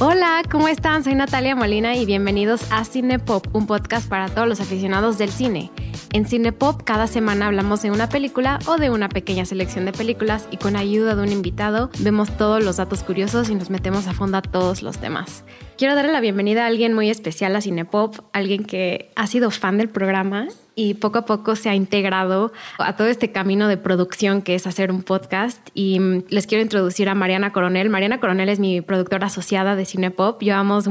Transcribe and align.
Hola, 0.00 0.42
¿cómo 0.48 0.68
están? 0.68 1.02
Soy 1.02 1.14
Natalia 1.16 1.56
Molina 1.56 1.96
y 1.96 2.06
bienvenidos 2.06 2.62
a 2.70 2.84
Cinepop, 2.84 3.54
un 3.54 3.66
podcast 3.66 4.08
para 4.08 4.28
todos 4.28 4.46
los 4.46 4.60
aficionados 4.60 5.18
del 5.18 5.30
cine. 5.30 5.72
En 6.12 6.24
Cinepop 6.24 6.82
cada 6.84 7.06
semana 7.06 7.48
hablamos 7.48 7.82
de 7.82 7.90
una 7.90 8.08
película 8.08 8.58
o 8.66 8.78
de 8.78 8.88
una 8.88 9.10
pequeña 9.10 9.44
selección 9.44 9.84
de 9.84 9.92
películas 9.92 10.48
y 10.50 10.56
con 10.56 10.74
ayuda 10.74 11.14
de 11.14 11.22
un 11.22 11.30
invitado 11.30 11.90
vemos 11.98 12.34
todos 12.34 12.64
los 12.64 12.78
datos 12.78 13.02
curiosos 13.02 13.50
y 13.50 13.54
nos 13.54 13.68
metemos 13.68 14.06
a 14.06 14.14
fondo 14.14 14.38
a 14.38 14.42
todos 14.42 14.82
los 14.82 14.96
temas. 14.98 15.44
Quiero 15.76 15.94
darle 15.94 16.12
la 16.12 16.20
bienvenida 16.20 16.64
a 16.64 16.66
alguien 16.66 16.94
muy 16.94 17.10
especial 17.10 17.54
a 17.54 17.60
Cinepop, 17.60 18.16
alguien 18.32 18.64
que 18.64 19.10
ha 19.16 19.26
sido 19.26 19.50
fan 19.50 19.76
del 19.76 19.90
programa 19.90 20.48
y 20.80 20.94
poco 20.94 21.18
a 21.18 21.24
poco 21.24 21.56
se 21.56 21.68
ha 21.68 21.74
integrado 21.74 22.52
a 22.78 22.94
todo 22.94 23.08
este 23.08 23.32
camino 23.32 23.66
de 23.66 23.76
producción 23.76 24.42
que 24.42 24.54
es 24.54 24.64
hacer 24.68 24.92
un 24.92 25.02
podcast. 25.02 25.58
Y 25.74 25.98
mm, 25.98 26.26
les 26.28 26.46
quiero 26.46 26.62
introducir 26.62 27.08
a 27.08 27.16
Mariana 27.16 27.52
Coronel. 27.52 27.90
Mariana 27.90 28.20
Coronel 28.20 28.48
es 28.48 28.60
mi 28.60 28.80
productora 28.80 29.26
asociada 29.26 29.74
de 29.74 29.84
Cinepop. 29.84 30.40
Llevamos 30.40 30.88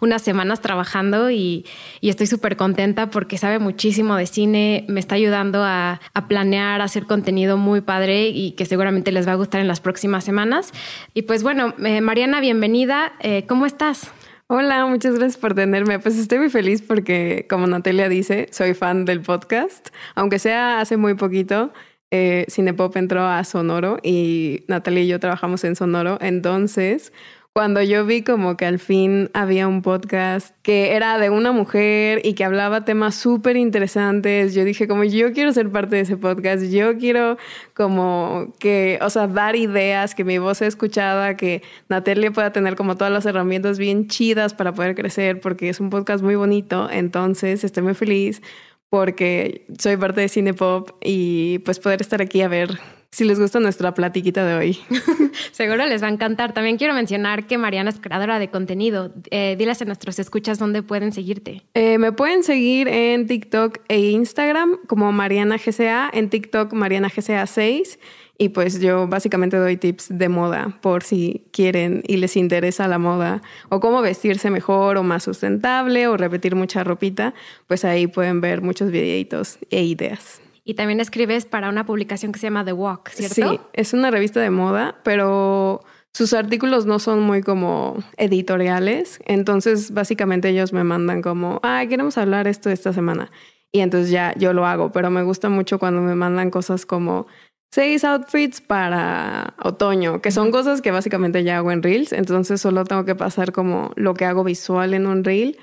unas 0.00 0.20
semanas 0.20 0.60
trabajando 0.60 1.30
y, 1.30 1.64
estoy 2.02 2.26
súper 2.26 2.58
contenta 2.58 3.08
porque 3.08 3.38
sabe 3.38 3.58
muchísimo 3.58 4.14
de 4.16 4.26
cine, 4.26 4.69
me 4.88 5.00
está 5.00 5.14
ayudando 5.14 5.62
a, 5.64 6.00
planear, 6.28 6.80
a 6.80 6.84
hacer 6.84 7.06
contenido 7.06 7.56
muy 7.56 7.80
padre 7.80 8.28
y 8.28 8.52
que 8.52 8.66
seguramente 8.66 9.12
les 9.12 9.26
va 9.26 9.32
a 9.32 9.36
gustar 9.36 9.60
en 9.60 9.68
las 9.68 9.80
próximas 9.80 10.24
semanas. 10.24 10.72
Y 11.14 11.22
pues 11.22 11.42
bueno, 11.42 11.74
eh, 11.84 12.00
Mariana, 12.00 12.40
bienvenida. 12.40 13.12
Eh, 13.20 13.44
¿Cómo 13.46 13.66
estás? 13.66 14.10
Hola, 14.46 14.84
muchas 14.86 15.14
gracias 15.14 15.36
por 15.36 15.54
tenerme. 15.54 15.98
Pues 16.00 16.18
estoy 16.18 16.38
muy 16.38 16.50
feliz 16.50 16.82
porque, 16.82 17.46
como 17.48 17.66
Natalia 17.66 18.08
dice, 18.08 18.48
soy 18.50 18.74
fan 18.74 19.04
del 19.04 19.20
podcast. 19.20 19.90
Aunque 20.16 20.38
sea 20.40 20.80
hace 20.80 20.96
muy 20.96 21.14
poquito, 21.14 21.72
eh, 22.10 22.46
Cinepop 22.50 22.96
entró 22.96 23.22
a 23.24 23.44
Sonoro 23.44 23.98
y 24.02 24.64
Natalia 24.66 25.02
y 25.04 25.06
yo 25.06 25.20
trabajamos 25.20 25.62
en 25.62 25.76
Sonoro. 25.76 26.18
Entonces, 26.20 27.12
cuando 27.52 27.82
yo 27.82 28.06
vi 28.06 28.22
como 28.22 28.56
que 28.56 28.64
al 28.64 28.78
fin 28.78 29.28
había 29.34 29.66
un 29.66 29.82
podcast 29.82 30.54
que 30.62 30.94
era 30.94 31.18
de 31.18 31.30
una 31.30 31.50
mujer 31.50 32.20
y 32.24 32.34
que 32.34 32.44
hablaba 32.44 32.84
temas 32.84 33.16
súper 33.16 33.56
interesantes, 33.56 34.54
yo 34.54 34.64
dije 34.64 34.86
como 34.86 35.02
yo 35.02 35.32
quiero 35.32 35.52
ser 35.52 35.70
parte 35.70 35.96
de 35.96 36.02
ese 36.02 36.16
podcast, 36.16 36.64
yo 36.66 36.96
quiero 36.96 37.38
como 37.74 38.52
que, 38.60 38.98
o 39.02 39.10
sea, 39.10 39.26
dar 39.26 39.56
ideas, 39.56 40.14
que 40.14 40.22
mi 40.24 40.38
voz 40.38 40.58
sea 40.58 40.68
escuchada, 40.68 41.36
que 41.36 41.62
Natalia 41.88 42.30
pueda 42.30 42.52
tener 42.52 42.76
como 42.76 42.96
todas 42.96 43.12
las 43.12 43.26
herramientas 43.26 43.78
bien 43.78 44.06
chidas 44.06 44.54
para 44.54 44.72
poder 44.72 44.94
crecer, 44.94 45.40
porque 45.40 45.68
es 45.68 45.80
un 45.80 45.90
podcast 45.90 46.22
muy 46.22 46.36
bonito, 46.36 46.88
entonces 46.90 47.64
estoy 47.64 47.82
muy 47.82 47.94
feliz 47.94 48.42
porque 48.90 49.66
soy 49.78 49.96
parte 49.96 50.20
de 50.20 50.28
Cinepop 50.28 50.90
y 51.02 51.58
pues 51.60 51.78
poder 51.80 52.00
estar 52.00 52.22
aquí 52.22 52.42
a 52.42 52.48
ver 52.48 52.78
si 53.10 53.24
les 53.24 53.40
gusta 53.40 53.58
nuestra 53.58 53.92
platiquita 53.92 54.44
de 54.46 54.54
hoy. 54.54 54.78
Seguro 55.52 55.84
les 55.86 56.02
va 56.02 56.06
a 56.06 56.10
encantar. 56.10 56.52
También 56.52 56.76
quiero 56.76 56.94
mencionar 56.94 57.46
que 57.46 57.58
Mariana 57.58 57.90
es 57.90 57.98
creadora 57.98 58.38
de 58.38 58.50
contenido. 58.50 59.12
Eh, 59.30 59.56
diles 59.58 59.82
a 59.82 59.84
nuestros 59.84 60.18
escuchas 60.18 60.58
dónde 60.58 60.82
pueden 60.82 61.12
seguirte. 61.12 61.62
Eh, 61.74 61.98
me 61.98 62.12
pueden 62.12 62.44
seguir 62.44 62.86
en 62.88 63.26
TikTok 63.26 63.78
e 63.88 63.98
Instagram 64.10 64.78
como 64.86 65.10
Mariana 65.10 65.56
GCA, 65.56 66.08
en 66.12 66.30
TikTok 66.30 66.72
Mariana 66.72 67.08
GCA 67.14 67.46
6. 67.46 67.98
Y 68.38 68.50
pues 68.50 68.80
yo 68.80 69.06
básicamente 69.06 69.58
doy 69.58 69.76
tips 69.76 70.06
de 70.16 70.30
moda 70.30 70.78
por 70.80 71.02
si 71.02 71.44
quieren 71.52 72.02
y 72.06 72.16
les 72.16 72.36
interesa 72.36 72.88
la 72.88 72.98
moda 72.98 73.42
o 73.68 73.80
cómo 73.80 74.00
vestirse 74.00 74.48
mejor 74.48 74.96
o 74.96 75.02
más 75.02 75.24
sustentable 75.24 76.06
o 76.06 76.16
repetir 76.16 76.54
mucha 76.54 76.82
ropita, 76.82 77.34
pues 77.66 77.84
ahí 77.84 78.06
pueden 78.06 78.40
ver 78.40 78.62
muchos 78.62 78.90
videitos 78.90 79.58
e 79.68 79.82
ideas. 79.82 80.40
Y 80.64 80.74
también 80.74 81.00
escribes 81.00 81.46
para 81.46 81.68
una 81.68 81.86
publicación 81.86 82.32
que 82.32 82.38
se 82.38 82.46
llama 82.46 82.64
The 82.64 82.72
Walk, 82.72 83.10
¿cierto? 83.10 83.34
Sí, 83.34 83.60
es 83.72 83.92
una 83.92 84.10
revista 84.10 84.40
de 84.40 84.50
moda, 84.50 85.00
pero 85.02 85.82
sus 86.12 86.32
artículos 86.34 86.86
no 86.86 86.98
son 86.98 87.20
muy 87.20 87.42
como 87.42 87.96
editoriales. 88.16 89.20
Entonces, 89.26 89.92
básicamente 89.92 90.48
ellos 90.48 90.72
me 90.72 90.84
mandan 90.84 91.22
como, 91.22 91.60
ah, 91.62 91.84
queremos 91.88 92.18
hablar 92.18 92.46
esto 92.46 92.70
esta 92.70 92.92
semana. 92.92 93.30
Y 93.72 93.80
entonces 93.80 94.10
ya 94.10 94.34
yo 94.36 94.52
lo 94.52 94.66
hago, 94.66 94.90
pero 94.92 95.10
me 95.10 95.22
gusta 95.22 95.48
mucho 95.48 95.78
cuando 95.78 96.02
me 96.02 96.14
mandan 96.14 96.50
cosas 96.50 96.86
como 96.86 97.26
seis 97.72 98.02
outfits 98.04 98.60
para 98.60 99.54
otoño, 99.62 100.20
que 100.20 100.32
son 100.32 100.50
cosas 100.50 100.82
que 100.82 100.90
básicamente 100.90 101.44
ya 101.44 101.58
hago 101.58 101.70
en 101.70 101.82
Reels. 101.82 102.12
Entonces 102.12 102.60
solo 102.60 102.84
tengo 102.84 103.04
que 103.04 103.14
pasar 103.14 103.52
como 103.52 103.92
lo 103.94 104.14
que 104.14 104.24
hago 104.24 104.42
visual 104.42 104.94
en 104.94 105.06
un 105.06 105.22
Reel 105.22 105.56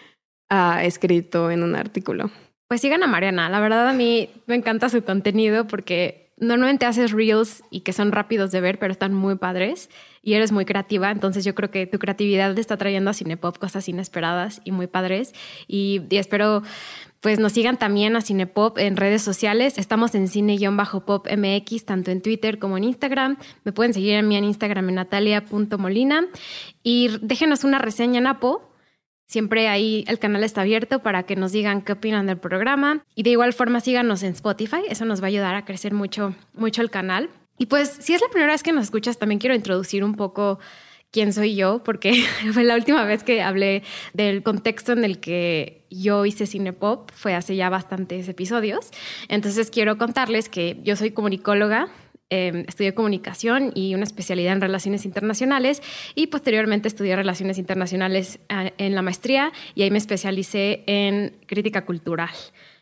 a 0.50 0.86
escrito 0.86 1.52
en 1.52 1.64
un 1.64 1.76
artículo. 1.76 2.32
Pues 2.68 2.82
sigan 2.82 3.04
a 3.04 3.08
Mariana. 3.08 3.50
La 3.50 3.60
verdad 3.60 3.88
a 3.88 3.94
mí 3.94 4.30
me 4.46 4.56
encanta 4.56 4.90
su 4.90 5.04
contenido 5.04 5.68
porque 5.68 6.28
normalmente 6.38 6.86
haces 6.86 7.12
reels 7.12 7.64
y 7.72 7.82
que 7.82 7.94
son 7.94 8.12
rápidos 8.12 8.52
de 8.52 8.62
ver, 8.62 8.78
pero 8.78 8.92
están 8.92 9.14
muy 9.14 9.36
padres 9.36 9.90
y 10.22 10.34
eres 10.34 10.52
muy 10.52 10.66
creativa. 10.66 11.10
Entonces 11.10 11.44
yo 11.46 11.56
creo 11.56 11.72
que 11.72 11.88
tu 11.88 11.98
creatividad 11.98 12.54
te 12.54 12.62
está 12.62 12.78
trayendo 12.78 13.10
a 13.10 13.14
Cinepop 13.14 13.58
cosas 13.58 13.88
inesperadas 13.88 14.62
y 14.66 14.72
muy 14.72 14.88
padres. 14.88 15.34
Y, 15.68 16.04
espero 16.12 16.64
pues 17.22 17.40
nos 17.40 17.54
sigan 17.54 17.78
también 17.78 18.16
a 18.16 18.22
Cinepop 18.22 18.78
en 18.78 18.96
redes 18.96 19.24
sociales. 19.24 19.80
Estamos 19.80 20.14
en 20.14 20.28
cine-pop 20.28 21.28
MX, 21.36 21.86
tanto 21.86 22.12
en 22.12 22.22
Twitter 22.22 22.60
como 22.60 22.78
en 22.78 22.84
Instagram. 22.84 23.38
Me 23.64 23.72
pueden 23.72 23.94
seguir 23.94 24.14
en 24.14 24.28
mí 24.28 24.38
en 24.38 24.44
Instagram 24.44 24.90
en 24.90 24.96
natalia.molina. 24.96 26.28
Y 26.84 27.18
déjenos 27.22 27.64
una 27.64 27.80
reseña 27.80 28.20
en 28.20 28.28
Apo 28.28 28.70
Siempre 29.28 29.68
ahí 29.68 30.06
el 30.08 30.20
canal 30.20 30.44
está 30.44 30.62
abierto 30.62 31.00
para 31.00 31.24
que 31.24 31.36
nos 31.36 31.52
digan 31.52 31.82
qué 31.82 31.92
opinan 31.92 32.28
del 32.28 32.38
programa. 32.38 33.04
Y 33.14 33.24
de 33.24 33.32
igual 33.32 33.52
forma 33.54 33.82
síganos 33.82 34.24
en 34.24 34.32
Spotify. 34.32 34.82
Eso 34.90 35.04
nos 35.04 35.22
va 35.22 35.26
a 35.26 35.28
ayudar 35.28 35.56
a 35.56 35.66
crecer 35.66 35.94
mucho, 35.94 36.34
mucho 36.54 36.82
el 36.82 36.90
canal. 36.90 37.30
Y 37.58 37.66
pues 37.66 37.90
si 38.00 38.14
es 38.14 38.22
la 38.22 38.30
primera 38.30 38.54
vez 38.54 38.64
que 38.64 38.72
nos 38.72 38.86
escuchas, 38.86 39.18
también 39.18 39.40
quiero 39.40 39.54
introducir 39.54 40.04
un 40.04 40.16
poco 40.16 40.60
quién 41.12 41.34
soy 41.34 41.56
yo, 41.56 41.84
porque 41.84 42.24
fue 42.54 42.64
la 42.64 42.76
última 42.76 43.04
vez 43.04 43.24
que 43.24 43.42
hablé 43.42 43.84
del 44.14 44.44
contexto 44.44 44.94
en 44.94 45.04
el 45.04 45.20
que 45.20 45.86
yo 45.90 46.26
hice 46.26 46.46
cine 46.46 46.74
pop, 46.74 47.12
fue 47.14 47.34
hace 47.34 47.56
ya 47.56 47.70
bastantes 47.70 48.28
episodios. 48.28 48.92
Entonces 49.28 49.72
quiero 49.72 49.98
contarles 49.98 50.50
que 50.50 50.80
yo 50.84 50.96
soy 50.96 51.12
comunicóloga, 51.12 51.90
eh, 52.30 52.66
estudié 52.68 52.94
comunicación 52.94 53.72
y 53.74 53.96
una 53.96 54.04
especialidad 54.04 54.54
en 54.54 54.62
relaciones 54.62 55.06
internacionales 55.06 55.82
y 56.14 56.28
posteriormente 56.28 56.90
estudié 56.90 57.16
relaciones 57.16 57.58
internacionales 57.58 58.40
ah, 58.50 58.72
en 58.78 58.96
la 58.96 59.02
maestría 59.02 59.54
y 59.76 59.84
ahí 59.84 59.92
me 59.92 59.98
especialicé 59.98 60.84
en 60.88 61.38
crítica 61.46 61.86
cultural. 61.86 62.30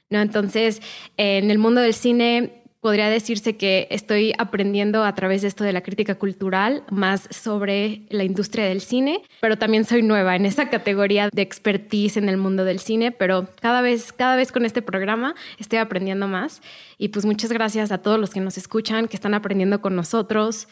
¿no? 0.09 0.19
Entonces, 0.19 0.81
en 1.17 1.51
el 1.51 1.59
mundo 1.59 1.81
del 1.81 1.94
cine 1.94 2.64
podría 2.85 3.09
decirse 3.09 3.57
que 3.57 3.88
estoy 3.90 4.31
aprendiendo 4.38 5.06
a 5.06 5.16
través 5.16 5.41
de 5.41 5.47
esto 5.47 5.63
de 5.63 5.73
la 5.73 5.81
crítica 5.81 6.19
cultural 6.19 6.84
más 6.91 7.28
sobre 7.31 8.03
la 8.12 8.23
industria 8.23 8.66
del 8.66 8.79
cine, 8.79 9.23
pero 9.41 9.57
también 9.57 9.85
soy 9.85 10.03
nueva 10.03 10.35
en 10.35 10.46
esa 10.46 10.69
categoría 10.69 11.29
de 11.34 11.41
expertise 11.41 12.18
en 12.18 12.29
el 12.29 12.38
mundo 12.38 12.63
del 12.63 12.78
cine, 12.78 13.12
pero 13.12 13.47
cada 13.59 13.81
vez, 13.81 14.13
cada 14.13 14.35
vez 14.35 14.51
con 14.51 14.66
este 14.66 14.84
programa 14.84 15.34
estoy 15.57 15.79
aprendiendo 15.79 16.28
más 16.28 16.62
y 17.00 17.07
pues 17.07 17.25
muchas 17.25 17.51
gracias 17.51 17.91
a 17.91 18.03
todos 18.03 18.19
los 18.19 18.29
que 18.29 18.40
nos 18.40 18.56
escuchan, 18.56 19.07
que 19.07 19.16
están 19.16 19.34
aprendiendo 19.34 19.81
con 19.81 19.96
nosotros. 19.96 20.67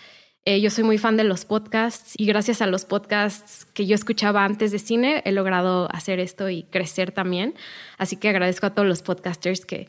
Eh, 0.45 0.62
yo 0.62 0.69
soy 0.69 0.84
muy 0.84 1.00
fan 1.00 1.18
de 1.18 1.24
los 1.24 1.45
podcasts 1.45 2.13
y 2.16 2.28
gracias 2.28 2.62
a 2.62 2.68
los 2.68 2.85
podcasts 2.85 3.66
que 3.74 3.88
yo 3.88 3.95
escuchaba 3.95 4.45
antes 4.45 4.72
de 4.72 4.78
cine 4.78 5.24
he 5.25 5.31
logrado 5.31 5.90
hacer 5.91 6.19
esto 6.19 6.47
y 6.47 6.62
crecer 6.62 7.12
también. 7.12 7.56
Así 7.97 8.18
que 8.18 8.30
agradezco 8.30 8.68
a 8.68 8.75
todos 8.75 8.88
los 8.88 9.01
podcasters 9.01 9.66
que 9.66 9.88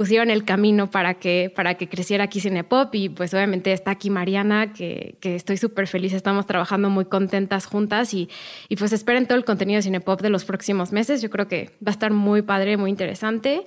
pusieron 0.00 0.30
el 0.30 0.46
camino 0.46 0.90
para 0.90 1.12
que, 1.12 1.52
para 1.54 1.74
que 1.74 1.86
creciera 1.86 2.24
aquí 2.24 2.40
Cinepop 2.40 2.94
y 2.94 3.10
pues 3.10 3.34
obviamente 3.34 3.70
está 3.70 3.90
aquí 3.90 4.08
Mariana, 4.08 4.72
que, 4.72 5.16
que 5.20 5.36
estoy 5.36 5.58
súper 5.58 5.86
feliz, 5.86 6.14
estamos 6.14 6.46
trabajando 6.46 6.88
muy 6.88 7.04
contentas 7.04 7.66
juntas 7.66 8.14
y, 8.14 8.30
y 8.70 8.76
pues 8.76 8.94
esperen 8.94 9.26
todo 9.26 9.36
el 9.36 9.44
contenido 9.44 9.76
de 9.76 9.82
Cinepop 9.82 10.22
de 10.22 10.30
los 10.30 10.46
próximos 10.46 10.90
meses, 10.90 11.20
yo 11.20 11.28
creo 11.28 11.48
que 11.48 11.72
va 11.86 11.88
a 11.88 11.90
estar 11.90 12.14
muy 12.14 12.40
padre, 12.40 12.78
muy 12.78 12.88
interesante 12.88 13.62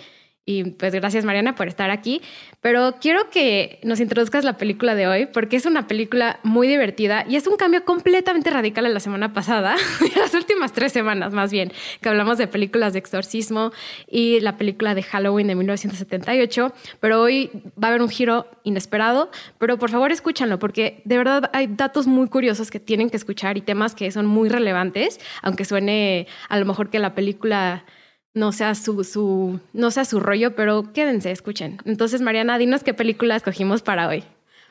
y 0.45 0.71
pues 0.71 0.93
gracias 0.93 1.23
Mariana 1.23 1.55
por 1.55 1.67
estar 1.67 1.89
aquí. 1.89 2.21
Pero 2.61 2.95
quiero 2.99 3.29
que 3.29 3.79
nos 3.83 3.99
introduzcas 3.99 4.43
la 4.43 4.57
película 4.57 4.93
de 4.93 5.07
hoy 5.07 5.25
porque 5.25 5.55
es 5.55 5.65
una 5.65 5.87
película 5.87 6.39
muy 6.43 6.67
divertida 6.67 7.25
y 7.27 7.37
es 7.37 7.47
un 7.47 7.55
cambio 7.55 7.85
completamente 7.85 8.49
radical 8.49 8.85
a 8.85 8.89
la 8.89 8.99
semana 8.99 9.33
pasada, 9.33 9.75
las 10.17 10.33
últimas 10.33 10.73
tres 10.73 10.91
semanas 10.91 11.33
más 11.33 11.51
bien, 11.51 11.71
que 12.01 12.09
hablamos 12.09 12.37
de 12.37 12.47
películas 12.47 12.93
de 12.93 12.99
exorcismo 12.99 13.71
y 14.07 14.41
la 14.41 14.57
película 14.57 14.95
de 14.95 15.03
Halloween 15.03 15.47
de 15.47 15.55
1978. 15.55 16.73
Pero 16.99 17.21
hoy 17.21 17.49
va 17.81 17.87
a 17.87 17.91
haber 17.91 18.01
un 18.01 18.09
giro 18.09 18.47
inesperado, 18.63 19.31
pero 19.59 19.77
por 19.77 19.91
favor 19.91 20.11
escúchanlo 20.11 20.59
porque 20.59 21.01
de 21.05 21.17
verdad 21.17 21.49
hay 21.53 21.67
datos 21.67 22.05
muy 22.07 22.27
curiosos 22.27 22.69
que 22.69 22.79
tienen 22.79 23.09
que 23.09 23.17
escuchar 23.17 23.57
y 23.57 23.61
temas 23.61 23.95
que 23.95 24.11
son 24.11 24.25
muy 24.25 24.49
relevantes, 24.49 25.21
aunque 25.41 25.63
suene 25.63 26.27
a 26.49 26.59
lo 26.59 26.65
mejor 26.65 26.89
que 26.89 26.99
la 26.99 27.15
película 27.15 27.85
no 28.33 28.51
sea 28.51 28.75
su, 28.75 29.03
su, 29.03 29.59
no 29.73 29.91
sea 29.91 30.05
su 30.05 30.19
rollo, 30.19 30.55
pero 30.55 30.91
quédense, 30.93 31.31
escuchen. 31.31 31.77
Entonces, 31.85 32.21
Mariana, 32.21 32.57
dinos 32.57 32.83
qué 32.83 32.93
película 32.93 33.35
escogimos 33.35 33.81
para 33.81 34.07
hoy. 34.07 34.23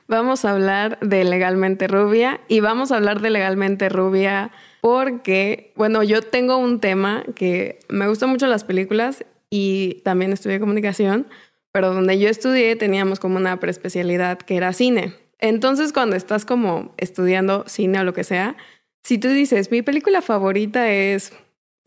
Vamos 0.09 0.45
a 0.45 0.51
hablar 0.51 0.99
de 1.01 1.25
Legalmente 1.25 1.87
Rubia 1.87 2.41
y 2.49 2.61
vamos 2.61 2.91
a 2.91 2.97
hablar 2.97 3.21
de 3.21 3.31
Legalmente 3.31 3.89
Rubia 3.89 4.51
porque, 4.81 5.73
bueno, 5.77 6.03
yo 6.03 6.23
tengo 6.23 6.57
un 6.57 6.81
tema 6.81 7.23
que 7.37 7.79
me 7.89 8.09
gustan 8.09 8.31
mucho 8.31 8.49
las 8.49 8.65
películas 8.65 9.25
y 9.49 10.01
también 10.05 10.33
estudié 10.33 10.59
comunicación, 10.59 11.29
pero 11.71 11.95
donde 11.95 12.19
yo 12.19 12.29
estudié 12.29 12.75
teníamos 12.75 13.21
como 13.21 13.37
una 13.37 13.61
preespecialidad 13.61 14.39
que 14.39 14.57
era 14.57 14.73
cine. 14.73 15.15
Entonces, 15.39 15.93
cuando 15.93 16.17
estás 16.17 16.45
como 16.45 16.95
estudiando 16.97 17.65
cine 17.69 18.01
o 18.01 18.05
lo 18.05 18.13
que 18.13 18.25
sea, 18.25 18.57
si 19.05 19.19
tú 19.19 19.29
dices, 19.29 19.71
mi 19.71 19.83
película 19.83 20.23
favorita 20.23 20.91
es, 20.91 21.33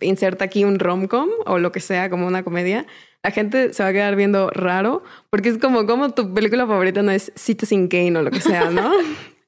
inserta 0.01 0.45
aquí 0.45 0.63
un 0.63 0.79
rom-com 0.79 1.29
o 1.45 1.57
lo 1.57 1.71
que 1.71 1.79
sea, 1.79 2.09
como 2.09 2.27
una 2.27 2.43
comedia, 2.43 2.85
la 3.23 3.31
gente 3.31 3.73
se 3.73 3.81
va 3.81 3.89
a 3.89 3.93
quedar 3.93 4.15
viendo 4.15 4.49
raro, 4.51 5.03
porque 5.29 5.49
es 5.49 5.57
como, 5.57 5.85
como 5.85 6.11
tu 6.11 6.33
película 6.33 6.67
favorita 6.67 7.01
no 7.01 7.11
es 7.11 7.31
Citizen 7.35 7.87
Kane 7.87 8.17
o 8.17 8.21
lo 8.21 8.31
que 8.31 8.41
sea, 8.41 8.69
¿no? 8.69 8.91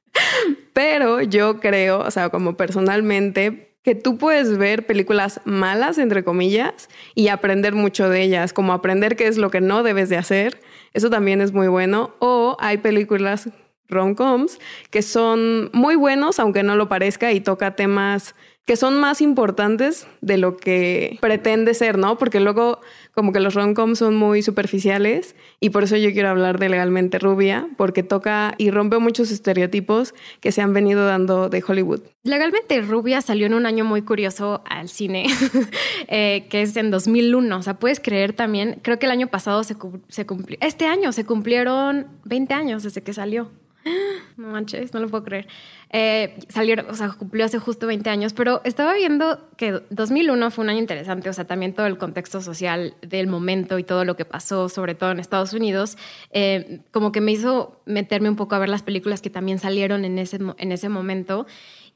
Pero 0.72 1.22
yo 1.22 1.60
creo, 1.60 2.00
o 2.00 2.10
sea, 2.10 2.30
como 2.30 2.56
personalmente, 2.56 3.76
que 3.82 3.94
tú 3.94 4.18
puedes 4.18 4.58
ver 4.58 4.84
películas 4.86 5.40
malas, 5.44 5.98
entre 5.98 6.24
comillas, 6.24 6.88
y 7.14 7.28
aprender 7.28 7.74
mucho 7.74 8.08
de 8.08 8.22
ellas, 8.22 8.52
como 8.52 8.72
aprender 8.72 9.16
qué 9.16 9.28
es 9.28 9.38
lo 9.38 9.50
que 9.50 9.60
no 9.60 9.82
debes 9.82 10.08
de 10.08 10.16
hacer. 10.16 10.60
Eso 10.92 11.10
también 11.10 11.40
es 11.40 11.52
muy 11.52 11.68
bueno. 11.68 12.14
O 12.18 12.56
hay 12.60 12.78
películas 12.78 13.48
rom-coms 13.88 14.58
que 14.90 15.02
son 15.02 15.70
muy 15.72 15.96
buenos, 15.96 16.38
aunque 16.38 16.62
no 16.62 16.76
lo 16.76 16.88
parezca, 16.88 17.32
y 17.32 17.40
toca 17.40 17.76
temas 17.76 18.34
que 18.68 18.76
son 18.76 19.00
más 19.00 19.22
importantes 19.22 20.06
de 20.20 20.36
lo 20.36 20.58
que 20.58 21.16
pretende 21.22 21.72
ser, 21.72 21.96
¿no? 21.96 22.18
Porque 22.18 22.38
luego 22.38 22.82
como 23.14 23.32
que 23.32 23.40
los 23.40 23.54
rom-coms 23.54 23.98
son 23.98 24.14
muy 24.14 24.42
superficiales 24.42 25.36
y 25.58 25.70
por 25.70 25.84
eso 25.84 25.96
yo 25.96 26.12
quiero 26.12 26.28
hablar 26.28 26.58
de 26.58 26.68
Legalmente 26.68 27.18
Rubia, 27.18 27.66
porque 27.78 28.02
toca 28.02 28.54
y 28.58 28.70
rompe 28.70 28.98
muchos 28.98 29.30
estereotipos 29.30 30.14
que 30.40 30.52
se 30.52 30.60
han 30.60 30.74
venido 30.74 31.06
dando 31.06 31.48
de 31.48 31.64
Hollywood. 31.66 32.02
Legalmente 32.24 32.82
Rubia 32.82 33.22
salió 33.22 33.46
en 33.46 33.54
un 33.54 33.64
año 33.64 33.86
muy 33.86 34.02
curioso 34.02 34.62
al 34.68 34.90
cine, 34.90 35.28
eh, 36.08 36.46
que 36.50 36.60
es 36.60 36.76
en 36.76 36.90
2001. 36.90 37.56
O 37.56 37.62
sea, 37.62 37.78
puedes 37.78 38.00
creer 38.00 38.34
también, 38.34 38.80
creo 38.82 38.98
que 38.98 39.06
el 39.06 39.12
año 39.12 39.28
pasado 39.28 39.64
se, 39.64 39.76
se 40.08 40.26
cumplió, 40.26 40.58
este 40.60 40.84
año 40.84 41.12
se 41.12 41.24
cumplieron 41.24 42.08
20 42.26 42.52
años 42.52 42.82
desde 42.82 43.02
que 43.02 43.14
salió. 43.14 43.50
No 44.36 44.48
manches, 44.48 44.94
no 44.94 45.00
lo 45.00 45.08
puedo 45.08 45.24
creer. 45.24 45.48
Eh, 45.90 46.38
salieron, 46.48 46.90
o 46.90 46.94
sea, 46.94 47.08
cumplió 47.10 47.46
hace 47.46 47.58
justo 47.58 47.86
20 47.86 48.10
años, 48.10 48.34
pero 48.34 48.60
estaba 48.64 48.92
viendo 48.94 49.48
que 49.56 49.80
2001 49.90 50.50
fue 50.50 50.64
un 50.64 50.70
año 50.70 50.80
interesante, 50.80 51.30
o 51.30 51.32
sea, 51.32 51.46
también 51.46 51.72
todo 51.72 51.86
el 51.86 51.96
contexto 51.96 52.42
social 52.42 52.94
del 53.00 53.26
momento 53.26 53.78
y 53.78 53.84
todo 53.84 54.04
lo 54.04 54.14
que 54.14 54.26
pasó, 54.26 54.68
sobre 54.68 54.94
todo 54.94 55.12
en 55.12 55.20
Estados 55.20 55.54
Unidos, 55.54 55.96
eh, 56.30 56.80
como 56.90 57.10
que 57.10 57.20
me 57.20 57.32
hizo 57.32 57.80
meterme 57.86 58.28
un 58.28 58.36
poco 58.36 58.54
a 58.54 58.58
ver 58.58 58.68
las 58.68 58.82
películas 58.82 59.22
que 59.22 59.30
también 59.30 59.58
salieron 59.58 60.04
en 60.04 60.18
ese, 60.18 60.38
en 60.58 60.72
ese 60.72 60.88
momento. 60.88 61.46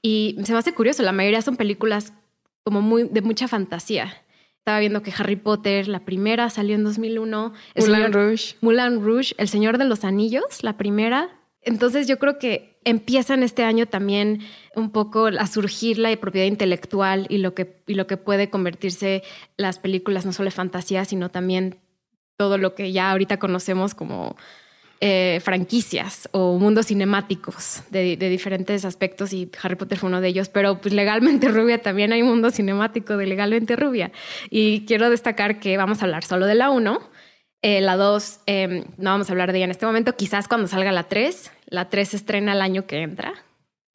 Y 0.01 0.37
se 0.43 0.53
me 0.53 0.59
hace 0.59 0.73
curioso, 0.73 1.03
la 1.03 1.13
mayoría 1.13 1.43
son 1.43 1.57
películas 1.57 2.15
como 2.65 2.81
muy, 2.81 3.05
de 3.05 3.21
mucha 3.21 3.47
fantasía. 3.47 4.23
Estaba 4.59 4.79
viendo 4.79 5.03
que 5.03 5.13
Harry 5.17 5.37
Potter, 5.37 5.89
la 5.89 6.05
primera, 6.05 6.49
salió 6.49 6.77
en 6.77 6.85
2001. 6.85 7.53
Moulin 7.77 8.13
Rouge. 8.13 8.55
Moulin 8.61 9.05
Rouge, 9.05 9.35
El 9.37 9.49
Señor 9.49 9.77
de 9.77 9.85
los 9.85 10.05
Anillos, 10.05 10.63
la 10.63 10.77
primera, 10.77 11.31
entonces 11.63 12.07
yo 12.07 12.19
creo 12.19 12.39
que 12.39 12.72
empieza 12.85 13.35
en 13.35 13.43
este 13.43 13.65
año 13.65 13.87
también 13.87 14.41
un 14.75 14.91
poco 14.91 15.27
a 15.27 15.47
surgir 15.47 15.99
la 15.99 16.15
propiedad 16.17 16.47
intelectual 16.47 17.27
y 17.29 17.39
lo 17.39 17.55
que, 17.55 17.83
y 17.87 17.95
lo 17.95 18.07
que 18.07 18.17
puede 18.17 18.51
convertirse 18.51 19.23
las 19.57 19.79
películas, 19.79 20.27
no 20.27 20.33
solo 20.33 20.47
de 20.47 20.53
fantasía, 20.53 21.05
sino 21.05 21.31
también 21.31 21.81
todo 22.37 22.59
lo 22.59 22.75
que 22.75 22.93
ya 22.93 23.11
ahorita 23.11 23.39
conocemos 23.39 23.95
como 23.95 24.37
eh, 25.01 25.41
franquicias 25.43 26.29
o 26.33 26.59
mundos 26.59 26.87
cinemáticos 26.87 27.83
de, 27.91 28.17
diferentes 28.17 28.85
aspectos 28.85 29.33
y 29.33 29.51
Harry 29.63 29.75
Potter 29.75 29.99
fue 29.99 30.09
uno 30.09 30.21
de 30.21 30.29
ellos, 30.29 30.49
pero 30.49 30.81
pues 30.81 30.95
legalmente 30.95 31.49
rubia 31.51 31.83
también 31.83 32.13
hay 32.13 32.23
un 32.23 32.29
mundo 32.29 32.51
cinemático 32.51 33.17
de 33.17 33.27
legalmente 33.27 33.77
rubia. 33.77 34.13
Y 34.49 34.85
quiero 34.87 35.11
destacar 35.11 35.59
que 35.61 35.77
vamos 35.77 36.03
a 36.03 36.05
hablar 36.05 36.25
solo 36.25 36.47
de 36.47 36.55
la 36.55 36.71
1 36.71 37.11
eh, 37.65 37.81
la 37.81 37.97
2, 37.97 38.41
em, 38.47 38.85
no 38.99 39.11
vamos 39.11 39.29
a 39.29 39.33
hablar 39.33 39.53
de 39.53 39.59
ella 39.59 39.67
en 39.67 39.71
este 39.71 39.87
momento, 39.87 40.17
quizás 40.17 40.49
cuando 40.49 40.67
salga 40.67 40.91
la 40.91 41.05
3. 41.05 41.53
La 41.73 41.89
3 41.89 42.07
se 42.07 42.17
estrena 42.17 42.53
el 42.53 42.61
año 42.61 42.87
que 42.87 43.01
entra, 43.01 43.33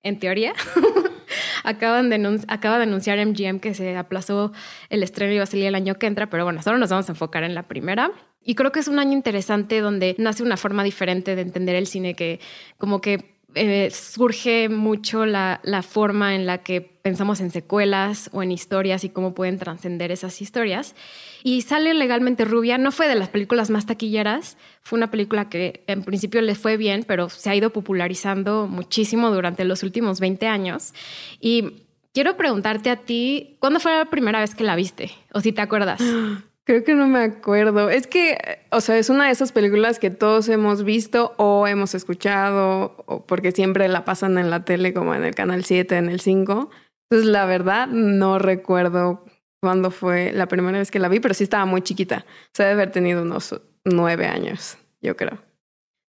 en 0.02 0.18
teoría. 0.18 0.54
Acaban 1.64 2.10
de 2.10 2.40
acaba 2.48 2.78
de 2.78 2.84
anunciar 2.84 3.24
MGM 3.24 3.60
que 3.60 3.76
se 3.76 3.96
aplazó 3.96 4.52
el 4.90 5.04
estreno 5.04 5.34
y 5.34 5.38
va 5.38 5.44
a 5.44 5.46
salir 5.48 5.68
el 5.68 5.76
año 5.76 5.94
que 6.00 6.08
entra, 6.08 6.28
pero 6.28 6.44
bueno, 6.44 6.64
solo 6.64 6.80
nos 6.80 6.90
vamos 6.90 7.08
a 7.08 7.12
enfocar 7.12 7.44
en 7.44 7.54
la 7.54 7.68
primera. 7.68 8.12
Y 8.42 8.56
creo 8.56 8.72
que 8.72 8.80
es 8.80 8.88
un 8.88 8.98
año 8.98 9.14
interesante 9.14 9.80
donde 9.80 10.16
nace 10.18 10.42
una 10.42 10.58
forma 10.58 10.84
diferente 10.84 11.36
de 11.36 11.44
entender 11.44 11.76
el 11.76 11.86
cine 11.86 12.16
que 12.16 12.40
como 12.80 13.00
que 13.00 13.37
eh, 13.56 13.90
surge 13.92 14.70
mucho 14.70 15.26
la, 15.26 15.62
la, 15.64 15.82
forma 15.82 16.36
en 16.36 16.46
la 16.46 16.60
que 16.60 16.82
pensamos 16.82 17.40
en 17.40 17.50
secuelas 17.50 18.30
o 18.34 18.44
en 18.44 18.52
historias 18.52 19.04
y 19.04 19.10
cómo 19.10 19.34
pueden 19.34 19.58
trascender 19.58 20.12
esas 20.12 20.42
historias. 20.42 20.96
Y 21.44 21.62
sale 21.62 21.94
legalmente 21.94 22.46
rubia, 22.46 22.78
no 22.78 22.92
fue 22.92 23.08
de 23.08 23.16
las 23.16 23.30
películas 23.30 23.70
más 23.70 23.86
taquilleras, 23.86 24.58
fue 24.82 24.98
una 24.98 25.10
película 25.10 25.50
que 25.50 25.84
en 25.88 26.04
principio 26.04 26.42
le 26.42 26.56
fue 26.56 26.78
bien, 26.78 27.06
pero 27.08 27.30
se 27.30 27.50
ha 27.50 27.56
ido 27.56 27.72
popularizando 27.72 28.68
muchísimo 28.68 29.32
durante 29.32 29.64
los 29.64 29.82
últimos 29.84 30.20
20 30.20 30.48
años. 30.48 30.94
Y 31.40 31.86
quiero 32.14 32.36
preguntarte 32.36 32.90
a 32.90 32.98
ti, 32.98 33.56
¿cuándo 33.60 33.80
fue 33.80 33.94
la 33.94 34.06
primera 34.06 34.42
vez 34.42 34.56
que 34.56 34.64
la 34.64 34.76
viste? 34.76 35.12
O 35.34 35.40
si 35.40 35.54
te 35.54 35.62
acuerdas. 35.62 36.02
Creo 36.68 36.84
que 36.84 36.96
no 36.96 37.08
me 37.08 37.24
acuerdo. 37.24 37.90
Es 37.90 38.08
que, 38.08 38.38
o 38.72 38.82
sea, 38.82 38.98
es 38.98 39.10
una 39.10 39.28
de 39.28 39.32
esas 39.32 39.54
películas 39.54 40.00
que 40.00 40.10
todos 40.10 40.50
hemos 40.50 40.84
visto 40.84 41.34
o 41.38 41.66
hemos 41.66 41.96
escuchado, 41.96 43.06
o 43.06 43.26
porque 43.26 43.54
siempre 43.54 43.88
la 43.88 44.04
pasan 44.04 44.38
en 44.38 44.50
la 44.50 44.66
tele, 44.66 44.94
como 44.94 45.16
en 45.16 45.24
el 45.24 45.34
canal 45.34 45.64
7, 45.64 45.96
en 45.96 46.10
el 46.10 46.20
5. 46.20 46.70
Entonces, 47.10 47.32
la 47.32 47.46
verdad, 47.46 47.88
no 47.88 48.38
recuerdo 48.38 49.24
cuándo 49.62 49.92
fue 49.92 50.34
la 50.34 50.48
primera 50.48 50.78
vez 50.78 50.92
que 50.92 51.00
la 51.00 51.08
vi, 51.08 51.22
pero 51.22 51.34
sí 51.34 51.46
estaba 51.46 51.64
muy 51.64 51.82
chiquita. 51.84 52.26
O 52.28 52.50
sea, 52.54 52.66
debe 52.66 52.82
haber 52.82 52.92
tenido 52.92 53.22
unos 53.22 53.62
nueve 53.86 54.26
años, 54.26 54.78
yo 55.02 55.16
creo. 55.16 55.42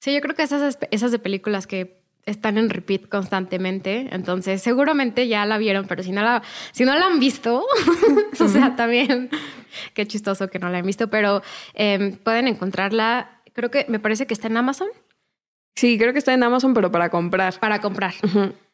Sí, 0.03 0.13
yo 0.13 0.21
creo 0.21 0.35
que 0.35 0.43
esas, 0.43 0.77
esas 0.91 1.13
de 1.13 1.21
películas 1.21 1.69
que 1.69 1.98
están 2.27 2.59
en 2.59 2.69
repeat 2.69 3.09
constantemente, 3.09 4.09
entonces 4.13 4.61
seguramente 4.63 5.29
ya 5.29 5.47
la 5.47 5.59
vieron, 5.59 5.87
pero 5.87 6.03
si 6.03 6.13
no 6.13 6.23
la, 6.23 6.43
si 6.73 6.85
no 6.85 6.97
la 6.97 7.07
han 7.07 7.21
visto, 7.21 7.65
o 8.41 8.49
sea, 8.49 8.77
también 8.77 9.31
qué 9.95 10.07
chistoso 10.07 10.49
que 10.49 10.59
no 10.59 10.69
la 10.69 10.79
han 10.79 10.87
visto, 10.87 11.09
pero 11.09 11.43
em, 11.75 12.17
pueden 12.17 12.49
encontrarla, 12.49 13.43
creo 13.53 13.71
que 13.71 13.87
me 13.89 13.99
parece 13.99 14.27
que 14.27 14.35
está 14.35 14.49
en 14.49 14.57
Amazon. 14.57 14.89
Sí, 15.75 15.97
creo 15.97 16.13
que 16.13 16.19
está 16.19 16.35
en 16.35 16.43
Amazon, 16.43 16.75
pero 16.75 16.91
para 16.91 17.09
comprar. 17.09 17.59
Para 17.61 17.81
comprar. 17.81 18.15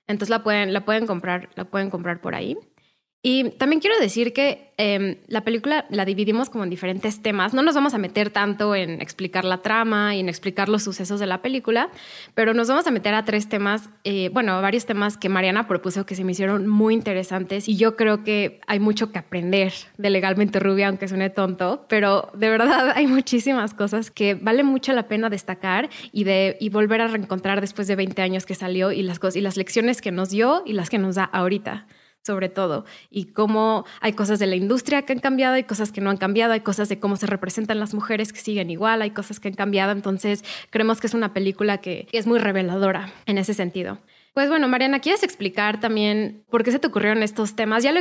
Entonces 0.06 0.30
la 0.30 0.42
pueden, 0.42 0.72
la 0.72 0.84
pueden 0.84 1.06
comprar, 1.06 1.50
la 1.54 1.64
pueden 1.64 1.90
comprar 1.90 2.20
por 2.20 2.34
ahí. 2.34 2.56
Y 3.26 3.52
también 3.52 3.80
quiero 3.80 3.98
decir 3.98 4.34
que 4.34 4.70
em, 4.76 5.16
la 5.28 5.44
película 5.44 5.86
la 5.88 6.04
dividimos 6.04 6.50
como 6.50 6.62
en 6.62 6.68
diferentes 6.68 7.22
temas. 7.22 7.54
No 7.54 7.62
nos 7.62 7.74
vamos 7.74 7.94
a 7.94 7.98
meter 7.98 8.28
tanto 8.28 8.74
en 8.74 9.00
explicar 9.00 9.46
la 9.46 9.62
trama 9.62 10.14
y 10.14 10.20
en 10.20 10.28
explicar 10.28 10.68
los 10.68 10.82
sucesos 10.82 11.20
de 11.20 11.26
la 11.26 11.40
película, 11.40 11.88
pero 12.34 12.52
nos 12.52 12.68
vamos 12.68 12.86
a 12.86 12.90
meter 12.90 13.14
a 13.14 13.24
tres 13.24 13.48
temas, 13.48 13.88
eh, 14.04 14.28
bueno, 14.30 14.52
a 14.52 14.60
varios 14.60 14.84
temas 14.84 15.16
que 15.16 15.30
Mariana 15.30 15.66
propuso 15.66 16.04
que 16.04 16.14
se 16.16 16.22
me 16.22 16.32
hicieron 16.32 16.66
muy 16.66 16.92
interesantes 16.92 17.66
y 17.66 17.76
yo 17.76 17.96
creo 17.96 18.24
que 18.24 18.60
hay 18.66 18.78
mucho 18.78 19.10
que 19.10 19.18
aprender 19.18 19.72
de 19.96 20.10
Legalmente 20.10 20.60
Rubia, 20.60 20.88
aunque 20.88 21.08
suene 21.08 21.30
tonto, 21.30 21.86
pero 21.88 22.28
de 22.34 22.50
verdad 22.50 22.92
hay 22.94 23.06
muchísimas 23.06 23.72
cosas 23.72 24.10
que 24.10 24.34
vale 24.34 24.64
mucho 24.64 24.92
la 24.92 25.08
pena 25.08 25.30
destacar 25.30 25.88
y, 26.12 26.24
de, 26.24 26.58
y 26.60 26.68
volver 26.68 27.00
a 27.00 27.08
reencontrar 27.08 27.62
después 27.62 27.88
de 27.88 27.96
20 27.96 28.20
años 28.20 28.44
que 28.44 28.54
salió 28.54 28.92
y 28.92 29.00
las, 29.00 29.18
y 29.34 29.40
las 29.40 29.56
lecciones 29.56 30.02
que 30.02 30.12
nos 30.12 30.28
dio 30.28 30.62
y 30.66 30.74
las 30.74 30.90
que 30.90 30.98
nos 30.98 31.14
da 31.14 31.24
ahorita 31.24 31.86
sobre 32.24 32.48
todo, 32.48 32.84
y 33.10 33.26
cómo 33.26 33.84
hay 34.00 34.14
cosas 34.14 34.38
de 34.38 34.46
la 34.46 34.56
industria 34.56 35.02
que 35.02 35.12
han 35.12 35.18
cambiado, 35.18 35.54
hay 35.54 35.64
cosas 35.64 35.92
que 35.92 36.00
no 36.00 36.10
han 36.10 36.16
cambiado, 36.16 36.54
hay 36.54 36.60
cosas 36.60 36.88
de 36.88 36.98
cómo 36.98 37.16
se 37.16 37.26
representan 37.26 37.78
las 37.78 37.92
mujeres 37.92 38.32
que 38.32 38.40
siguen 38.40 38.70
igual, 38.70 39.02
hay 39.02 39.10
cosas 39.10 39.40
que 39.40 39.48
han 39.48 39.54
cambiado, 39.54 39.92
entonces 39.92 40.42
creemos 40.70 41.00
que 41.00 41.06
es 41.06 41.14
una 41.14 41.34
película 41.34 41.78
que 41.78 42.08
es 42.12 42.26
muy 42.26 42.38
reveladora 42.38 43.12
en 43.26 43.38
ese 43.38 43.52
sentido. 43.52 43.98
Pues 44.32 44.48
bueno, 44.48 44.66
Mariana, 44.66 44.98
¿quieres 44.98 45.22
explicar 45.22 45.78
también 45.78 46.42
por 46.50 46.64
qué 46.64 46.72
se 46.72 46.80
te 46.80 46.88
ocurrieron 46.88 47.22
estos 47.22 47.54
temas? 47.54 47.84
Ya 47.84 47.92
lo, 47.92 48.00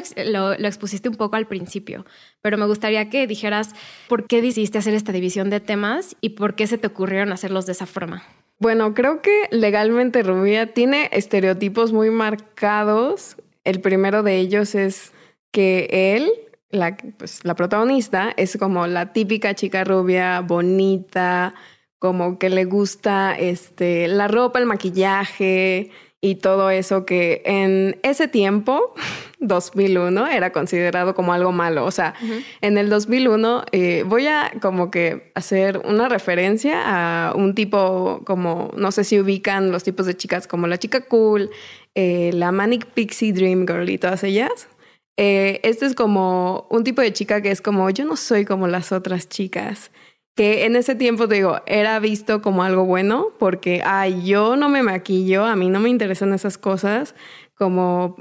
lo, 0.57 0.67
expusiste 0.67 1.07
un 1.07 1.15
poco 1.15 1.35
al 1.35 1.45
principio, 1.45 2.07
pero 2.41 2.57
me 2.57 2.65
gustaría 2.65 3.07
que 3.09 3.27
dijeras 3.27 3.75
por 4.07 4.25
qué 4.25 4.41
decidiste 4.41 4.79
hacer 4.79 4.95
esta 4.95 5.11
división 5.11 5.51
de 5.51 5.59
temas 5.59 6.15
y 6.21 6.29
por 6.29 6.55
qué 6.55 6.65
se 6.65 6.79
te 6.79 6.87
ocurrieron 6.87 7.31
hacerlos 7.31 7.67
de 7.67 7.73
esa 7.73 7.85
forma. 7.85 8.23
Bueno, 8.57 8.95
creo 8.95 9.21
que 9.21 9.47
legalmente 9.51 10.23
Rubia 10.23 10.73
tiene 10.73 11.07
estereotipos 11.11 11.93
muy 11.93 12.09
marcados 12.09 13.37
el 13.63 13.81
primero 13.81 14.23
de 14.23 14.37
ellos 14.37 14.75
es 14.75 15.13
que 15.51 15.87
él, 16.15 16.31
la, 16.69 16.97
pues, 17.17 17.43
la 17.43 17.55
protagonista, 17.55 18.33
es 18.35 18.57
como 18.57 18.87
la 18.87 19.13
típica 19.13 19.53
chica 19.53 19.83
rubia, 19.83 20.41
bonita, 20.41 21.53
como 21.99 22.37
que 22.39 22.49
le 22.49 22.65
gusta 22.65 23.33
este, 23.33 24.07
la 24.07 24.27
ropa, 24.27 24.59
el 24.59 24.65
maquillaje 24.65 25.91
y 26.23 26.35
todo 26.35 26.69
eso 26.69 27.05
que 27.05 27.41
en 27.43 27.99
ese 28.01 28.29
tiempo, 28.29 28.93
2001, 29.41 30.27
era 30.27 30.53
considerado 30.53 31.13
como 31.15 31.33
algo 31.33 31.51
malo. 31.51 31.85
O 31.85 31.91
sea, 31.91 32.13
en 32.61 32.77
el 32.77 32.89
2001 32.89 33.65
eh, 33.73 34.05
voy 34.07 34.27
a 34.27 34.49
como 34.61 34.89
que 34.89 35.33
hacer 35.35 35.81
una 35.83 36.07
referencia 36.07 36.81
a 36.85 37.35
un 37.35 37.53
tipo 37.53 38.21
como, 38.23 38.71
no 38.77 38.93
sé 38.93 39.03
si 39.03 39.19
ubican 39.19 39.69
los 39.73 39.83
tipos 39.83 40.05
de 40.05 40.15
chicas 40.15 40.47
como 40.47 40.65
la 40.67 40.77
chica 40.77 41.01
cool, 41.01 41.49
eh, 41.93 42.31
la 42.33 42.53
Manic 42.53 42.85
Pixie 42.85 43.33
Dream 43.33 43.67
Girl 43.67 43.89
y 43.89 43.97
todas 43.97 44.23
ellas. 44.23 44.69
Eh, 45.17 45.59
este 45.63 45.85
es 45.85 45.93
como 45.93 46.67
un 46.69 46.85
tipo 46.85 47.01
de 47.01 47.11
chica 47.11 47.41
que 47.41 47.51
es 47.51 47.59
como, 47.59 47.89
yo 47.89 48.05
no 48.05 48.15
soy 48.15 48.45
como 48.45 48.69
las 48.69 48.93
otras 48.93 49.27
chicas 49.27 49.91
que 50.35 50.65
en 50.65 50.75
ese 50.75 50.95
tiempo, 50.95 51.27
te 51.27 51.35
digo, 51.35 51.61
era 51.67 51.99
visto 51.99 52.41
como 52.41 52.63
algo 52.63 52.85
bueno 52.85 53.27
porque, 53.37 53.81
ay, 53.85 54.23
yo 54.23 54.55
no 54.55 54.67
me 54.67 54.81
maquillo, 54.81 55.45
a 55.45 55.55
mí 55.55 55.69
no 55.69 55.79
me 55.79 55.89
interesan 55.89 56.33
esas 56.33 56.57
cosas, 56.57 57.13
como, 57.55 58.15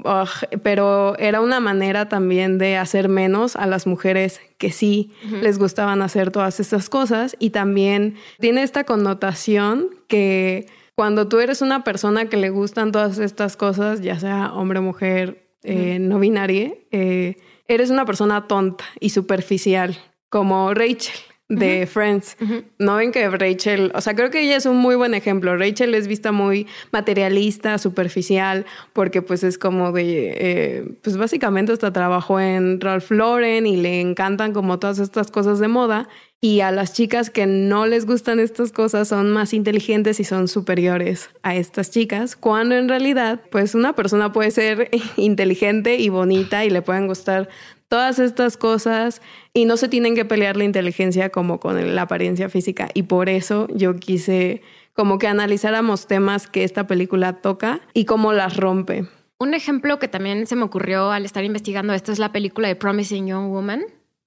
pero 0.61 1.17
era 1.17 1.41
una 1.41 1.59
manera 1.59 2.07
también 2.09 2.59
de 2.59 2.77
hacer 2.77 3.09
menos 3.09 3.55
a 3.55 3.65
las 3.65 3.87
mujeres 3.87 4.41
que 4.59 4.71
sí 4.71 5.11
les 5.41 5.57
gustaban 5.57 6.03
hacer 6.03 6.29
todas 6.29 6.59
estas 6.59 6.87
cosas. 6.87 7.35
Y 7.39 7.49
también 7.49 8.15
tiene 8.39 8.61
esta 8.61 8.83
connotación 8.83 9.89
que 10.07 10.67
cuando 10.95 11.27
tú 11.27 11.39
eres 11.39 11.63
una 11.63 11.83
persona 11.83 12.29
que 12.29 12.37
le 12.37 12.51
gustan 12.51 12.91
todas 12.91 13.17
estas 13.17 13.57
cosas, 13.57 14.01
ya 14.01 14.19
sea 14.19 14.53
hombre 14.53 14.81
mujer, 14.81 15.49
eh, 15.63 15.97
no 15.99 16.19
binaria, 16.19 16.73
eh, 16.91 17.37
eres 17.67 17.89
una 17.89 18.05
persona 18.05 18.47
tonta 18.47 18.85
y 18.99 19.09
superficial, 19.09 19.97
como 20.29 20.73
Rachel 20.75 21.15
de 21.49 21.85
Friends. 21.87 22.37
No 22.79 22.95
ven 22.95 23.11
que 23.11 23.29
Rachel, 23.29 23.91
o 23.93 24.01
sea, 24.01 24.15
creo 24.15 24.29
que 24.29 24.41
ella 24.41 24.57
es 24.57 24.65
un 24.65 24.77
muy 24.77 24.95
buen 24.95 25.13
ejemplo. 25.13 25.55
Rachel 25.57 25.93
es 25.95 26.07
vista 26.07 26.31
muy 26.31 26.67
materialista, 26.91 27.77
superficial, 27.77 28.65
porque 28.93 29.21
pues 29.21 29.43
es 29.43 29.57
como 29.57 29.91
de, 29.91 30.33
eh, 30.37 30.85
pues 31.01 31.17
básicamente 31.17 31.71
hasta 31.71 31.91
trabajó 31.91 32.39
en 32.39 32.79
Ralph 32.79 33.11
Lauren 33.11 33.65
y 33.65 33.77
le 33.77 34.01
encantan 34.01 34.53
como 34.53 34.79
todas 34.79 34.99
estas 34.99 35.31
cosas 35.31 35.59
de 35.59 35.67
moda. 35.67 36.07
Y 36.43 36.59
a 36.59 36.71
las 36.71 36.91
chicas 36.91 37.29
que 37.29 37.45
no 37.45 37.85
les 37.85 38.05
gustan 38.05 38.41
estas 38.41 38.73
cosas 38.73 39.07
son 39.07 39.31
más 39.31 39.53
inteligentes 39.53 40.19
y 40.19 40.25
son 40.25 40.49
superiores 40.49 41.29
a 41.41 41.55
estas 41.55 41.89
chicas, 41.89 42.35
cuando 42.35 42.75
en 42.75 42.89
realidad, 42.89 43.39
pues 43.49 43.75
una 43.75 43.93
persona 43.93 44.33
puede 44.33 44.51
ser 44.51 44.89
inteligente 45.15 45.95
y 45.95 46.09
bonita 46.09 46.65
y 46.65 46.69
le 46.69 46.81
pueden 46.81 47.07
gustar 47.07 47.47
todas 47.87 48.19
estas 48.19 48.57
cosas 48.57 49.21
y 49.53 49.63
no 49.63 49.77
se 49.77 49.87
tienen 49.87 50.15
que 50.15 50.25
pelear 50.25 50.57
la 50.57 50.65
inteligencia 50.65 51.29
como 51.29 51.61
con 51.61 51.95
la 51.95 52.01
apariencia 52.01 52.49
física. 52.49 52.89
Y 52.93 53.03
por 53.03 53.29
eso 53.29 53.69
yo 53.73 53.95
quise 53.95 54.61
como 54.91 55.19
que 55.19 55.27
analizáramos 55.27 56.07
temas 56.07 56.47
que 56.47 56.65
esta 56.65 56.87
película 56.87 57.39
toca 57.39 57.79
y 57.93 58.03
cómo 58.03 58.33
las 58.33 58.57
rompe. 58.57 59.07
Un 59.39 59.53
ejemplo 59.53 59.97
que 59.97 60.09
también 60.09 60.45
se 60.45 60.57
me 60.57 60.63
ocurrió 60.63 61.09
al 61.09 61.23
estar 61.23 61.45
investigando 61.45 61.93
esto 61.93 62.11
es 62.11 62.19
la 62.19 62.33
película 62.33 62.67
de 62.67 62.75
Promising 62.75 63.27
Young 63.27 63.47
Woman. 63.47 63.85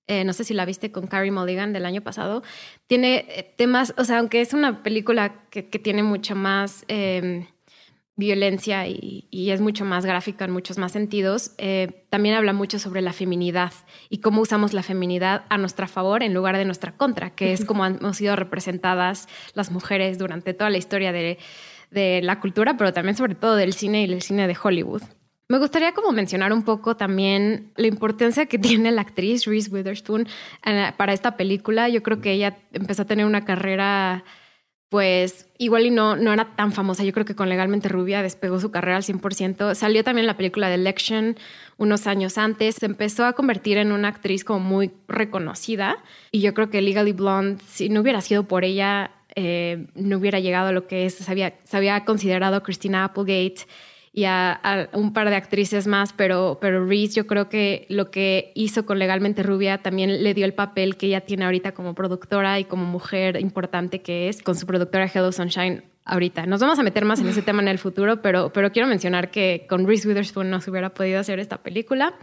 Eh, 0.09 0.25
no 0.25 0.33
sé 0.33 0.45
si 0.45 0.55
la 0.55 0.65
viste 0.65 0.93
con 0.93 1.07
Carrie 1.07 1.33
Mulligan 1.33 1.73
del 1.73 1.85
año 1.85 2.01
pasado. 2.01 2.43
Tiene 2.87 3.27
eh, 3.29 3.55
temas, 3.57 3.93
o 3.97 4.05
sea, 4.05 4.19
aunque 4.19 4.41
es 4.41 4.53
una 4.53 4.83
película 4.83 5.43
que, 5.51 5.63
tiene 5.63 6.03
mucho 6.03 6.37
más... 6.37 6.85
Em, 6.89 7.47
violencia 8.17 8.87
y, 8.89 9.29
es 9.31 9.61
mucho 9.61 9.85
más 9.85 10.07
gráfica 10.07 10.47
en 10.47 10.51
muchos 10.51 10.79
más 10.79 10.93
sentidos, 10.93 11.53
eh, 11.59 12.05
también 12.09 12.35
habla 12.35 12.55
mucho 12.55 12.79
sobre 12.79 13.03
la 13.03 13.13
feminidad 13.13 13.73
y 14.09 14.19
cómo 14.19 14.41
usamos 14.41 14.73
la 14.73 14.83
feminidad 14.83 15.45
a 15.51 15.59
nuestra 15.59 15.87
favor 15.87 16.23
en 16.23 16.33
lugar 16.33 16.57
de 16.57 16.65
nuestra 16.65 16.97
contra, 16.97 17.31
que 17.31 17.53
es 17.53 17.65
como 17.65 17.85
han, 17.85 18.15
sido 18.15 18.35
representadas 18.35 19.29
las 19.53 19.71
mujeres 19.71 20.19
durante 20.19 20.55
toda 20.55 20.71
la 20.71 20.79
historia 20.79 21.13
de, 21.13 21.39
la 22.23 22.41
cultura, 22.41 22.77
pero 22.77 22.93
también 22.93 23.17
sobre 23.17 23.35
todo 23.35 23.55
del 23.55 23.73
cine 23.73 24.03
y 24.03 24.07
del 24.07 24.23
cine 24.23 24.47
de 24.49 24.57
Hollywood. 24.61 25.03
Me 25.49 25.59
gustaría 25.59 25.93
como 25.93 26.11
mencionar 26.11 26.53
un 26.53 26.65
poco 26.65 26.97
también 26.97 27.71
la 27.77 27.87
importancia 27.87 28.47
que 28.47 28.59
tiene 28.59 28.91
la 28.91 29.03
actriz 29.03 29.45
Reese 29.45 29.71
Witherspoon 29.71 30.27
eh, 30.65 30.93
para 30.97 31.13
esta 31.13 31.37
película. 31.37 31.89
Yo 31.89 32.03
creo 32.03 32.21
que 32.21 32.33
ella 32.33 32.59
empezó 32.73 33.03
a 33.03 33.07
tener 33.07 33.27
una 33.27 33.45
carrera 33.45 34.25
pues 34.89 35.49
igual 35.59 35.87
y 35.87 35.91
no, 35.91 36.17
no 36.17 36.33
era 36.33 36.57
tan 36.57 36.73
famosa. 36.73 37.05
Yo 37.05 37.13
creo 37.13 37.27
que 37.27 37.35
con 37.35 37.49
Legalmente 37.49 37.89
Rubia 37.89 38.23
despegó 38.23 38.59
su 38.59 38.71
carrera 38.71 38.97
al 38.97 39.03
100%. 39.03 39.75
Salió 39.75 40.03
también 40.03 40.27
la 40.27 40.37
película 40.37 40.69
de 40.69 40.75
Election 40.75 41.37
unos 41.77 42.07
años 42.07 42.39
antes. 42.39 42.77
Se 42.77 42.87
empezó 42.87 43.25
a 43.25 43.35
convertir 43.35 43.79
en 43.79 43.93
una 43.93 44.09
actriz 44.09 44.45
como 44.45 44.61
muy 44.61 44.93
reconocida. 45.07 46.03
Y 46.31 46.41
yo 46.41 46.55
creo 46.55 46.71
que 46.71 46.83
Legally 46.83 47.13
Blonde, 47.13 47.63
si 47.69 47.89
no 47.89 48.01
hubiera 48.01 48.21
sido 48.21 48.45
por 48.45 48.65
ella, 48.65 49.11
eh, 49.35 49.87
no 49.95 50.19
hubiera 50.19 50.41
llegado 50.41 50.69
a 50.69 50.73
lo 50.73 50.87
que 50.87 51.07
es. 51.07 51.15
Se 51.15 51.31
había, 51.31 51.55
se 51.65 51.77
había 51.77 52.05
considerado 52.05 52.63
Christina 52.63 53.05
Applegate 53.05 53.67
y 54.17 54.25
a, 54.25 54.89
un 54.95 55.13
par 55.13 55.29
de 55.29 55.37
actrices 55.37 55.87
más, 55.87 56.15
pero, 56.15 56.57
pero 56.59 56.87
Reese 56.87 57.17
yo 57.17 57.27
creo 57.27 57.51
que 57.51 57.85
lo 57.91 58.11
que 58.11 58.51
hizo 58.55 58.87
con 58.87 58.99
Legalmente 58.99 59.43
Rubia 59.43 59.83
también 59.83 60.25
le 60.25 60.33
dio 60.33 60.47
el 60.47 60.55
papel 60.55 60.97
que 60.97 61.09
ella 61.09 61.21
tiene 61.21 61.45
ahorita 61.45 61.73
como 61.73 61.95
productora 61.95 62.59
y 62.59 62.65
como 62.65 62.87
mujer 62.87 63.39
importante 63.39 64.01
que 64.01 64.31
es 64.31 64.43
con 64.43 64.55
su 64.55 64.65
productora 64.65 65.05
Hello 65.05 65.31
Sunshine 65.33 65.85
ahorita. 66.07 66.47
Nos 66.47 66.63
vamos 66.63 66.79
a 66.79 66.83
meter 66.83 67.05
más 67.05 67.21
en 67.21 67.29
ese 67.29 67.43
tema 67.43 67.61
en 67.61 67.69
el 67.69 67.79
futuro, 67.79 68.23
pero, 68.23 68.51
pero 68.55 68.73
quiero 68.73 68.89
mencionar 68.89 69.31
que 69.31 69.67
con 69.69 69.87
Reese 69.87 70.09
Witherspoon 70.09 70.49
no 70.49 70.63
se 70.63 70.71
hubiera 70.71 70.95
podido 70.95 71.21
hacer 71.21 71.39
esta 71.39 71.59
película. 71.59 72.15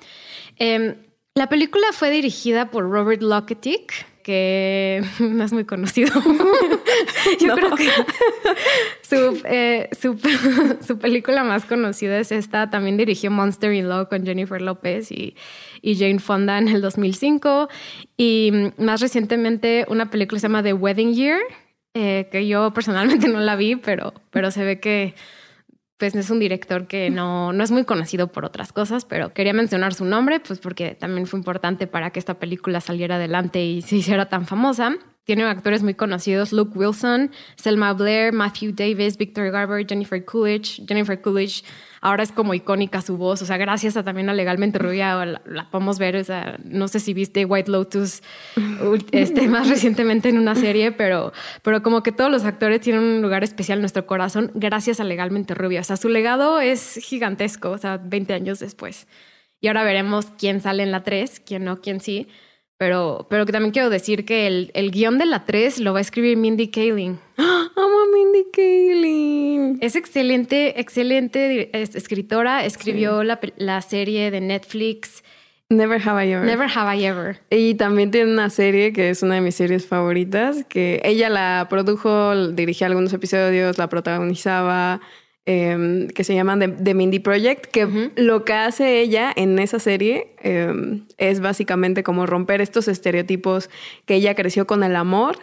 Em, 0.58 0.96
la 1.36 1.48
película 1.48 1.86
fue 1.92 2.10
dirigida 2.10 2.72
por 2.72 2.90
Robert 2.90 3.22
Locketick, 3.22 3.94
que 4.24 5.04
no 5.20 5.44
es 5.44 5.54
muy 5.54 5.66
conocido. 5.66 6.12
Yo 7.40 7.56
creo 7.56 7.76
que 7.76 7.90
eh, 9.46 9.90
su, 10.00 10.98
película 10.98 11.44
más 11.44 11.66
conocida 11.66 12.18
es 12.20 12.32
esta. 12.32 12.70
También 12.70 12.98
dirigió 12.98 13.30
Monster 13.30 13.74
in 13.74 13.90
Law 13.90 14.10
con 14.10 14.26
Jennifer 14.26 14.62
López 14.62 15.12
y, 15.12 15.36
Jane 15.84 16.20
Fonda 16.20 16.58
en 16.58 16.70
el 16.70 16.82
2005. 16.82 17.68
Y 18.18 18.52
más 18.78 19.02
recientemente 19.02 19.86
una 19.90 20.10
película 20.10 20.40
se 20.40 20.48
llama 20.48 20.64
The 20.64 20.74
Wedding 20.74 21.14
Year, 21.14 21.40
eh, 21.94 22.30
que 22.32 22.48
yo 22.48 22.74
personalmente 22.74 23.28
no 23.28 23.40
la 23.42 23.56
vi, 23.56 23.76
pero, 23.76 24.14
pero 24.32 24.50
se 24.50 24.64
ve 24.64 24.80
que 24.80 25.14
pues 26.04 26.16
es 26.16 26.30
un 26.30 26.40
director 26.40 26.86
que 26.86 27.10
no, 27.10 27.54
no 27.54 27.64
es 27.64 27.72
muy 27.72 27.86
conocido 27.86 28.28
por 28.28 28.44
otras 28.44 28.74
cosas, 28.74 29.06
pero 29.06 29.34
quería 29.34 29.54
mencionar 29.54 29.94
su 29.94 30.04
nombre, 30.04 30.42
pues 30.42 30.60
porque 30.60 30.96
también 30.96 31.28
fue 31.28 31.40
importante 31.40 31.88
para 31.88 32.10
que 32.10 32.20
esta 32.20 32.34
película 32.34 32.82
saliera 32.82 33.16
adelante 33.16 33.64
y 33.64 33.82
se 33.82 33.96
hiciera 33.96 34.28
tan 34.28 34.46
famosa. 34.46 34.98
Tiene 35.26 35.44
actores 35.46 35.84
muy 35.84 35.94
conocidos, 35.94 36.52
Luke 36.52 36.78
Wilson, 36.78 37.32
Selma 37.56 37.94
Blair, 37.94 38.34
Matthew 38.34 38.74
Davis, 38.74 39.18
Victor 39.18 39.52
Garber, 39.52 39.86
Jennifer 39.88 40.24
Coolidge. 40.26 40.86
Jennifer 40.86 41.22
Coolidge 41.22 41.64
ahora 42.02 42.24
es 42.24 42.34
como 42.34 42.54
icónica 42.54 43.02
su 43.02 43.16
voz, 43.16 43.42
o 43.42 43.46
sea, 43.46 43.56
gracias 43.56 43.96
a 43.96 44.04
también 44.04 44.30
a 44.30 44.34
Legalmente 44.34 44.78
Rubia 44.78 45.26
la, 45.26 45.70
podemos 45.72 45.98
ver, 45.98 46.18
o 46.18 46.24
sea, 46.26 46.60
no 46.66 46.90
sé 46.90 47.00
si 47.00 47.14
viste 47.14 47.46
White 47.46 47.72
Lotus 47.72 48.22
este, 49.12 49.48
más 49.48 49.70
recientemente 49.70 50.28
en 50.28 50.38
una 50.38 50.56
serie, 50.56 50.92
pero, 50.92 51.32
pero 51.62 51.82
como 51.82 52.04
que 52.04 52.12
todos 52.12 52.30
los 52.30 52.44
actores 52.44 52.82
tienen 52.82 53.02
un 53.02 53.22
lugar 53.22 53.46
especial 53.46 53.78
en 53.78 53.84
nuestro 53.84 54.06
corazón 54.06 54.52
gracias 54.54 55.00
a 55.00 55.06
Legalmente 55.06 55.56
Rubia, 55.56 55.80
o 55.80 55.84
sea, 55.86 55.96
su 55.96 56.10
legado 56.10 56.60
es 56.60 57.00
gigantesco, 57.02 57.72
o 57.72 57.78
sea, 57.78 57.98
20 57.98 58.34
años 58.34 58.60
después. 58.60 59.08
Y 59.62 59.68
ahora 59.70 59.86
veremos 59.86 60.26
quién 60.38 60.60
sale 60.60 60.84
en 60.84 60.92
la 60.92 61.04
3, 61.04 61.40
quién 61.46 61.64
no, 61.64 61.80
quién 61.80 62.02
sí. 62.02 62.28
Pero, 62.84 63.28
pero 63.30 63.46
que 63.46 63.54
también 63.54 63.72
quiero 63.72 63.90
decir 63.90 64.26
que 64.26 64.46
el, 64.46 64.70
el 64.74 64.92
guion 64.92 65.18
de 65.18 65.26
la 65.26 65.46
3 65.46 65.80
lo 65.80 65.94
va 65.94 66.00
a 66.00 66.02
escribir 66.02 66.36
Mindy 66.36 66.68
Kaling. 66.68 67.18
¡Amo 67.38 67.78
a 67.78 68.06
Mindy 68.14 68.48
Kaling! 68.52 69.78
Es 69.80 69.96
excelente, 69.96 70.82
excelente 70.82 71.70
escritora. 71.82 72.66
Escribió 72.66 73.24
la, 73.24 73.40
la, 73.56 73.82
serie 73.82 74.32
de 74.32 74.42
Netflix. 74.42 75.24
Never 75.70 76.02
Have 76.06 76.28
I 76.28 76.34
Ever. 76.34 76.46
Never 76.46 76.70
Have 76.76 76.98
I 76.98 77.06
Ever. 77.06 77.40
Y 77.50 77.76
también 77.76 78.12
tiene 78.12 78.34
una 78.34 78.50
serie 78.50 78.92
que 78.92 79.10
es 79.10 79.24
una 79.24 79.36
de 79.36 79.42
mis 79.42 79.56
series 79.56 79.88
favoritas, 79.88 80.66
que 80.66 81.02
ella 81.06 81.30
la 81.30 81.68
produjo, 81.70 82.50
dirigía 82.50 82.88
algunos 82.88 83.14
episodios, 83.14 83.78
la 83.78 83.88
protagonizaba. 83.88 85.00
Em, 85.46 86.08
que 86.08 86.24
se 86.24 86.34
llama 86.36 86.58
The, 86.58 86.94
Mindy 86.94 87.20
Project, 87.20 87.66
que 87.66 88.12
lo 88.16 88.46
que 88.46 88.54
hace 88.54 89.02
ella 89.02 89.34
en 89.36 89.60
esa 89.60 89.78
serie 89.78 90.34
em, 90.42 91.06
es 91.18 91.42
básicamente 91.42 92.02
como 92.02 92.26
romper 92.26 92.62
estos 92.62 92.88
estereotipos 92.88 93.70
que 94.06 94.16
ella 94.16 94.36
creció 94.36 94.66
con 94.66 94.84
el 94.84 94.96
amor 94.96 95.40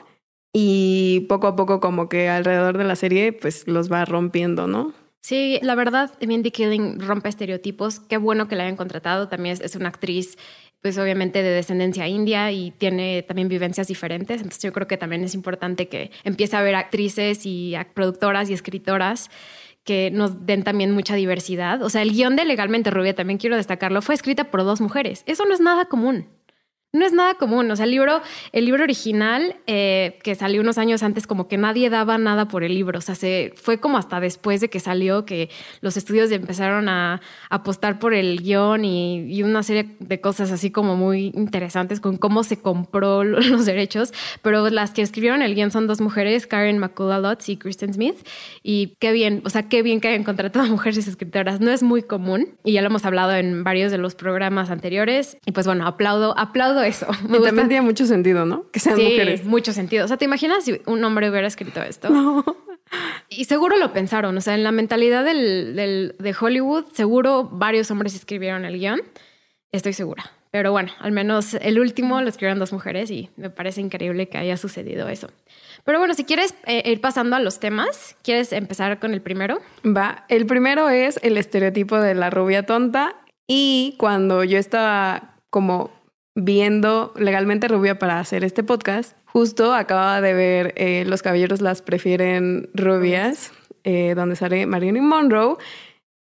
y 0.54 1.26
poco 1.28 1.49
a 1.49 1.54
poco 1.54 1.80
como 1.80 2.09
que 2.09 2.30
alrededor 2.30 2.78
de 2.78 2.85
la 2.85 2.97
serie 2.97 3.35
pues 3.35 3.69
los 3.69 3.92
va 3.92 4.07
rompiendo, 4.07 4.66
¿no? 4.66 4.95
Sí, 5.21 5.59
la 5.61 5.75
verdad, 5.75 6.11
Mindy 6.26 6.50
Killing 6.50 6.99
rompe 7.00 7.28
estereotipos. 7.28 8.00
Qué 8.00 8.16
bueno 8.16 8.49
que 8.49 8.57
la 8.57 8.62
hayan 8.62 8.76
contratado. 8.76 9.28
También 9.28 9.59
es, 9.61 9.76
una 9.76 9.90
actriz, 9.90 10.38
pues 10.80 10.97
obviamente 10.97 11.42
de 11.42 11.50
descendencia 11.50 12.09
india 12.09 12.50
y 12.52 12.71
tiene 12.71 13.23
también 13.23 13.49
vivencias 13.49 13.87
diferentes. 13.88 14.38
Entonces 14.38 14.62
yo 14.62 14.73
creo 14.73 14.87
que 14.87 14.97
también 14.97 15.23
es 15.25 15.35
importante 15.35 15.88
que 15.88 16.11
empiece 16.25 16.57
a 16.57 16.62
ver 16.62 16.75
actrices 16.75 17.45
y 17.45 17.75
productoras 17.92 18.49
y 18.49 18.54
escritoras 18.54 19.30
que 19.85 20.11
nos 20.11 20.47
den 20.47 20.63
también 20.63 20.93
mucha 20.93 21.15
diversidad. 21.15 21.83
O 21.83 21.91
sea, 21.91 22.03
el 22.03 22.13
guion 22.13 22.37
de 22.37 22.45
Legalmente 22.45 22.91
Rubia, 22.91 23.15
también 23.15 23.39
quiero 23.39 23.57
destacarlo, 23.57 24.03
fue 24.03 24.15
escrita 24.15 24.51
por 24.51 24.65
dos 24.65 24.81
mujeres. 24.81 25.23
Eso 25.27 25.45
no 25.47 25.55
es 25.55 25.61
nada 25.61 25.87
común. 25.87 26.29
No 26.93 27.07
es 27.07 27.13
nada 27.13 27.35
común. 27.35 27.71
O 27.71 27.77
sea, 27.77 27.85
el 27.85 27.93
libro, 27.93 28.21
el 28.53 28.65
libro 28.65 28.83
original, 28.83 29.57
eh, 29.67 30.19
que 30.25 30.35
salió 30.35 30.61
unos 30.61 30.77
años 30.77 31.03
antes, 31.03 31.27
como 31.27 31.47
que 31.47 31.57
nadie 31.57 31.89
daba 31.89 32.19
nada 32.19 32.49
por 32.49 32.65
el 32.65 32.75
libro. 32.75 32.99
O 32.99 33.03
sea, 33.03 33.15
se, 33.15 33.53
fue 33.55 33.79
como 33.79 33.97
hasta 33.97 34.19
después 34.19 34.61
de 34.61 34.71
que 34.71 34.81
salió 34.81 35.25
que 35.25 35.51
los 35.83 35.97
estudios 35.97 36.31
empezaron 36.33 36.89
a, 36.89 37.21
apostar 37.49 37.99
por 37.99 38.15
el 38.15 38.43
guion 38.43 38.85
y, 38.85 39.43
una 39.43 39.63
serie 39.63 39.97
de 40.01 40.21
cosas 40.21 40.51
así 40.53 40.71
como 40.71 40.97
muy 40.97 41.33
interesantes 41.35 42.01
con 42.01 42.17
cómo 42.17 42.43
se 42.43 42.61
compró 42.61 43.25
los 43.25 43.67
derechos. 43.67 44.13
Pero 44.43 44.69
las 44.69 44.91
que 44.91 45.03
escribieron 45.03 45.43
el 45.43 45.55
guion 45.55 45.71
son 45.71 45.87
dos 45.87 46.01
mujeres, 46.01 46.47
Karen 46.47 46.79
McCullough 46.79 47.39
y 47.47 47.57
Kristen 47.57 47.95
Smith. 47.95 48.17
Y 48.63 48.97
qué 48.99 49.13
bien, 49.13 49.43
o 49.45 49.51
sea, 49.51 49.69
qué 49.69 49.83
bien 49.83 50.01
que 50.01 50.09
hayan 50.09 50.25
contratado 50.25 50.67
a 50.67 50.69
mujeres 50.71 51.07
escritoras. 51.07 51.61
No 51.61 51.71
es 51.71 51.85
muy 51.85 52.03
común 52.03 52.57
y 52.65 52.73
ya 52.73 52.81
lo 52.83 52.89
hemos 52.89 53.05
hablado 53.05 53.33
en 53.35 53.63
varios 53.63 53.93
de 53.93 53.99
los 53.99 54.17
programas 54.17 54.71
anteriores. 54.71 55.39
Y 55.47 55.53
pues 55.53 55.67
bueno, 55.67 55.87
aplaudo, 55.87 56.37
aplaudo 56.37 56.80
eso. 56.83 57.07
y 57.29 57.43
también 57.43 57.69
tiene 57.69 57.83
mucho 57.83 58.07
sentido, 58.07 58.47
¿no? 58.47 58.71
Que 58.71 58.81
sean 58.81 58.97
sí, 58.97 59.19
mucho 59.45 59.73
sentido. 59.73 60.05
O 60.05 60.09
sea, 60.09 60.17
¿te 60.17 60.25
imaginas 60.25 60.65
si 60.65 60.81
un 60.87 61.03
hombre 61.05 61.31
hubiera 61.31 61.47
escrito 61.47 61.83
esto? 61.83 62.11
No. 62.11 62.45
Y 63.29 63.45
seguro 63.45 63.77
lo 63.77 63.93
pensaron. 63.93 64.37
O 64.37 64.41
sea, 64.41 64.55
en 64.55 64.65
la 64.65 64.73
mentalidad 64.73 65.25
del, 65.25 66.17
de 66.19 66.37
Hollywood, 66.39 66.87
seguro 66.93 67.45
varios 67.45 67.91
hombres 67.91 68.15
escribieron 68.15 68.65
el 68.65 68.79
guion. 68.79 69.03
Estoy 69.71 69.93
segura. 69.93 70.33
Pero 70.51 70.73
bueno, 70.73 70.91
al 70.99 71.13
menos 71.13 71.55
el 71.55 71.79
último 71.79 72.21
lo 72.21 72.29
escribieron 72.29 72.59
dos 72.59 72.73
mujeres 72.73 73.11
y 73.11 73.31
me 73.37 73.51
parece 73.51 73.81
increíble 73.81 74.29
que 74.29 74.39
haya 74.39 74.57
sucedido 74.57 75.09
eso. 75.09 75.31
Pero 75.85 75.99
bueno, 75.99 76.15
si 76.15 76.25
quieres 76.25 76.55
eh, 76.67 76.83
ir 76.91 77.01
pasando 77.01 77.37
a 77.37 77.41
los 77.41 77.61
temas, 77.61 78.17
¿quieres 78.25 78.53
empezar 78.53 78.99
con 78.99 79.15
el 79.15 79.23
primero? 79.23 79.61
Va, 79.87 80.25
el 80.29 80.47
primero 80.47 80.89
es 80.89 81.21
el 81.23 81.37
estereotipo 81.37 82.01
de 82.01 82.17
la 82.17 82.31
rubia 82.31 82.67
tonta 82.67 83.15
y 83.47 83.95
cuando 83.99 84.43
yo 84.43 84.59
estaba 84.59 85.37
como 85.51 85.93
viendo 86.35 87.13
legalmente 87.17 87.69
rubia 87.69 87.99
para 87.99 88.21
hacer 88.21 88.45
este 88.45 88.63
podcast, 88.63 89.17
justo 89.25 89.75
acababa 89.75 90.21
de 90.21 90.35
ver 90.35 90.75
eh, 90.77 91.05
Los 91.07 91.23
caballeros 91.23 91.61
las 91.61 91.83
prefieren 91.83 92.71
rubias, 92.75 93.53
eh, 93.85 94.15
donde 94.15 94.37
sale 94.37 94.67
Marilyn 94.67 95.05
Monroe. 95.05 95.57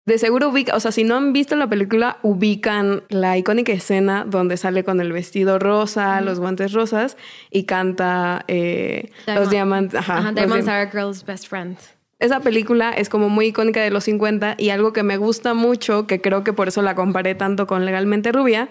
De 0.05 0.17
seguro 0.17 0.49
ubica, 0.49 0.75
o 0.75 0.79
sea, 0.79 0.91
si 0.91 1.03
no 1.03 1.15
han 1.15 1.33
visto 1.33 1.55
la 1.55 1.69
película, 1.69 2.17
ubican 2.23 3.03
la 3.09 3.37
icónica 3.37 3.71
escena 3.71 4.25
donde 4.27 4.57
sale 4.57 4.83
con 4.83 5.01
el 5.01 5.11
vestido 5.11 5.59
rosa, 5.59 6.19
los 6.21 6.39
guantes 6.39 6.73
rosas 6.73 7.15
y 7.51 7.65
canta 7.65 8.43
eh, 8.47 9.11
Los 9.27 9.51
Diamantes. 9.51 9.99
Ajá, 9.99 10.31
Diamonds 10.31 10.67
are 10.67 10.81
a 10.81 10.89
girl's 10.89 11.23
best 11.23 11.47
friend. 11.47 11.77
Esa 12.17 12.41
película 12.41 12.91
es 12.91 13.07
como 13.07 13.29
muy 13.29 13.47
icónica 13.47 13.81
de 13.81 13.91
los 13.91 14.03
50 14.03 14.55
y 14.57 14.71
algo 14.71 14.91
que 14.91 15.03
me 15.03 15.15
gusta 15.15 15.53
mucho, 15.53 16.05
que 16.05 16.19
creo 16.19 16.43
que 16.43 16.51
por 16.51 16.67
eso 16.67 16.81
la 16.81 16.93
comparé 16.93 17.33
tanto 17.33 17.65
con 17.65 17.85
Legalmente 17.85 18.33
Rubia, 18.33 18.69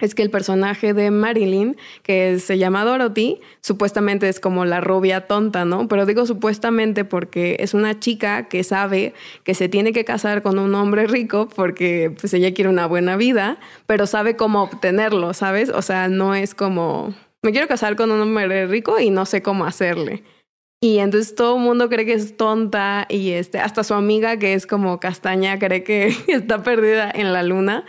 es 0.00 0.14
que 0.14 0.22
el 0.22 0.30
personaje 0.30 0.92
de 0.92 1.10
Marilyn, 1.10 1.76
que 2.02 2.38
se 2.40 2.58
llama 2.58 2.84
Dorothy, 2.84 3.40
supuestamente 3.60 4.28
es 4.28 4.40
como 4.40 4.64
la 4.64 4.80
rubia 4.80 5.26
tonta, 5.26 5.64
¿no? 5.64 5.86
Pero 5.86 6.04
digo 6.04 6.26
supuestamente 6.26 7.04
porque 7.04 7.56
es 7.60 7.74
una 7.74 8.00
chica 8.00 8.48
que 8.48 8.64
sabe 8.64 9.14
que 9.44 9.54
se 9.54 9.68
tiene 9.68 9.92
que 9.92 10.04
casar 10.04 10.42
con 10.42 10.58
un 10.58 10.74
hombre 10.74 11.06
rico 11.06 11.48
porque 11.54 12.12
pues 12.20 12.34
ella 12.34 12.52
quiere 12.52 12.70
una 12.70 12.86
buena 12.86 13.16
vida, 13.16 13.58
pero 13.86 14.06
sabe 14.06 14.36
cómo 14.36 14.64
obtenerlo, 14.64 15.32
¿sabes? 15.32 15.70
O 15.70 15.82
sea, 15.82 16.08
no 16.08 16.34
es 16.34 16.54
como, 16.54 17.14
me 17.42 17.52
quiero 17.52 17.68
casar 17.68 17.94
con 17.94 18.10
un 18.10 18.20
hombre 18.20 18.66
rico 18.66 18.98
y 18.98 19.10
no 19.10 19.26
sé 19.26 19.42
cómo 19.42 19.64
hacerle. 19.64 20.24
Y 20.80 20.98
entonces 20.98 21.34
todo 21.34 21.56
el 21.56 21.62
mundo 21.62 21.88
cree 21.88 22.04
que 22.04 22.12
es 22.12 22.36
tonta 22.36 23.06
y 23.08 23.30
este, 23.30 23.58
hasta 23.58 23.84
su 23.84 23.94
amiga 23.94 24.38
que 24.38 24.52
es 24.52 24.66
como 24.66 25.00
castaña 25.00 25.58
cree 25.58 25.82
que 25.82 26.14
está 26.28 26.62
perdida 26.62 27.10
en 27.10 27.32
la 27.32 27.42
luna. 27.42 27.86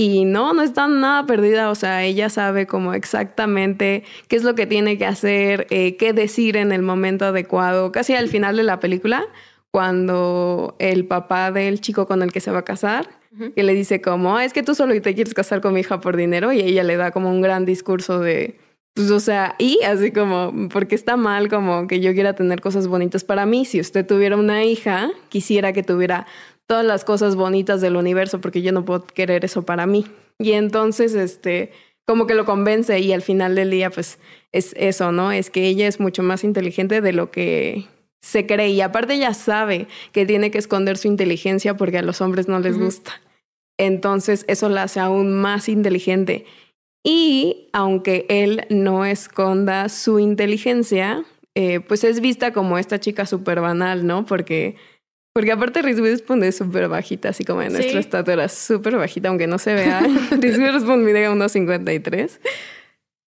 Y 0.00 0.26
no, 0.26 0.54
no 0.54 0.62
está 0.62 0.86
nada 0.86 1.26
perdida, 1.26 1.70
o 1.70 1.74
sea, 1.74 2.04
ella 2.04 2.30
sabe 2.30 2.68
como 2.68 2.94
exactamente 2.94 4.04
qué 4.28 4.36
es 4.36 4.44
lo 4.44 4.54
que 4.54 4.64
tiene 4.64 4.96
que 4.96 5.04
hacer, 5.04 5.66
eh, 5.70 5.96
qué 5.96 6.12
decir 6.12 6.56
en 6.56 6.70
el 6.70 6.82
momento 6.82 7.24
adecuado, 7.24 7.90
casi 7.90 8.14
al 8.14 8.28
final 8.28 8.56
de 8.56 8.62
la 8.62 8.78
película, 8.78 9.26
cuando 9.72 10.76
el 10.78 11.04
papá 11.04 11.50
del 11.50 11.80
chico 11.80 12.06
con 12.06 12.22
el 12.22 12.30
que 12.30 12.38
se 12.38 12.52
va 12.52 12.60
a 12.60 12.64
casar, 12.64 13.08
que 13.56 13.62
le 13.64 13.74
dice 13.74 14.00
como, 14.00 14.36
ah, 14.36 14.44
es 14.44 14.52
que 14.52 14.62
tú 14.62 14.76
solo 14.76 14.92
te 15.02 15.14
quieres 15.16 15.34
casar 15.34 15.60
con 15.60 15.74
mi 15.74 15.80
hija 15.80 16.00
por 16.00 16.16
dinero, 16.16 16.52
y 16.52 16.60
ella 16.60 16.84
le 16.84 16.96
da 16.96 17.10
como 17.10 17.28
un 17.28 17.40
gran 17.40 17.64
discurso 17.64 18.20
de, 18.20 18.56
pues, 18.94 19.10
o 19.10 19.18
sea, 19.18 19.56
y 19.58 19.80
así 19.82 20.12
como, 20.12 20.68
porque 20.68 20.94
está 20.94 21.16
mal 21.16 21.48
como 21.48 21.88
que 21.88 21.98
yo 21.98 22.14
quiera 22.14 22.34
tener 22.34 22.60
cosas 22.60 22.86
bonitas 22.86 23.24
para 23.24 23.46
mí, 23.46 23.64
si 23.64 23.80
usted 23.80 24.06
tuviera 24.06 24.36
una 24.36 24.62
hija, 24.62 25.10
quisiera 25.28 25.72
que 25.72 25.82
tuviera 25.82 26.28
todas 26.68 26.84
las 26.84 27.04
cosas 27.04 27.34
bonitas 27.34 27.80
del 27.80 27.96
universo 27.96 28.40
porque 28.40 28.62
yo 28.62 28.70
no 28.72 28.84
puedo 28.84 29.04
querer 29.04 29.44
eso 29.44 29.62
para 29.62 29.86
mí. 29.86 30.06
Y 30.38 30.52
entonces, 30.52 31.14
este, 31.14 31.72
como 32.06 32.26
que 32.26 32.34
lo 32.34 32.44
convence 32.44 33.00
y 33.00 33.12
al 33.12 33.22
final 33.22 33.54
del 33.54 33.70
día, 33.70 33.90
pues 33.90 34.18
es 34.52 34.74
eso, 34.76 35.10
¿no? 35.10 35.32
Es 35.32 35.50
que 35.50 35.66
ella 35.66 35.88
es 35.88 35.98
mucho 35.98 36.22
más 36.22 36.44
inteligente 36.44 37.00
de 37.00 37.12
lo 37.12 37.30
que 37.30 37.86
se 38.22 38.46
cree 38.46 38.68
y 38.68 38.80
aparte 38.82 39.14
ella 39.14 39.32
sabe 39.34 39.86
que 40.12 40.26
tiene 40.26 40.50
que 40.50 40.58
esconder 40.58 40.98
su 40.98 41.08
inteligencia 41.08 41.76
porque 41.76 41.98
a 41.98 42.02
los 42.02 42.20
hombres 42.20 42.48
no 42.48 42.60
les 42.60 42.78
gusta. 42.78 43.20
Entonces 43.78 44.44
eso 44.48 44.68
la 44.68 44.82
hace 44.84 45.00
aún 45.00 45.32
más 45.32 45.68
inteligente. 45.68 46.44
Y 47.04 47.68
aunque 47.72 48.26
él 48.28 48.66
no 48.68 49.04
esconda 49.04 49.88
su 49.88 50.18
inteligencia, 50.18 51.24
eh, 51.54 51.80
pues 51.80 52.04
es 52.04 52.20
vista 52.20 52.52
como 52.52 52.76
esta 52.76 53.00
chica 53.00 53.24
súper 53.24 53.60
banal, 53.60 54.06
¿no? 54.06 54.26
Porque 54.26 54.76
porque 55.38 55.52
aparte 55.52 55.82
Reese 55.82 56.02
Witherspoon 56.02 56.42
es 56.42 56.56
súper 56.56 56.88
bajita, 56.88 57.28
así 57.28 57.44
como 57.44 57.62
en 57.62 57.72
nuestra 57.72 58.00
estatura, 58.00 58.48
súper 58.48 58.96
bajita, 58.96 59.28
aunque 59.28 59.46
no 59.46 59.60
se 59.60 59.72
vea. 59.72 60.00
Reese 60.32 60.58
Witherspoon 60.58 61.04
mide 61.04 61.30
1,53. 61.30 62.40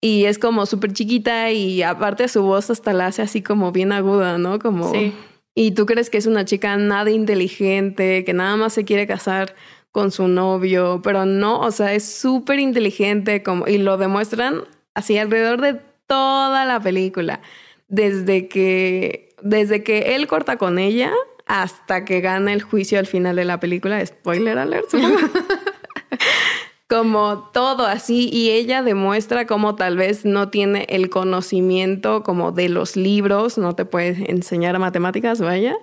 Y 0.02 0.26
es 0.26 0.38
como 0.38 0.66
súper 0.66 0.92
chiquita 0.92 1.52
y 1.52 1.84
aparte 1.84 2.28
su 2.28 2.44
voz 2.44 2.70
hasta 2.70 2.92
la 2.92 3.06
hace 3.06 3.22
así 3.22 3.42
como 3.42 3.72
bien 3.72 3.94
aguda, 3.94 4.38
¿no? 4.38 4.60
Como... 4.60 4.92
Sí. 4.92 5.14
Y 5.56 5.72
tú 5.72 5.86
crees 5.86 6.10
que 6.10 6.18
es 6.18 6.26
una 6.26 6.44
chica 6.44 6.76
nada 6.76 7.10
inteligente, 7.12 8.26
que 8.26 8.34
nada 8.34 8.58
más 8.58 8.74
se 8.74 8.84
quiere 8.84 9.08
casar 9.08 9.56
con 9.94 10.12
su 10.12 10.28
novio, 10.28 11.00
pero 11.02 11.26
no, 11.26 11.62
o 11.62 11.72
sea, 11.72 11.94
es 11.94 12.04
súper 12.04 12.60
inteligente 12.60 13.42
como, 13.42 13.70
y 13.70 13.78
lo 13.78 13.96
demuestran 13.96 14.66
así 14.96 15.18
alrededor 15.18 15.62
de 15.62 15.80
toda 16.08 16.66
la 16.66 16.82
película. 16.82 17.40
Desde 17.88 18.50
que, 18.50 19.30
desde 19.42 19.82
que 19.82 20.16
él 20.16 20.28
corta 20.28 20.58
con 20.58 20.78
ella 20.78 21.14
hasta 21.52 22.06
que 22.06 22.22
gana 22.22 22.54
el 22.54 22.62
juicio 22.62 22.98
al 22.98 23.08
final 23.08 23.36
de 23.36 23.44
la 23.44 23.60
película. 23.60 24.04
Spoiler 24.06 24.58
alert, 24.58 24.88
como 26.90 27.50
todo 27.52 27.86
así 27.86 28.30
y 28.32 28.52
ella 28.52 28.82
demuestra 28.84 29.46
como 29.46 29.76
tal 29.76 29.98
vez 29.98 30.24
no 30.24 30.48
tiene 30.48 30.86
el 30.88 31.10
conocimiento 31.10 32.24
como 32.24 32.54
de 32.54 32.70
los 32.70 32.96
libros, 32.96 33.58
no 33.58 33.76
te 33.76 33.84
puede 33.84 34.32
enseñar 34.32 34.80
matemáticas, 34.80 35.42
vaya, 35.42 35.76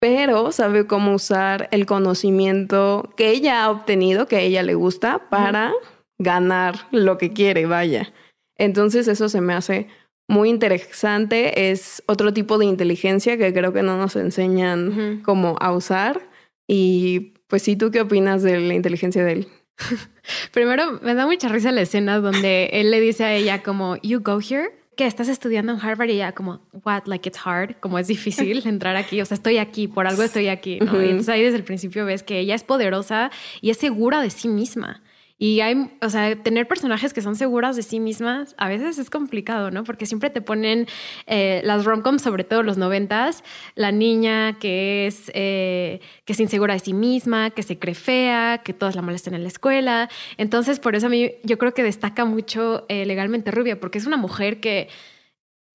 pero 0.00 0.52
sabe 0.52 0.86
cómo 0.86 1.14
usar 1.14 1.68
el 1.72 1.86
conocimiento 1.86 3.08
que 3.16 3.30
ella 3.30 3.64
ha 3.64 3.70
obtenido, 3.70 4.28
que 4.28 4.36
a 4.36 4.40
ella 4.40 4.62
le 4.62 4.74
gusta, 4.74 5.30
para 5.30 5.72
ganar 6.18 6.88
lo 6.90 7.16
que 7.16 7.32
quiere, 7.32 7.64
vaya. 7.64 8.12
Entonces 8.58 9.08
eso 9.08 9.30
se 9.30 9.40
me 9.40 9.54
hace 9.54 9.88
muy 10.28 10.50
interesante. 10.50 11.70
Es 11.70 12.02
otro 12.06 12.32
tipo 12.32 12.58
de 12.58 12.66
inteligencia 12.66 13.36
que 13.36 13.52
creo 13.52 13.72
que 13.72 13.82
no 13.82 13.96
nos 13.96 14.16
enseñan 14.16 15.22
cómo 15.24 15.56
a 15.60 15.72
usar. 15.72 16.20
Y 16.66 17.34
pues 17.48 17.62
sí, 17.62 17.76
¿tú 17.76 17.90
qué 17.90 18.00
opinas 18.00 18.42
de 18.42 18.58
la 18.60 18.74
inteligencia 18.74 19.24
de 19.24 19.32
él? 19.32 19.48
Primero, 20.52 21.00
me 21.02 21.14
da 21.14 21.26
mucha 21.26 21.48
risa 21.48 21.70
la 21.72 21.82
escena 21.82 22.18
donde 22.20 22.70
él 22.72 22.90
le 22.90 23.00
dice 23.00 23.24
a 23.24 23.34
ella 23.34 23.62
como, 23.62 23.96
you 24.02 24.20
go 24.20 24.40
here, 24.40 24.70
que 24.96 25.06
estás 25.06 25.28
estudiando 25.28 25.72
en 25.72 25.80
Harvard 25.80 26.08
y 26.08 26.12
ella 26.12 26.32
como, 26.32 26.66
what, 26.84 27.02
like 27.04 27.28
it's 27.28 27.38
hard, 27.44 27.76
como 27.80 27.98
es 27.98 28.08
difícil 28.08 28.62
entrar 28.66 28.96
aquí, 28.96 29.20
o 29.20 29.26
sea, 29.26 29.36
estoy 29.36 29.58
aquí, 29.58 29.86
por 29.86 30.06
algo 30.06 30.22
estoy 30.22 30.48
aquí, 30.48 30.78
¿no? 30.80 31.00
Y 31.02 31.10
entonces 31.10 31.28
ahí 31.28 31.42
desde 31.42 31.58
el 31.58 31.64
principio 31.64 32.06
ves 32.06 32.22
que 32.22 32.38
ella 32.38 32.54
es 32.54 32.64
poderosa 32.64 33.30
y 33.60 33.70
es 33.70 33.76
segura 33.76 34.22
de 34.22 34.30
sí 34.30 34.48
misma. 34.48 35.02
Y 35.38 35.60
hay, 35.60 35.90
o 36.00 36.08
sea, 36.08 36.42
tener 36.42 36.66
personajes 36.66 37.12
que 37.12 37.20
son 37.20 37.36
seguras 37.36 37.76
de 37.76 37.82
sí 37.82 38.00
mismas 38.00 38.54
a 38.56 38.68
veces 38.68 38.98
es 38.98 39.10
complicado, 39.10 39.70
¿no? 39.70 39.84
Porque 39.84 40.06
siempre 40.06 40.30
te 40.30 40.40
ponen 40.40 40.86
eh, 41.26 41.60
las 41.62 41.84
romcoms, 41.84 42.22
sobre 42.22 42.44
todo 42.44 42.62
los 42.62 42.78
noventas, 42.78 43.44
la 43.74 43.92
niña 43.92 44.58
que 44.58 45.06
es, 45.06 45.30
eh, 45.34 46.00
que 46.24 46.32
es 46.32 46.40
insegura 46.40 46.72
de 46.72 46.80
sí 46.80 46.94
misma, 46.94 47.50
que 47.50 47.62
se 47.62 47.78
cree 47.78 47.94
fea, 47.94 48.62
que 48.64 48.72
todas 48.72 48.96
la 48.96 49.02
molestan 49.02 49.34
en 49.34 49.42
la 49.42 49.48
escuela. 49.48 50.08
Entonces, 50.38 50.80
por 50.80 50.96
eso 50.96 51.06
a 51.06 51.10
mí 51.10 51.32
yo 51.42 51.58
creo 51.58 51.74
que 51.74 51.82
destaca 51.82 52.24
mucho 52.24 52.86
eh, 52.88 53.04
legalmente 53.04 53.50
Rubia, 53.50 53.78
porque 53.78 53.98
es 53.98 54.06
una 54.06 54.16
mujer 54.16 54.58
que 54.60 54.88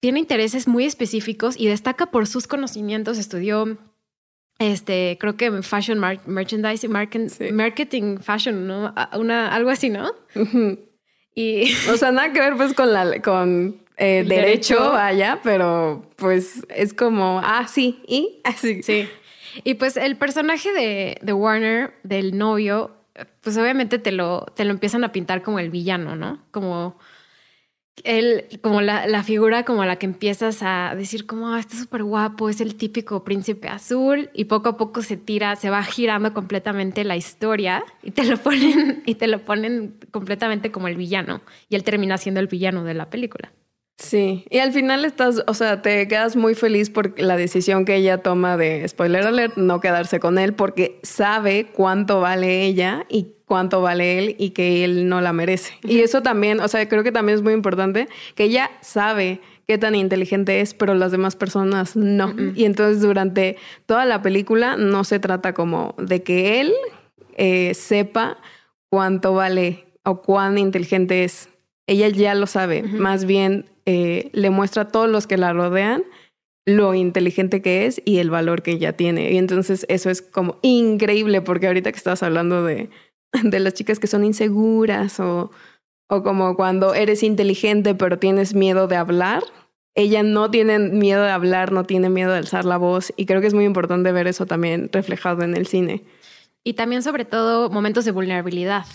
tiene 0.00 0.18
intereses 0.18 0.66
muy 0.66 0.84
específicos 0.86 1.54
y 1.56 1.68
destaca 1.68 2.06
por 2.06 2.26
sus 2.26 2.48
conocimientos. 2.48 3.18
Estudió 3.18 3.78
este, 4.62 5.16
creo 5.18 5.36
que 5.36 5.62
fashion 5.62 5.98
merchandising, 6.26 6.90
marketing 6.90 8.18
fashion, 8.18 8.66
¿no? 8.66 8.94
Una, 9.14 9.52
algo 9.52 9.70
así, 9.70 9.90
¿no? 9.90 10.12
y... 11.34 11.72
O 11.92 11.96
sea, 11.96 12.12
nada 12.12 12.32
que 12.32 12.40
ver 12.40 12.56
pues 12.56 12.72
con 12.72 12.92
la 12.92 13.20
con 13.20 13.82
eh, 13.96 14.24
derecho, 14.26 14.92
vaya, 14.92 15.40
pero 15.42 16.08
pues 16.16 16.64
es 16.68 16.94
como, 16.94 17.40
ah, 17.44 17.66
sí, 17.68 18.02
y 18.06 18.40
así. 18.44 18.82
Sí. 18.82 19.08
Y 19.64 19.74
pues 19.74 19.96
el 19.96 20.16
personaje 20.16 20.72
de, 20.72 21.18
de, 21.20 21.32
Warner, 21.32 21.94
del 22.04 22.38
novio, 22.38 22.92
pues 23.42 23.56
obviamente 23.58 23.98
te 23.98 24.12
lo, 24.12 24.46
te 24.54 24.64
lo 24.64 24.70
empiezan 24.70 25.04
a 25.04 25.12
pintar 25.12 25.42
como 25.42 25.58
el 25.58 25.70
villano, 25.70 26.16
¿no? 26.16 26.42
Como 26.52 26.98
él, 28.04 28.46
como 28.62 28.80
la, 28.80 29.06
la, 29.06 29.22
figura 29.22 29.64
como 29.64 29.84
la 29.84 29.96
que 29.96 30.06
empiezas 30.06 30.62
a 30.62 30.94
decir 30.96 31.26
como, 31.26 31.52
ah, 31.52 31.60
está 31.60 31.76
súper 31.76 32.02
guapo, 32.02 32.48
es 32.48 32.60
el 32.60 32.74
típico 32.74 33.22
príncipe 33.24 33.68
azul 33.68 34.30
y 34.34 34.46
poco 34.46 34.70
a 34.70 34.76
poco 34.76 35.02
se 35.02 35.16
tira, 35.16 35.56
se 35.56 35.70
va 35.70 35.82
girando 35.82 36.32
completamente 36.34 37.04
la 37.04 37.16
historia 37.16 37.84
y 38.02 38.12
te 38.12 38.24
lo 38.24 38.36
ponen, 38.38 39.02
y 39.06 39.14
te 39.16 39.26
lo 39.26 39.44
ponen 39.44 39.96
completamente 40.10 40.72
como 40.72 40.88
el 40.88 40.96
villano 40.96 41.42
y 41.68 41.76
él 41.76 41.84
termina 41.84 42.18
siendo 42.18 42.40
el 42.40 42.46
villano 42.46 42.84
de 42.84 42.94
la 42.94 43.10
película. 43.10 43.52
Sí, 44.02 44.44
y 44.50 44.58
al 44.58 44.72
final 44.72 45.04
estás, 45.04 45.44
o 45.46 45.54
sea, 45.54 45.80
te 45.80 46.08
quedas 46.08 46.34
muy 46.34 46.56
feliz 46.56 46.90
por 46.90 47.18
la 47.20 47.36
decisión 47.36 47.84
que 47.84 47.94
ella 47.94 48.18
toma 48.18 48.56
de, 48.56 48.86
spoiler 48.88 49.24
alert, 49.24 49.56
no 49.56 49.80
quedarse 49.80 50.18
con 50.18 50.38
él 50.38 50.54
porque 50.54 50.98
sabe 51.04 51.68
cuánto 51.72 52.20
vale 52.20 52.64
ella 52.64 53.06
y 53.08 53.28
cuánto 53.46 53.80
vale 53.80 54.18
él 54.18 54.36
y 54.38 54.50
que 54.50 54.84
él 54.84 55.08
no 55.08 55.20
la 55.20 55.32
merece. 55.32 55.74
Y 55.84 56.00
eso 56.00 56.20
también, 56.20 56.58
o 56.58 56.66
sea, 56.66 56.88
creo 56.88 57.04
que 57.04 57.12
también 57.12 57.38
es 57.38 57.44
muy 57.44 57.52
importante 57.52 58.08
que 58.34 58.44
ella 58.44 58.72
sabe 58.80 59.40
qué 59.68 59.78
tan 59.78 59.94
inteligente 59.94 60.60
es, 60.60 60.74
pero 60.74 60.94
las 60.94 61.12
demás 61.12 61.36
personas 61.36 61.94
no. 61.94 62.34
Y 62.56 62.64
entonces 62.64 63.02
durante 63.02 63.56
toda 63.86 64.04
la 64.04 64.20
película 64.20 64.76
no 64.76 65.04
se 65.04 65.20
trata 65.20 65.54
como 65.54 65.94
de 65.96 66.24
que 66.24 66.60
él 66.60 66.72
eh, 67.36 67.72
sepa 67.74 68.38
cuánto 68.88 69.34
vale 69.34 69.86
o 70.02 70.22
cuán 70.22 70.58
inteligente 70.58 71.22
es. 71.22 71.48
Ella 71.86 72.08
ya 72.08 72.34
lo 72.34 72.46
sabe, 72.46 72.82
más 72.82 73.26
bien 73.26 73.66
eh, 73.86 74.30
le 74.32 74.50
muestra 74.50 74.82
a 74.82 74.88
todos 74.88 75.08
los 75.08 75.26
que 75.26 75.36
la 75.36 75.52
rodean 75.52 76.04
lo 76.64 76.94
inteligente 76.94 77.60
que 77.60 77.86
es 77.86 78.00
y 78.04 78.18
el 78.18 78.30
valor 78.30 78.62
que 78.62 78.72
ella 78.72 78.96
tiene. 78.96 79.32
Y 79.32 79.38
entonces 79.38 79.84
eso 79.88 80.10
es 80.10 80.22
como 80.22 80.58
increíble, 80.62 81.40
porque 81.40 81.66
ahorita 81.66 81.90
que 81.90 81.98
estabas 81.98 82.22
hablando 82.22 82.64
de, 82.64 82.88
de 83.42 83.60
las 83.60 83.74
chicas 83.74 83.98
que 83.98 84.06
son 84.06 84.24
inseguras 84.24 85.18
o, 85.20 85.50
o 86.08 86.22
como 86.22 86.56
cuando 86.56 86.94
eres 86.94 87.22
inteligente 87.22 87.94
pero 87.94 88.18
tienes 88.18 88.54
miedo 88.54 88.86
de 88.86 88.96
hablar, 88.96 89.42
ella 89.94 90.22
no 90.22 90.50
tiene 90.50 90.78
miedo 90.78 91.22
de 91.22 91.30
hablar, 91.30 91.72
no 91.72 91.84
tiene 91.84 92.08
miedo 92.08 92.32
de 92.32 92.38
alzar 92.38 92.64
la 92.64 92.78
voz 92.78 93.12
y 93.16 93.26
creo 93.26 93.40
que 93.40 93.46
es 93.46 93.54
muy 93.54 93.64
importante 93.64 94.12
ver 94.12 94.26
eso 94.26 94.46
también 94.46 94.88
reflejado 94.92 95.42
en 95.42 95.56
el 95.56 95.66
cine. 95.66 96.02
Y 96.64 96.74
también 96.74 97.02
sobre 97.02 97.24
todo 97.24 97.70
momentos 97.70 98.04
de 98.04 98.12
vulnerabilidad 98.12 98.86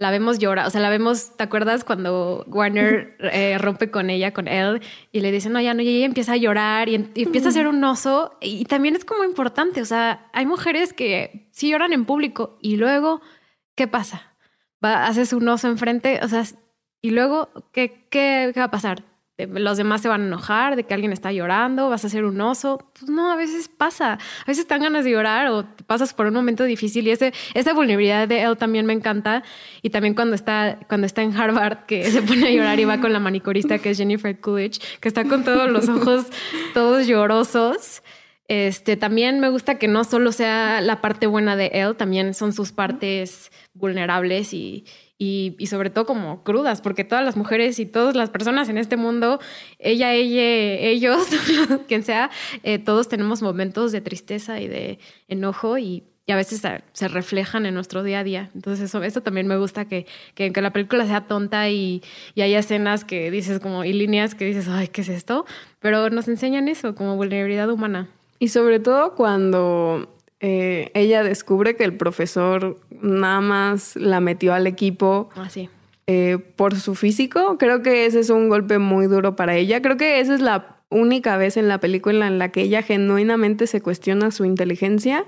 la 0.00 0.10
vemos 0.10 0.38
llorar, 0.38 0.66
o 0.66 0.70
sea, 0.70 0.80
la 0.80 0.88
vemos, 0.88 1.36
¿te 1.36 1.44
acuerdas 1.44 1.84
cuando 1.84 2.42
Warner 2.48 3.18
eh, 3.32 3.58
rompe 3.58 3.90
con 3.90 4.08
ella, 4.08 4.32
con 4.32 4.48
él, 4.48 4.80
y 5.12 5.20
le 5.20 5.30
dice, 5.30 5.50
no, 5.50 5.60
ya 5.60 5.74
no, 5.74 5.82
y 5.82 5.88
ella 5.88 6.06
empieza 6.06 6.32
a 6.32 6.36
llorar 6.38 6.88
y, 6.88 6.94
empieza 6.94 7.50
a 7.50 7.52
ser 7.52 7.68
un 7.68 7.84
oso, 7.84 8.38
y 8.40 8.64
también 8.64 8.96
es 8.96 9.04
como 9.04 9.24
importante, 9.24 9.82
o 9.82 9.84
sea, 9.84 10.26
hay 10.32 10.46
mujeres 10.46 10.94
que 10.94 11.50
sí 11.52 11.68
lloran 11.68 11.92
en 11.92 12.06
público, 12.06 12.56
y 12.62 12.78
luego, 12.78 13.20
¿qué 13.74 13.88
pasa? 13.88 14.34
Va, 14.82 15.06
haces 15.06 15.34
un 15.34 15.46
oso 15.46 15.68
enfrente, 15.68 16.20
o 16.22 16.28
sea, 16.28 16.44
y 17.02 17.10
luego, 17.10 17.50
¿qué, 17.70 18.06
qué, 18.10 18.52
qué 18.54 18.60
va 18.60 18.66
a 18.66 18.70
pasar? 18.70 19.04
Los 19.46 19.76
demás 19.76 20.00
se 20.02 20.08
van 20.08 20.22
a 20.22 20.26
enojar 20.26 20.76
de 20.76 20.84
que 20.84 20.94
alguien 20.94 21.12
está 21.12 21.32
llorando, 21.32 21.88
vas 21.88 22.04
a 22.04 22.08
ser 22.08 22.24
un 22.24 22.40
oso. 22.40 22.78
Pues 22.98 23.10
no, 23.10 23.30
a 23.30 23.36
veces 23.36 23.68
pasa. 23.68 24.14
A 24.14 24.46
veces 24.46 24.62
están 24.62 24.82
ganas 24.82 25.04
de 25.04 25.10
llorar 25.10 25.48
o 25.48 25.66
pasas 25.86 26.14
por 26.14 26.26
un 26.26 26.34
momento 26.34 26.64
difícil 26.64 27.06
y 27.06 27.10
ese, 27.10 27.32
esa 27.54 27.72
vulnerabilidad 27.72 28.28
de 28.28 28.42
él 28.42 28.56
también 28.56 28.86
me 28.86 28.92
encanta. 28.92 29.42
Y 29.82 29.90
también 29.90 30.14
cuando 30.14 30.34
está, 30.34 30.78
cuando 30.88 31.06
está 31.06 31.22
en 31.22 31.36
Harvard, 31.36 31.86
que 31.86 32.04
se 32.10 32.22
pone 32.22 32.48
a 32.48 32.50
llorar 32.50 32.78
y 32.80 32.84
va 32.84 33.00
con 33.00 33.12
la 33.12 33.20
manicurista 33.20 33.78
que 33.78 33.90
es 33.90 33.98
Jennifer 33.98 34.38
Coolidge, 34.40 34.80
que 35.00 35.08
está 35.08 35.24
con 35.24 35.44
todos 35.44 35.70
los 35.70 35.88
ojos 35.88 36.26
todos 36.74 37.06
llorosos. 37.06 38.02
Este, 38.48 38.96
también 38.96 39.38
me 39.38 39.48
gusta 39.48 39.78
que 39.78 39.86
no 39.86 40.02
solo 40.02 40.32
sea 40.32 40.80
la 40.80 41.00
parte 41.00 41.28
buena 41.28 41.54
de 41.54 41.70
él, 41.72 41.94
también 41.94 42.34
son 42.34 42.52
sus 42.52 42.72
partes 42.72 43.52
vulnerables 43.74 44.52
y, 44.52 44.86
y, 45.22 45.66
sobre 45.66 45.90
todo 45.90 46.06
como 46.06 46.42
crudas, 46.42 46.80
porque 46.80 47.04
todas 47.04 47.22
las 47.22 47.36
mujeres 47.36 47.78
y 47.78 47.84
todas 47.84 48.16
las 48.16 48.30
personas 48.30 48.70
en 48.70 48.78
este 48.78 48.96
mundo, 48.96 49.38
ella, 49.78 50.14
ella, 50.14 50.42
ellos, 50.42 51.26
quien 51.88 52.04
sea, 52.04 52.30
eh, 52.62 52.78
todos 52.78 53.08
tenemos 53.08 53.42
momentos 53.42 53.92
de 53.92 54.00
tristeza 54.00 54.62
y 54.62 54.68
de 54.68 54.98
enojo 55.28 55.76
y, 55.76 56.04
a 56.26 56.36
veces 56.36 56.62
se, 56.92 57.08
reflejan 57.08 57.66
en 57.66 57.74
nuestro 57.74 58.04
día 58.04 58.20
a 58.20 58.24
día. 58.24 58.50
Entonces 58.54 58.84
eso, 58.84 59.02
eso 59.02 59.20
también 59.20 59.48
me 59.48 59.58
gusta, 59.58 59.86
que, 59.86 60.06
que, 60.36 60.52
la 60.62 60.72
película 60.72 61.04
sea 61.04 61.22
tonta 61.22 61.68
y, 61.68 62.02
y 62.36 62.42
hay 62.42 62.54
escenas 62.54 63.04
que 63.04 63.32
dices 63.32 63.58
como, 63.58 63.84
y 63.84 63.92
líneas 63.92 64.36
que 64.36 64.44
dices, 64.44 64.68
ay, 64.68 64.88
¿qué 64.88 65.00
es 65.00 65.08
esto? 65.08 65.44
Pero 65.80 66.08
nos 66.08 66.28
enseñan 66.28 66.68
eso, 66.68 66.94
como 66.94 67.16
vulnerabilidad 67.16 67.68
humana. 67.68 68.08
Y 68.38 68.48
sobre 68.48 68.78
todo 68.78 69.16
cuando 69.16 70.08
eh, 70.42 70.90
ella 70.94 71.22
descubre 71.22 71.76
que 71.76 71.84
el 71.84 71.94
profesor 71.94 72.78
nada 73.02 73.40
más 73.40 73.96
la 73.96 74.20
metió 74.20 74.54
al 74.54 74.66
equipo 74.66 75.30
ah, 75.36 75.48
eh, 76.06 76.38
por 76.56 76.76
su 76.76 76.94
físico. 76.94 77.56
Creo 77.58 77.82
que 77.82 78.06
ese 78.06 78.20
es 78.20 78.30
un 78.30 78.48
golpe 78.48 78.78
muy 78.78 79.06
duro 79.06 79.36
para 79.36 79.56
ella. 79.56 79.82
Creo 79.82 79.96
que 79.96 80.20
esa 80.20 80.34
es 80.34 80.40
la 80.40 80.80
única 80.90 81.36
vez 81.36 81.56
en 81.56 81.68
la 81.68 81.78
película 81.78 82.26
en 82.26 82.38
la 82.38 82.50
que 82.50 82.62
ella 82.62 82.82
genuinamente 82.82 83.66
se 83.66 83.80
cuestiona 83.80 84.30
su 84.30 84.44
inteligencia, 84.44 85.24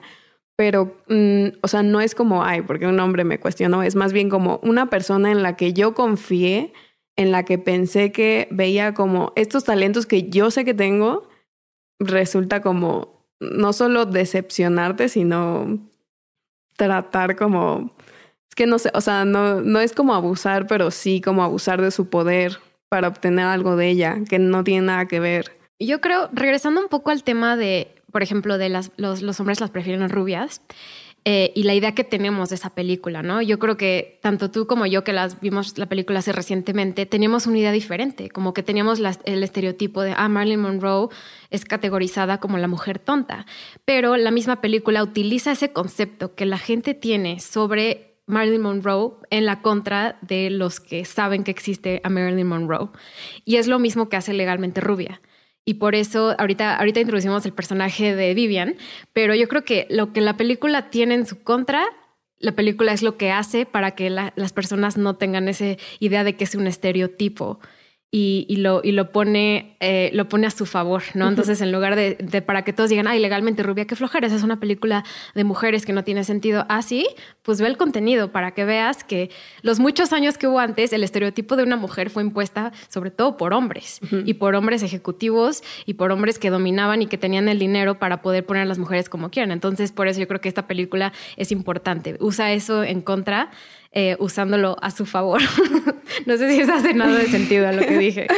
pero, 0.56 0.96
mm, 1.08 1.58
o 1.62 1.68
sea, 1.68 1.82
no 1.82 2.00
es 2.00 2.14
como, 2.14 2.44
ay, 2.44 2.62
porque 2.62 2.86
un 2.86 3.00
hombre 3.00 3.24
me 3.24 3.40
cuestionó, 3.40 3.82
es 3.82 3.94
más 3.94 4.12
bien 4.12 4.28
como 4.28 4.60
una 4.62 4.90
persona 4.90 5.30
en 5.30 5.42
la 5.42 5.56
que 5.56 5.72
yo 5.72 5.94
confié, 5.94 6.72
en 7.16 7.30
la 7.30 7.44
que 7.44 7.58
pensé 7.58 8.12
que 8.12 8.48
veía 8.50 8.94
como 8.94 9.32
estos 9.36 9.64
talentos 9.64 10.06
que 10.06 10.28
yo 10.28 10.50
sé 10.50 10.64
que 10.64 10.74
tengo, 10.74 11.28
resulta 11.98 12.60
como 12.60 13.26
no 13.40 13.72
solo 13.72 14.06
decepcionarte, 14.06 15.08
sino 15.08 15.78
tratar 16.86 17.36
como, 17.36 17.94
es 18.48 18.54
que 18.56 18.66
no 18.66 18.78
sé, 18.78 18.90
o 18.94 19.00
sea, 19.00 19.24
no, 19.24 19.60
no 19.60 19.80
es 19.80 19.92
como 19.92 20.14
abusar, 20.14 20.66
pero 20.66 20.90
sí 20.90 21.20
como 21.20 21.42
abusar 21.42 21.80
de 21.80 21.90
su 21.90 22.08
poder 22.08 22.58
para 22.88 23.08
obtener 23.08 23.46
algo 23.46 23.76
de 23.76 23.88
ella, 23.88 24.18
que 24.28 24.38
no 24.38 24.64
tiene 24.64 24.86
nada 24.86 25.06
que 25.06 25.20
ver. 25.20 25.56
Yo 25.78 26.00
creo, 26.00 26.28
regresando 26.32 26.80
un 26.80 26.88
poco 26.88 27.10
al 27.10 27.22
tema 27.22 27.56
de, 27.56 27.94
por 28.10 28.22
ejemplo, 28.22 28.58
de 28.58 28.68
las, 28.68 28.90
los, 28.96 29.22
los 29.22 29.38
hombres 29.40 29.60
las 29.60 29.70
prefieren 29.70 30.08
rubias, 30.08 30.60
eh, 31.24 31.52
y 31.54 31.62
la 31.62 31.74
idea 31.74 31.94
que 31.94 32.02
tenemos 32.02 32.48
de 32.48 32.56
esa 32.56 32.70
película, 32.70 33.22
¿no? 33.22 33.40
Yo 33.42 33.60
creo 33.60 33.76
que 33.76 34.18
tanto 34.22 34.50
tú 34.50 34.66
como 34.66 34.86
yo, 34.86 35.04
que 35.04 35.12
las 35.12 35.40
vimos 35.40 35.78
la 35.78 35.86
película 35.86 36.18
hace 36.18 36.32
recientemente, 36.32 37.06
teníamos 37.06 37.46
una 37.46 37.58
idea 37.58 37.70
diferente, 37.70 38.28
como 38.28 38.52
que 38.52 38.64
teníamos 38.64 39.00
el 39.24 39.42
estereotipo 39.44 40.02
de, 40.02 40.14
ah, 40.16 40.28
Marilyn 40.28 40.60
Monroe 40.60 41.08
es 41.50 41.64
categorizada 41.64 42.38
como 42.38 42.58
la 42.58 42.66
mujer 42.66 42.98
tonta, 42.98 43.46
pero 43.84 44.16
la 44.16 44.32
misma 44.32 44.60
película 44.60 45.02
utiliza 45.02 45.52
ese 45.52 45.72
concepto 45.72 46.34
que 46.34 46.44
la 46.44 46.58
gente 46.58 46.94
tiene 46.94 47.38
sobre 47.38 48.16
Marilyn 48.26 48.62
Monroe 48.62 49.12
en 49.30 49.46
la 49.46 49.62
contra 49.62 50.18
de 50.22 50.50
los 50.50 50.80
que 50.80 51.04
saben 51.04 51.44
que 51.44 51.50
existe 51.52 52.00
a 52.02 52.08
Marilyn 52.08 52.46
Monroe. 52.46 52.88
Y 53.44 53.56
es 53.56 53.68
lo 53.68 53.78
mismo 53.78 54.08
que 54.08 54.16
hace 54.16 54.32
legalmente 54.32 54.80
Rubia. 54.80 55.20
Y 55.64 55.74
por 55.74 55.94
eso 55.94 56.34
ahorita, 56.38 56.76
ahorita 56.76 57.00
introducimos 57.00 57.46
el 57.46 57.52
personaje 57.52 58.16
de 58.16 58.34
Vivian, 58.34 58.76
pero 59.12 59.34
yo 59.34 59.48
creo 59.48 59.64
que 59.64 59.86
lo 59.90 60.12
que 60.12 60.20
la 60.20 60.36
película 60.36 60.90
tiene 60.90 61.14
en 61.14 61.26
su 61.26 61.42
contra, 61.42 61.84
la 62.38 62.52
película 62.52 62.92
es 62.92 63.02
lo 63.02 63.16
que 63.16 63.30
hace 63.30 63.66
para 63.66 63.92
que 63.92 64.10
las 64.10 64.52
personas 64.52 64.96
no 64.96 65.14
tengan 65.14 65.48
esa 65.48 65.76
idea 66.00 66.24
de 66.24 66.34
que 66.34 66.44
es 66.44 66.56
un 66.56 66.66
estereotipo 66.66 67.60
y, 68.14 68.56
lo, 68.56 68.82
y 68.84 68.92
lo, 68.92 69.10
pone, 69.10 69.74
eh, 69.80 70.10
lo 70.12 70.28
pone 70.28 70.46
a 70.46 70.50
su 70.50 70.66
favor, 70.66 71.02
¿no? 71.14 71.28
Entonces, 71.28 71.62
en 71.62 71.72
lugar 71.72 71.96
de, 71.96 72.42
para 72.42 72.62
que 72.62 72.74
todos 72.74 72.90
digan, 72.90 73.06
ay, 73.06 73.18
legalmente 73.18 73.62
rubia, 73.62 73.86
qué 73.86 73.96
flojera, 73.96 74.26
esa 74.26 74.36
es 74.36 74.42
una 74.42 74.60
película 74.60 75.02
de 75.34 75.44
mujeres 75.44 75.86
que 75.86 75.94
no 75.94 76.04
tiene 76.04 76.22
sentido 76.22 76.66
así, 76.68 77.06
ah, 77.08 77.22
pues 77.40 77.62
ve 77.62 77.68
el 77.68 77.78
contenido 77.78 78.30
para 78.30 78.50
que 78.50 78.66
veas 78.66 79.02
que 79.02 79.30
los 79.62 79.80
muchos 79.80 80.12
años 80.12 80.36
que 80.36 80.46
hubo 80.46 80.58
antes, 80.58 80.92
el 80.92 81.02
estereotipo 81.04 81.56
de 81.56 81.62
una 81.62 81.76
mujer 81.76 82.10
fue 82.10 82.22
impuesta 82.22 82.72
sobre 82.90 83.10
todo 83.10 83.38
por 83.38 83.54
hombres 83.54 84.00
y 84.26 84.34
por 84.34 84.56
hombres 84.56 84.82
ejecutivos 84.82 85.62
y 85.86 85.94
por 85.94 86.12
hombres 86.12 86.38
que 86.38 86.50
dominaban 86.50 87.00
y 87.00 87.06
que 87.06 87.16
tenían 87.16 87.48
el 87.48 87.58
dinero 87.58 87.98
para 87.98 88.20
poder 88.20 88.44
poner 88.44 88.64
a 88.64 88.66
las 88.66 88.78
mujeres 88.78 89.08
como 89.08 89.30
quieran. 89.30 89.52
Entonces, 89.52 89.90
por 89.90 90.06
eso 90.06 90.20
yo 90.20 90.28
creo 90.28 90.42
que 90.42 90.50
esta 90.50 90.66
película 90.66 91.14
es 91.38 91.50
importante. 91.50 92.18
Usa 92.20 92.52
eso 92.52 92.84
en 92.84 93.00
contra 93.00 93.50
eh, 93.92 94.16
usándolo 94.18 94.76
a 94.80 94.90
su 94.90 95.06
favor. 95.06 95.40
no 96.26 96.36
sé 96.36 96.50
si 96.50 96.60
eso 96.60 96.72
hace 96.72 96.94
nada 96.94 97.18
de 97.18 97.26
sentido 97.26 97.68
a 97.68 97.72
lo 97.72 97.82
que 97.82 97.98
dije. 97.98 98.26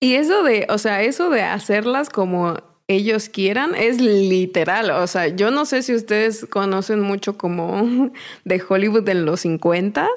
Y 0.00 0.14
eso 0.14 0.44
de, 0.44 0.64
o 0.68 0.78
sea, 0.78 1.02
eso 1.02 1.28
de 1.28 1.42
hacerlas 1.42 2.08
como 2.08 2.54
ellos 2.86 3.28
quieran 3.28 3.74
es 3.74 4.00
literal. 4.00 4.90
O 4.90 5.06
sea, 5.06 5.28
yo 5.28 5.50
no 5.50 5.66
sé 5.66 5.82
si 5.82 5.94
ustedes 5.94 6.46
conocen 6.46 7.00
mucho 7.00 7.36
como 7.36 8.10
de 8.44 8.62
Hollywood 8.66 9.08
en 9.08 9.24
los 9.24 9.40
50, 9.40 10.08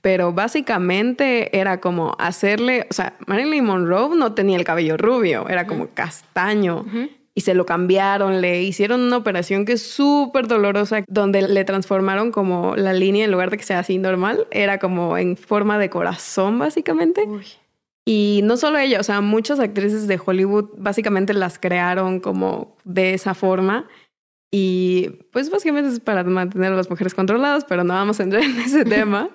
pero 0.00 0.32
básicamente 0.32 1.58
era 1.58 1.80
como 1.80 2.14
hacerle, 2.18 2.86
o 2.90 2.94
sea, 2.94 3.16
Marilyn 3.26 3.64
Monroe 3.64 4.14
no 4.16 4.34
tenía 4.34 4.58
el 4.58 4.64
cabello 4.64 4.96
rubio, 4.96 5.48
era 5.48 5.66
como 5.66 5.88
castaño 5.88 6.84
y 7.40 7.42
se 7.42 7.54
lo 7.54 7.64
cambiaron, 7.64 8.42
le 8.42 8.62
hicieron 8.62 9.00
una 9.00 9.16
operación 9.16 9.64
que 9.64 9.72
es 9.72 9.82
súper 9.82 10.46
dolorosa, 10.46 11.04
donde 11.08 11.40
le 11.40 11.64
transformaron 11.64 12.32
como 12.32 12.76
la 12.76 12.92
línea 12.92 13.24
en 13.24 13.30
lugar 13.30 13.48
de 13.48 13.56
que 13.56 13.64
sea 13.64 13.78
así 13.78 13.96
normal, 13.96 14.46
era 14.50 14.78
como 14.78 15.16
en 15.16 15.38
forma 15.38 15.78
de 15.78 15.88
corazón 15.88 16.58
básicamente. 16.58 17.26
Y 18.04 18.42
no 18.44 18.58
solo 18.58 18.76
ella, 18.76 19.00
o 19.00 19.02
sea, 19.02 19.22
muchas 19.22 19.58
actrices 19.58 20.06
de 20.06 20.20
Hollywood 20.22 20.68
básicamente 20.76 21.32
las 21.32 21.58
crearon 21.58 22.20
como 22.20 22.76
de 22.84 23.14
esa 23.14 23.32
forma. 23.32 23.88
Y 24.52 25.08
pues 25.32 25.48
básicamente 25.48 25.90
es 25.90 26.00
para 26.00 26.22
mantener 26.24 26.74
a 26.74 26.76
las 26.76 26.90
mujeres 26.90 27.14
controladas, 27.14 27.64
pero 27.64 27.84
no 27.84 27.94
vamos 27.94 28.20
a 28.20 28.24
entrar 28.24 28.42
en 28.42 28.58
ese 28.60 28.84
tema. 28.96 29.30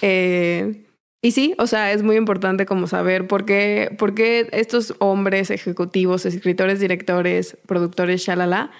Eh, 0.00 0.86
y 1.22 1.32
sí, 1.32 1.54
o 1.58 1.66
sea, 1.66 1.92
es 1.92 2.02
muy 2.02 2.16
importante 2.16 2.64
como 2.64 2.86
saber 2.86 3.26
por 3.26 3.44
qué, 3.44 3.94
por 3.98 4.14
qué 4.14 4.48
estos 4.52 4.94
hombres 5.00 5.50
ejecutivos, 5.50 6.24
escritores, 6.24 6.80
directores, 6.80 7.58
productores, 7.66 8.24
shalala, 8.24 8.70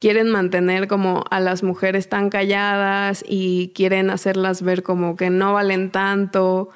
quieren 0.00 0.30
mantener 0.30 0.86
como 0.86 1.24
a 1.30 1.40
las 1.40 1.62
mujeres 1.62 2.08
tan 2.08 2.30
calladas 2.30 3.24
y 3.26 3.72
quieren 3.74 4.10
hacerlas 4.10 4.62
ver 4.62 4.84
como 4.84 5.16
que 5.16 5.30
no 5.30 5.54
valen 5.54 5.90
tanto 5.90 6.70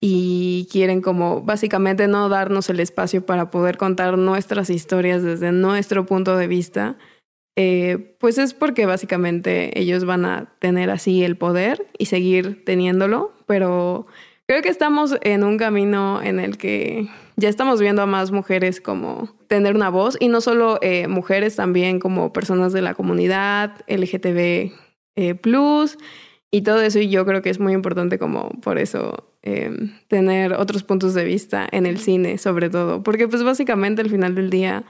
y 0.00 0.68
quieren 0.70 1.00
como 1.00 1.42
básicamente 1.42 2.08
no 2.08 2.28
darnos 2.28 2.68
el 2.68 2.80
espacio 2.80 3.24
para 3.24 3.50
poder 3.50 3.76
contar 3.76 4.18
nuestras 4.18 4.68
historias 4.70 5.22
desde 5.22 5.52
nuestro 5.52 6.06
punto 6.06 6.36
de 6.36 6.48
vista, 6.48 6.98
eh, 7.56 8.16
pues 8.20 8.36
es 8.38 8.52
porque 8.52 8.84
básicamente 8.84 9.78
ellos 9.80 10.04
van 10.04 10.24
a 10.24 10.56
tener 10.58 10.90
así 10.90 11.22
el 11.24 11.36
poder 11.36 11.86
y 11.98 12.06
seguir 12.06 12.64
teniéndolo, 12.64 13.32
pero 13.46 14.06
Creo 14.48 14.62
que 14.62 14.68
estamos 14.68 15.16
en 15.22 15.42
un 15.42 15.58
camino 15.58 16.22
en 16.22 16.38
el 16.38 16.56
que 16.56 17.08
ya 17.34 17.48
estamos 17.48 17.80
viendo 17.80 18.02
a 18.02 18.06
más 18.06 18.30
mujeres 18.30 18.80
como 18.80 19.34
tener 19.48 19.74
una 19.74 19.90
voz 19.90 20.16
y 20.20 20.28
no 20.28 20.40
solo 20.40 20.78
eh, 20.82 21.08
mujeres, 21.08 21.56
también 21.56 21.98
como 21.98 22.32
personas 22.32 22.72
de 22.72 22.80
la 22.80 22.94
comunidad 22.94 23.72
LGTB 23.88 24.72
eh, 25.16 25.34
plus 25.34 25.98
y 26.52 26.62
todo 26.62 26.80
eso. 26.80 27.00
Y 27.00 27.08
yo 27.08 27.26
creo 27.26 27.42
que 27.42 27.50
es 27.50 27.58
muy 27.58 27.72
importante 27.72 28.20
como 28.20 28.50
por 28.60 28.78
eso 28.78 29.32
em, 29.42 29.92
tener 30.06 30.52
otros 30.52 30.84
puntos 30.84 31.12
de 31.14 31.24
vista 31.24 31.66
en 31.72 31.84
el 31.84 31.98
cine, 31.98 32.38
sobre 32.38 32.70
todo, 32.70 33.02
porque 33.02 33.26
pues 33.26 33.42
básicamente 33.42 34.00
al 34.00 34.10
final 34.10 34.36
del 34.36 34.50
día, 34.50 34.84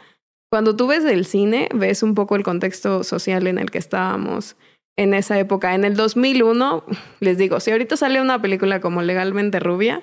cuando 0.51 0.77
tú 0.77 0.87
ves 0.87 1.05
el 1.07 1.25
cine, 1.25 1.71
ves 1.75 2.03
un 2.03 2.15
poco 2.15 2.37
el 2.37 2.43
contexto 2.43 3.05
social 3.05 3.47
en 3.47 3.57
el 3.57 3.71
que 3.71 3.79
estábamos 3.79 4.55
en 4.97 5.15
esa 5.15 5.39
época. 5.39 5.75
En 5.75 5.85
el 5.85 5.95
2001, 5.95 6.85
les 7.21 7.39
digo, 7.39 7.61
si 7.61 7.71
ahorita 7.71 7.97
sale 7.97 8.21
una 8.21 8.41
película 8.41 8.81
como 8.81 9.03
Legalmente 9.03 9.61
Rubia, 9.61 10.03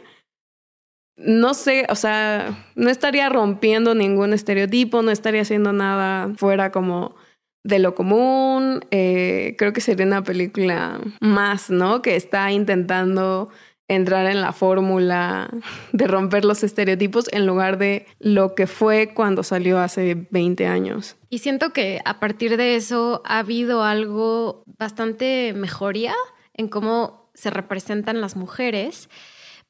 no 1.15 1.53
sé, 1.53 1.86
o 1.89 1.95
sea, 1.95 2.65
no 2.75 2.89
estaría 2.89 3.29
rompiendo 3.29 3.93
ningún 3.93 4.34
estereotipo, 4.34 5.01
no 5.01 5.12
estaría 5.12 5.41
haciendo 5.41 5.71
nada 5.71 6.34
fuera 6.38 6.71
como 6.71 7.15
de 7.63 7.79
lo 7.79 7.95
común. 7.95 8.82
Eh, 8.91 9.56
creo 9.58 9.73
que 9.73 9.82
sería 9.82 10.06
una 10.06 10.23
película 10.23 10.99
más, 11.21 11.69
¿no? 11.69 12.01
Que 12.01 12.15
está 12.15 12.51
intentando 12.51 13.49
entrar 13.95 14.27
en 14.27 14.41
la 14.41 14.51
fórmula 14.51 15.49
de 15.91 16.08
romper 16.08 16.45
los 16.45 16.63
estereotipos 16.63 17.27
en 17.32 17.45
lugar 17.45 17.77
de 17.77 18.06
lo 18.19 18.56
que 18.56 18.67
fue 18.67 19.13
cuando 19.13 19.43
salió 19.43 19.79
hace 19.79 20.27
20 20.29 20.67
años. 20.67 21.15
Y 21.29 21.39
siento 21.39 21.71
que 21.73 22.01
a 22.06 22.19
partir 22.19 22.58
de 22.58 22.75
eso 22.75 23.21
ha 23.25 23.39
habido 23.39 23.84
algo 23.84 24.63
bastante 24.65 25.53
mejoría 25.53 26.13
en 26.53 26.67
cómo 26.67 27.29
se 27.34 27.49
representan 27.49 28.21
las 28.21 28.36
mujeres, 28.36 29.10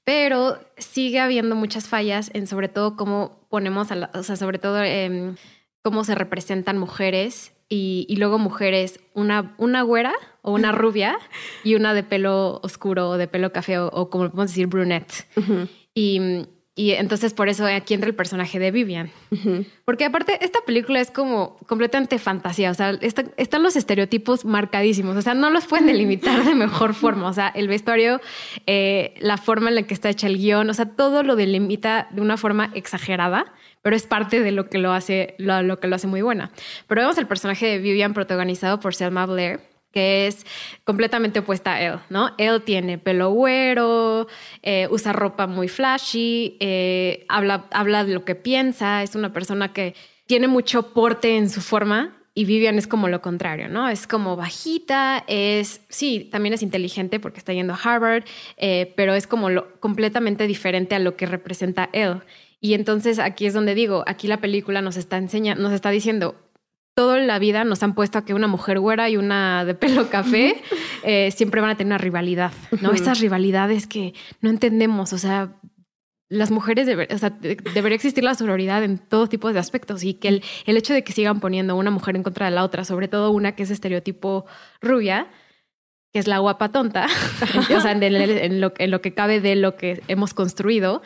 pero 0.04 0.60
sigue 0.78 1.20
habiendo 1.20 1.56
muchas 1.56 1.88
fallas 1.88 2.30
en 2.34 2.48
sobre 2.48 2.68
todo 2.68 2.96
cómo 2.98 3.48
ponemos, 3.50 3.92
a 3.92 4.10
o 4.14 4.24
sea, 4.24 4.36
sobre 4.36 4.60
todo 4.60 4.84
en 4.84 5.38
cómo 5.84 6.04
se 6.04 6.16
representan 6.16 6.78
mujeres 6.78 7.54
y, 7.70 8.16
luego 8.18 8.38
mujeres, 8.38 9.00
una, 9.14 9.56
una 9.58 9.82
güera 9.82 10.14
o 10.44 10.54
una 10.54 10.72
rubia 10.72 11.18
y 11.64 11.74
una 11.74 11.96
de 11.96 12.04
pelo 12.04 12.60
oscuro 12.62 13.10
o 13.10 13.18
de 13.18 13.28
pelo 13.28 13.52
café 13.52 13.80
o, 13.80 14.10
como 14.10 14.30
podemos 14.30 14.52
decir 14.52 14.68
brunette. 14.68 15.26
Y 15.96 16.46
y 16.76 16.92
entonces 16.92 17.36
por 17.36 17.50
eso 17.50 17.68
aquí 17.68 17.94
entra 17.94 18.10
el 18.10 18.16
personaje 18.16 18.58
de 18.58 18.72
Vivian. 18.72 19.12
Porque 19.86 20.06
aparte 20.06 20.44
esta 20.44 20.60
película 20.66 21.00
es 21.02 21.12
como 21.12 21.58
completamente 21.68 22.18
fantasía, 22.18 22.72
o 22.72 22.74
sea, 22.74 22.98
están 23.02 23.62
los 23.62 23.76
estereotipos 23.76 24.44
marcadísimos, 24.44 25.16
o 25.16 25.22
sea, 25.22 25.36
no 25.36 25.52
los 25.52 25.66
pueden 25.66 25.86
delimitar 25.86 26.44
de 26.44 26.56
mejor 26.56 26.94
forma, 26.96 27.30
o 27.30 27.34
sea, 27.34 27.50
el 27.50 27.68
vestuario, 27.68 28.22
eh, 28.66 29.14
la 29.20 29.38
forma 29.38 29.70
en 29.70 29.76
la 29.76 29.84
que 29.84 29.94
está 29.94 30.10
hecha 30.10 30.26
el 30.26 30.40
guion, 30.40 30.68
o 30.68 30.74
sea, 30.74 30.86
todo 30.86 31.22
lo 31.22 31.36
delimita 31.36 32.08
de 32.10 32.22
una 32.22 32.38
forma 32.38 32.72
exagerada, 32.74 33.54
pero 33.84 33.96
es 33.96 34.08
parte 34.08 34.40
de 34.40 34.52
lo 34.52 34.68
que 34.70 34.80
lo 34.80 34.92
hace, 34.92 35.36
lo, 35.38 35.80
que 35.80 35.88
lo 35.88 35.96
hace 35.96 36.08
muy 36.08 36.24
buena. 36.24 36.52
Pero 36.88 37.02
vemos 37.02 37.20
el 37.20 37.28
personaje 37.28 37.68
de 37.68 37.78
Vivian 37.78 38.16
protagonizado 38.16 38.80
por 38.80 38.96
Selma 38.96 39.28
Blair 39.28 39.60
que 39.92 40.26
es 40.26 40.44
completamente 40.86 41.38
opuesta 41.38 41.74
a 41.74 41.82
él, 41.82 42.00
¿no? 42.10 42.32
Él 42.40 42.64
tiene 42.64 42.98
pelo 42.98 43.30
güero, 43.30 44.26
eh, 44.64 44.88
usa 44.90 45.14
ropa 45.14 45.46
muy 45.46 45.68
flashy, 45.68 46.58
eh, 46.60 47.28
habla, 47.30 47.68
habla 47.70 48.04
de 48.04 48.16
lo 48.16 48.26
que 48.26 48.34
piensa, 48.34 49.04
es 49.04 49.14
una 49.14 49.32
persona 49.34 49.72
que 49.72 49.94
tiene 50.26 50.48
mucho 50.48 50.94
porte 50.94 51.38
en 51.38 51.48
su 51.48 51.62
forma 51.62 52.18
y 52.36 52.46
Vivian 52.46 52.80
es 52.80 52.88
como 52.88 53.08
lo 53.08 53.22
contrario, 53.22 53.70
¿no? 53.70 53.88
Es 53.88 54.08
como 54.08 54.36
bajita, 54.36 55.24
es, 55.28 55.82
sí, 55.90 56.28
también 56.32 56.54
es 56.54 56.64
inteligente 56.64 57.20
porque 57.20 57.38
está 57.38 57.54
yendo 57.54 57.74
a 57.74 57.80
Harvard, 57.82 58.24
eh, 58.58 58.92
pero 58.98 59.14
es 59.14 59.28
como 59.28 59.52
lo, 59.52 59.80
completamente 59.80 60.48
diferente 60.48 60.96
a 60.96 61.00
lo 61.00 61.16
que 61.16 61.28
representa 61.28 61.90
él. 61.94 62.24
Y 62.64 62.76
entonces 62.76 63.20
aquí 63.20 63.46
es 63.46 63.54
donde 63.54 63.76
digo, 63.76 64.06
aquí 64.08 64.30
la 64.30 64.40
película 64.40 64.82
nos 64.82 64.96
está 64.96 65.18
enseñando, 65.18 65.62
nos 65.62 65.74
está 65.74 65.90
diciendo, 65.90 66.38
toda 66.96 67.18
la 67.18 67.38
vida 67.38 67.66
nos 67.66 67.84
han 67.84 67.94
puesto 67.94 68.18
a 68.18 68.24
que 68.24 68.34
una 68.34 68.48
mujer 68.48 68.80
güera 68.80 69.10
y 69.10 69.18
una 69.18 69.66
de 69.66 69.76
pelo 69.76 70.10
café 70.10 70.56
eh, 71.04 71.30
siempre 71.32 71.60
van 71.60 71.72
a 71.72 71.76
tener 71.76 71.90
una 71.90 71.98
rivalidad, 71.98 72.54
¿no? 72.80 72.94
Estas 72.94 73.20
rivalidades 73.20 73.86
que 73.86 74.14
no 74.40 74.50
entendemos, 74.50 75.12
o 75.12 75.18
sea, 75.18 75.60
las 76.30 76.52
mujeres, 76.52 76.88
o 77.14 77.18
sea, 77.18 77.32
debería 77.32 77.98
existir 77.98 78.24
la 78.24 78.34
sororidad 78.34 78.82
en 78.86 78.98
todo 78.98 79.28
tipo 79.28 79.52
de 79.52 79.60
aspectos 79.60 80.06
y 80.06 80.14
que 80.14 80.30
el, 80.30 80.44
el, 80.66 80.78
hecho 80.78 80.94
de 80.94 81.04
que 81.04 81.12
sigan 81.12 81.42
poniendo 81.42 81.76
una 81.76 81.92
mujer 81.92 82.16
en 82.16 82.24
contra 82.24 82.46
de 82.46 82.54
la 82.54 82.64
otra, 82.64 82.86
sobre 82.86 83.10
todo 83.10 83.32
una 83.32 83.58
que 83.58 83.64
es 83.64 83.72
estereotipo 83.72 84.46
rubia, 84.80 85.28
que 86.14 86.20
es 86.20 86.28
la 86.28 86.38
guapa 86.38 86.72
tonta, 86.72 87.08
o 87.76 87.82
sea, 87.82 87.92
en, 87.92 88.62
lo, 88.62 88.72
en 88.78 88.90
lo 88.90 89.02
que 89.02 89.14
cabe 89.14 89.42
de 89.42 89.58
lo 89.58 89.76
que 89.76 90.02
hemos 90.08 90.34
construido, 90.34 91.02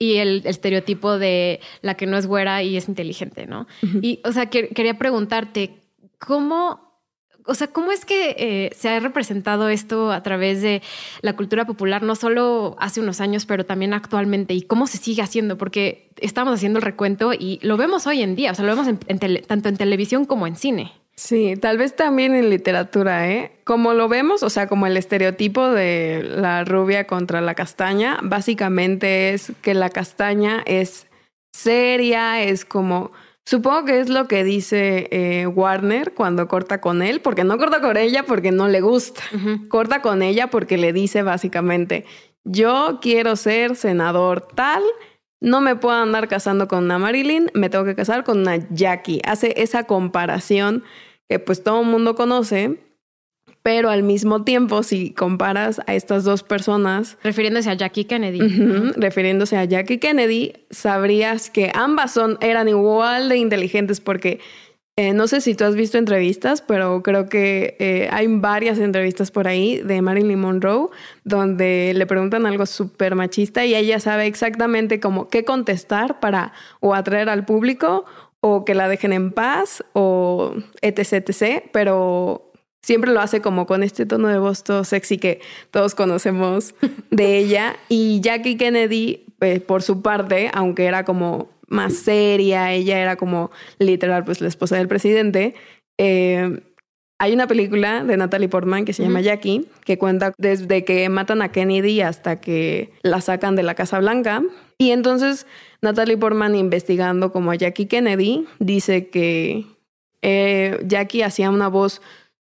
y 0.00 0.16
el, 0.16 0.42
estereotipo 0.46 1.18
de 1.18 1.60
la 1.82 1.94
que 1.94 2.06
no 2.06 2.16
es 2.16 2.26
güera 2.26 2.62
y 2.62 2.76
es 2.76 2.88
inteligente, 2.88 3.46
¿no? 3.46 3.68
Y, 4.00 4.20
o 4.24 4.32
sea, 4.32 4.46
quería 4.46 4.98
preguntarte, 4.98 5.76
¿cómo, 6.18 6.96
o 7.44 7.54
sea, 7.54 7.66
cómo 7.66 7.92
es 7.92 8.06
que 8.06 8.34
eh, 8.38 8.70
se 8.74 8.88
ha 8.88 8.98
representado 8.98 9.68
esto 9.68 10.10
a 10.10 10.22
través 10.22 10.62
de 10.62 10.80
la 11.20 11.36
cultura 11.36 11.66
popular, 11.66 12.02
no 12.02 12.16
solo 12.16 12.76
hace 12.78 13.00
unos 13.00 13.20
años, 13.20 13.44
pero 13.44 13.66
también 13.66 13.92
actualmente, 13.92 14.54
y 14.54 14.62
cómo 14.62 14.86
se 14.86 14.96
sigue 14.96 15.20
haciendo? 15.20 15.58
Porque 15.58 16.10
estamos 16.16 16.54
haciendo 16.54 16.78
el 16.78 16.82
recuento 16.82 17.34
y 17.34 17.60
lo 17.62 17.76
vemos 17.76 18.06
hoy 18.06 18.22
en 18.22 18.36
día, 18.36 18.52
o 18.52 18.54
sea, 18.54 18.64
lo 18.64 18.74
vemos 18.74 18.98
tanto 19.46 19.68
en 19.68 19.76
televisión 19.76 20.24
como 20.24 20.46
en 20.46 20.56
cine. 20.56 20.92
Sí, 21.20 21.54
tal 21.60 21.76
vez 21.76 21.94
también 21.94 22.34
en 22.34 22.48
literatura, 22.48 23.30
¿eh? 23.30 23.52
Como 23.64 23.92
lo 23.92 24.08
vemos, 24.08 24.42
o 24.42 24.48
sea, 24.48 24.68
como 24.68 24.86
el 24.86 24.96
estereotipo 24.96 25.68
de 25.68 26.22
la 26.24 26.64
rubia 26.64 27.06
contra 27.06 27.42
la 27.42 27.54
castaña, 27.54 28.18
básicamente 28.22 29.34
es 29.34 29.52
que 29.60 29.74
la 29.74 29.90
castaña 29.90 30.62
es 30.64 31.08
seria, 31.52 32.42
es 32.42 32.64
como... 32.64 33.10
Supongo 33.44 33.84
que 33.84 34.00
es 34.00 34.08
lo 34.08 34.28
que 34.28 34.44
dice 34.44 35.08
eh, 35.10 35.46
Warner 35.46 36.14
cuando 36.14 36.48
corta 36.48 36.80
con 36.80 37.02
él, 37.02 37.20
porque 37.20 37.44
no 37.44 37.58
corta 37.58 37.82
con 37.82 37.98
ella 37.98 38.22
porque 38.22 38.50
no 38.50 38.68
le 38.68 38.80
gusta, 38.80 39.22
corta 39.68 40.00
con 40.00 40.22
ella 40.22 40.48
porque 40.48 40.78
le 40.78 40.94
dice 40.94 41.22
básicamente, 41.22 42.06
yo 42.44 42.98
quiero 43.02 43.36
ser 43.36 43.76
senador 43.76 44.48
tal, 44.54 44.82
no 45.38 45.60
me 45.60 45.76
puedo 45.76 45.96
andar 45.96 46.28
casando 46.28 46.66
con 46.66 46.84
una 46.84 46.98
Marilyn, 46.98 47.50
me 47.52 47.68
tengo 47.68 47.84
que 47.84 47.94
casar 47.94 48.24
con 48.24 48.38
una 48.38 48.56
Jackie. 48.70 49.20
Hace 49.24 49.52
esa 49.58 49.84
comparación 49.84 50.82
que 51.30 51.38
pues 51.38 51.62
todo 51.62 51.82
el 51.82 51.86
mundo 51.86 52.16
conoce, 52.16 52.80
pero 53.62 53.88
al 53.88 54.02
mismo 54.02 54.42
tiempo, 54.42 54.82
si 54.82 55.10
comparas 55.10 55.80
a 55.86 55.94
estas 55.94 56.24
dos 56.24 56.42
personas... 56.42 57.18
Refiriéndose 57.22 57.70
a 57.70 57.74
Jackie 57.74 58.04
Kennedy. 58.04 58.40
refiriéndose 58.96 59.56
a 59.56 59.64
Jackie 59.64 59.98
Kennedy, 59.98 60.54
sabrías 60.70 61.48
que 61.48 61.70
ambas 61.72 62.12
son, 62.12 62.36
eran 62.40 62.66
igual 62.68 63.28
de 63.28 63.36
inteligentes 63.36 64.00
porque 64.00 64.40
eh, 64.96 65.12
no 65.12 65.28
sé 65.28 65.40
si 65.40 65.54
tú 65.54 65.62
has 65.62 65.76
visto 65.76 65.98
entrevistas, 65.98 66.62
pero 66.62 67.00
creo 67.04 67.28
que 67.28 67.76
eh, 67.78 68.08
hay 68.10 68.26
varias 68.26 68.80
entrevistas 68.80 69.30
por 69.30 69.46
ahí 69.46 69.78
de 69.78 70.02
Marilyn 70.02 70.40
Monroe 70.40 70.88
donde 71.22 71.92
le 71.94 72.06
preguntan 72.06 72.44
algo 72.44 72.66
súper 72.66 73.14
machista 73.14 73.64
y 73.64 73.76
ella 73.76 74.00
sabe 74.00 74.26
exactamente 74.26 74.98
cómo 74.98 75.28
qué 75.28 75.44
contestar 75.44 76.18
para 76.18 76.52
o 76.80 76.92
atraer 76.92 77.28
al 77.28 77.44
público 77.44 78.04
o 78.40 78.64
que 78.64 78.74
la 78.74 78.88
dejen 78.88 79.12
en 79.12 79.32
paz 79.32 79.84
o 79.92 80.54
etc, 80.80 81.28
etc, 81.28 81.64
pero 81.72 82.50
siempre 82.82 83.12
lo 83.12 83.20
hace 83.20 83.40
como 83.40 83.66
con 83.66 83.82
este 83.82 84.06
tono 84.06 84.28
de 84.28 84.38
voz 84.38 84.64
todo 84.64 84.84
sexy 84.84 85.18
que 85.18 85.40
todos 85.70 85.94
conocemos 85.94 86.74
de 87.10 87.36
ella. 87.38 87.76
Y 87.88 88.20
Jackie 88.20 88.56
Kennedy, 88.56 89.26
eh, 89.40 89.60
por 89.60 89.82
su 89.82 90.02
parte, 90.02 90.50
aunque 90.54 90.86
era 90.86 91.04
como 91.04 91.50
más 91.68 91.94
seria, 91.94 92.72
ella 92.72 92.98
era 92.98 93.16
como 93.16 93.50
literal, 93.78 94.24
pues 94.24 94.40
la 94.40 94.48
esposa 94.48 94.76
del 94.76 94.88
presidente, 94.88 95.54
eh, 95.98 96.60
hay 97.20 97.34
una 97.34 97.46
película 97.46 98.02
de 98.02 98.16
Natalie 98.16 98.48
Portman 98.48 98.86
que 98.86 98.94
se 98.94 99.02
llama 99.02 99.20
Jackie, 99.20 99.66
que 99.84 99.98
cuenta 99.98 100.32
desde 100.38 100.86
que 100.86 101.06
matan 101.10 101.42
a 101.42 101.52
Kennedy 101.52 102.00
hasta 102.00 102.40
que 102.40 102.94
la 103.02 103.20
sacan 103.20 103.56
de 103.56 103.62
la 103.62 103.74
Casa 103.74 103.98
Blanca. 103.98 104.42
Y 104.78 104.90
entonces 104.92 105.46
Natalie 105.82 106.16
Portman, 106.16 106.54
investigando 106.54 107.30
como 107.30 107.50
a 107.50 107.56
Jackie 107.56 107.84
Kennedy, 107.84 108.46
dice 108.58 109.10
que 109.10 109.66
eh, 110.22 110.78
Jackie 110.86 111.20
hacía 111.20 111.50
una 111.50 111.68
voz 111.68 112.00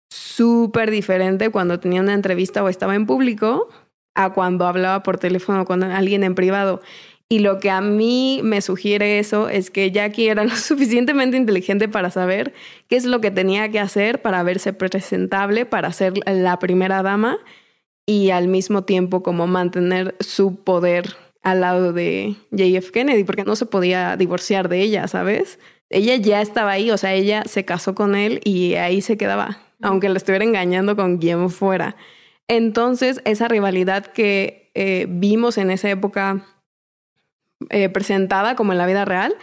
súper 0.10 0.92
diferente 0.92 1.50
cuando 1.50 1.80
tenía 1.80 2.02
una 2.02 2.14
entrevista 2.14 2.62
o 2.62 2.68
estaba 2.68 2.96
en 2.96 3.06
público 3.06 3.70
a 4.16 4.34
cuando 4.34 4.68
hablaba 4.68 5.02
por 5.02 5.18
teléfono 5.18 5.64
con 5.64 5.82
alguien 5.82 6.26
en 6.26 6.36
privado. 6.36 6.82
Y 7.30 7.40
lo 7.40 7.60
que 7.60 7.70
a 7.70 7.82
mí 7.82 8.40
me 8.44 8.62
sugiere 8.62 9.20
eso 9.20 9.50
es 9.50 9.70
que 9.70 9.92
Jackie 9.92 10.30
era 10.30 10.46
lo 10.46 10.56
suficientemente 10.56 11.38
inteligente 11.38 11.90
para 11.90 12.10
saber 12.10 12.54
qué 12.88 12.96
es 12.96 13.06
lo 13.06 13.20
que 13.20 13.32
tenía 13.32 13.70
que 13.70 13.80
hacer 13.80 14.22
para 14.22 14.44
verse 14.44 14.74
presentable, 14.74 15.66
para 15.66 15.92
ser 15.92 16.14
la 16.26 16.58
primera 16.60 17.04
dama 17.04 17.38
y 18.06 18.30
al 18.30 18.48
mismo 18.48 18.86
tiempo 18.86 19.22
como 19.22 19.48
mantener 19.48 20.16
su 20.22 20.64
poder 20.64 21.18
al 21.44 21.62
lado 21.62 21.94
de 21.94 22.36
JF 22.52 22.92
Kennedy, 22.92 23.24
porque 23.24 23.44
no 23.44 23.56
se 23.56 23.66
podía 23.66 24.16
divorciar 24.18 24.70
de 24.70 24.82
ella, 24.82 25.08
¿sabes? 25.08 25.60
Ella 25.90 26.16
ya 26.16 26.42
estaba 26.42 26.72
ahí, 26.72 26.92
o 26.92 26.98
sea, 26.98 27.14
ella 27.14 27.44
se 27.46 27.66
casó 27.66 27.96
con 27.96 28.16
él 28.16 28.42
y 28.44 28.76
ahí 28.76 29.02
se 29.02 29.18
quedaba, 29.18 29.60
aunque 29.82 30.10
la 30.10 30.18
estuviera 30.18 30.44
engañando 30.44 30.96
con 30.96 31.18
quien 31.18 31.50
fuera. 31.50 31.96
Entonces, 32.48 33.22
esa 33.26 33.48
rivalidad 33.48 34.06
que 34.08 34.72
eh, 34.74 35.06
vimos 35.10 35.58
en 35.58 35.72
esa 35.72 35.90
época 35.90 36.46
eh, 37.70 37.90
presentada 37.90 38.56
como 38.56 38.72
en 38.72 38.78
la 38.78 38.86
vida 38.86 39.06
real, 39.06 39.36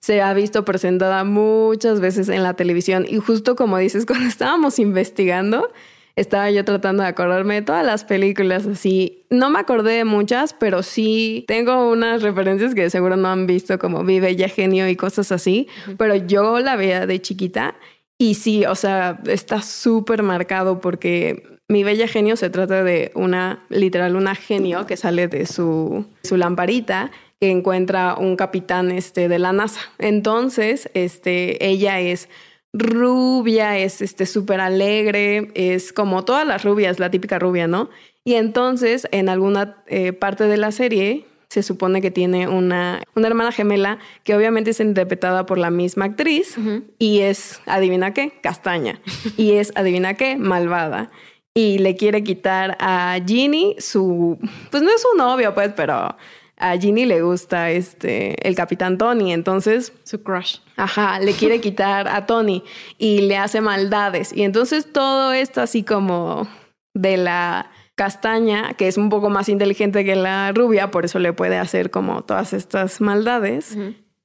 se 0.00 0.22
ha 0.22 0.32
visto 0.32 0.64
presentada 0.64 1.24
muchas 1.24 2.00
veces 2.00 2.28
en 2.28 2.42
la 2.42 2.54
televisión. 2.54 3.06
Y 3.08 3.18
justo 3.18 3.56
como 3.56 3.78
dices, 3.78 4.06
cuando 4.06 4.26
estábamos 4.26 4.78
investigando, 4.78 5.72
estaba 6.16 6.50
yo 6.50 6.64
tratando 6.64 7.02
de 7.02 7.08
acordarme 7.08 7.54
de 7.54 7.62
todas 7.62 7.84
las 7.84 8.04
películas 8.04 8.66
así. 8.66 9.24
No 9.30 9.50
me 9.50 9.58
acordé 9.58 9.92
de 9.92 10.04
muchas, 10.04 10.54
pero 10.54 10.82
sí 10.82 11.44
tengo 11.46 11.90
unas 11.90 12.22
referencias 12.22 12.74
que 12.74 12.90
seguro 12.90 13.16
no 13.16 13.28
han 13.28 13.46
visto, 13.46 13.78
como 13.78 14.04
Vive 14.04 14.34
ya 14.36 14.48
Genio 14.48 14.88
y 14.88 14.96
cosas 14.96 15.32
así. 15.32 15.68
Pero 15.96 16.16
yo 16.16 16.60
la 16.60 16.76
veía 16.76 17.06
de 17.06 17.20
chiquita 17.20 17.76
y 18.18 18.34
sí, 18.34 18.66
o 18.66 18.74
sea, 18.74 19.18
está 19.26 19.62
súper 19.62 20.22
marcado 20.22 20.80
porque 20.80 21.58
mi 21.68 21.84
bella 21.84 22.06
genio 22.06 22.36
se 22.36 22.50
trata 22.50 22.84
de 22.84 23.12
una, 23.14 23.60
literal, 23.70 24.14
una 24.14 24.34
genio 24.34 24.84
que 24.86 24.98
sale 24.98 25.26
de 25.26 25.46
su, 25.46 26.04
su 26.24 26.36
lamparita 26.36 27.12
que 27.40 27.50
encuentra 27.50 28.16
un 28.16 28.36
capitán 28.36 28.90
este, 28.90 29.28
de 29.28 29.38
la 29.38 29.52
NASA. 29.52 29.80
Entonces, 29.98 30.90
este, 30.94 31.66
ella 31.66 31.98
es 31.98 32.28
rubia, 32.72 33.78
es 33.78 34.02
este 34.02 34.26
súper 34.26 34.60
alegre, 34.60 35.50
es 35.54 35.92
como 35.92 36.24
todas 36.24 36.46
las 36.46 36.64
rubias, 36.64 37.00
la 37.00 37.10
típica 37.10 37.38
rubia, 37.38 37.66
¿no? 37.66 37.90
Y 38.24 38.34
entonces 38.34 39.08
en 39.10 39.28
alguna 39.28 39.82
eh, 39.86 40.12
parte 40.12 40.44
de 40.44 40.56
la 40.56 40.70
serie 40.70 41.24
se 41.48 41.64
supone 41.64 42.00
que 42.00 42.12
tiene 42.12 42.46
una, 42.46 43.02
una 43.16 43.26
hermana 43.26 43.50
gemela 43.50 43.98
que 44.22 44.36
obviamente 44.36 44.70
es 44.70 44.78
interpretada 44.78 45.46
por 45.46 45.58
la 45.58 45.70
misma 45.70 46.04
actriz 46.04 46.56
y 46.98 47.20
es, 47.20 47.60
adivina 47.66 48.14
qué, 48.14 48.38
castaña. 48.40 49.00
y 49.36 49.52
es, 49.52 49.72
adivina 49.74 50.14
qué, 50.14 50.36
malvada. 50.36 51.10
Y 51.52 51.78
le 51.78 51.96
quiere 51.96 52.22
quitar 52.22 52.76
a 52.78 53.18
Ginny 53.26 53.74
su, 53.80 54.38
pues 54.70 54.82
no 54.84 54.90
es 54.90 55.02
su 55.02 55.16
novio, 55.16 55.52
pues, 55.52 55.72
pero 55.74 56.14
a 56.60 56.76
Ginny 56.78 57.06
le 57.06 57.22
gusta 57.22 57.70
este 57.70 58.46
el 58.46 58.54
capitán 58.54 58.98
Tony, 58.98 59.32
entonces 59.32 59.92
su 60.04 60.22
crush. 60.22 60.58
Ajá, 60.76 61.18
le 61.18 61.32
quiere 61.32 61.60
quitar 61.62 62.06
a 62.06 62.26
Tony 62.26 62.62
y 62.98 63.22
le 63.22 63.36
hace 63.38 63.60
maldades. 63.60 64.32
Y 64.32 64.42
entonces 64.42 64.92
todo 64.92 65.32
esto 65.32 65.62
así 65.62 65.82
como 65.82 66.46
de 66.94 67.16
la 67.16 67.70
castaña, 67.94 68.74
que 68.74 68.88
es 68.88 68.96
un 68.96 69.08
poco 69.08 69.30
más 69.30 69.48
inteligente 69.48 70.04
que 70.04 70.16
la 70.16 70.52
rubia, 70.52 70.90
por 70.90 71.04
eso 71.04 71.18
le 71.18 71.32
puede 71.32 71.58
hacer 71.58 71.90
como 71.90 72.22
todas 72.22 72.52
estas 72.52 73.00
maldades. 73.00 73.76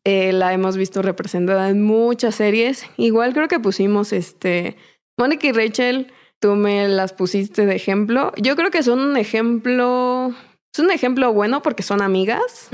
Eh, 0.03 0.33
la 0.33 0.53
hemos 0.53 0.77
visto 0.77 1.01
representada 1.01 1.69
en 1.69 1.81
muchas 1.81 2.35
series. 2.35 2.85
Igual 2.97 3.33
creo 3.33 3.47
que 3.47 3.59
pusimos 3.59 4.13
este 4.13 4.77
Mónica 5.17 5.47
y 5.47 5.51
Rachel, 5.53 6.11
tú 6.39 6.55
me 6.55 6.87
las 6.87 7.13
pusiste 7.13 7.65
de 7.65 7.75
ejemplo. 7.75 8.33
Yo 8.37 8.55
creo 8.55 8.69
que 8.69 8.83
son 8.83 8.99
un 8.99 9.17
ejemplo 9.17 10.33
es 10.75 10.79
un 10.79 10.91
ejemplo 10.91 11.31
bueno 11.31 11.61
porque 11.61 11.83
son 11.83 12.01
amigas. 12.01 12.69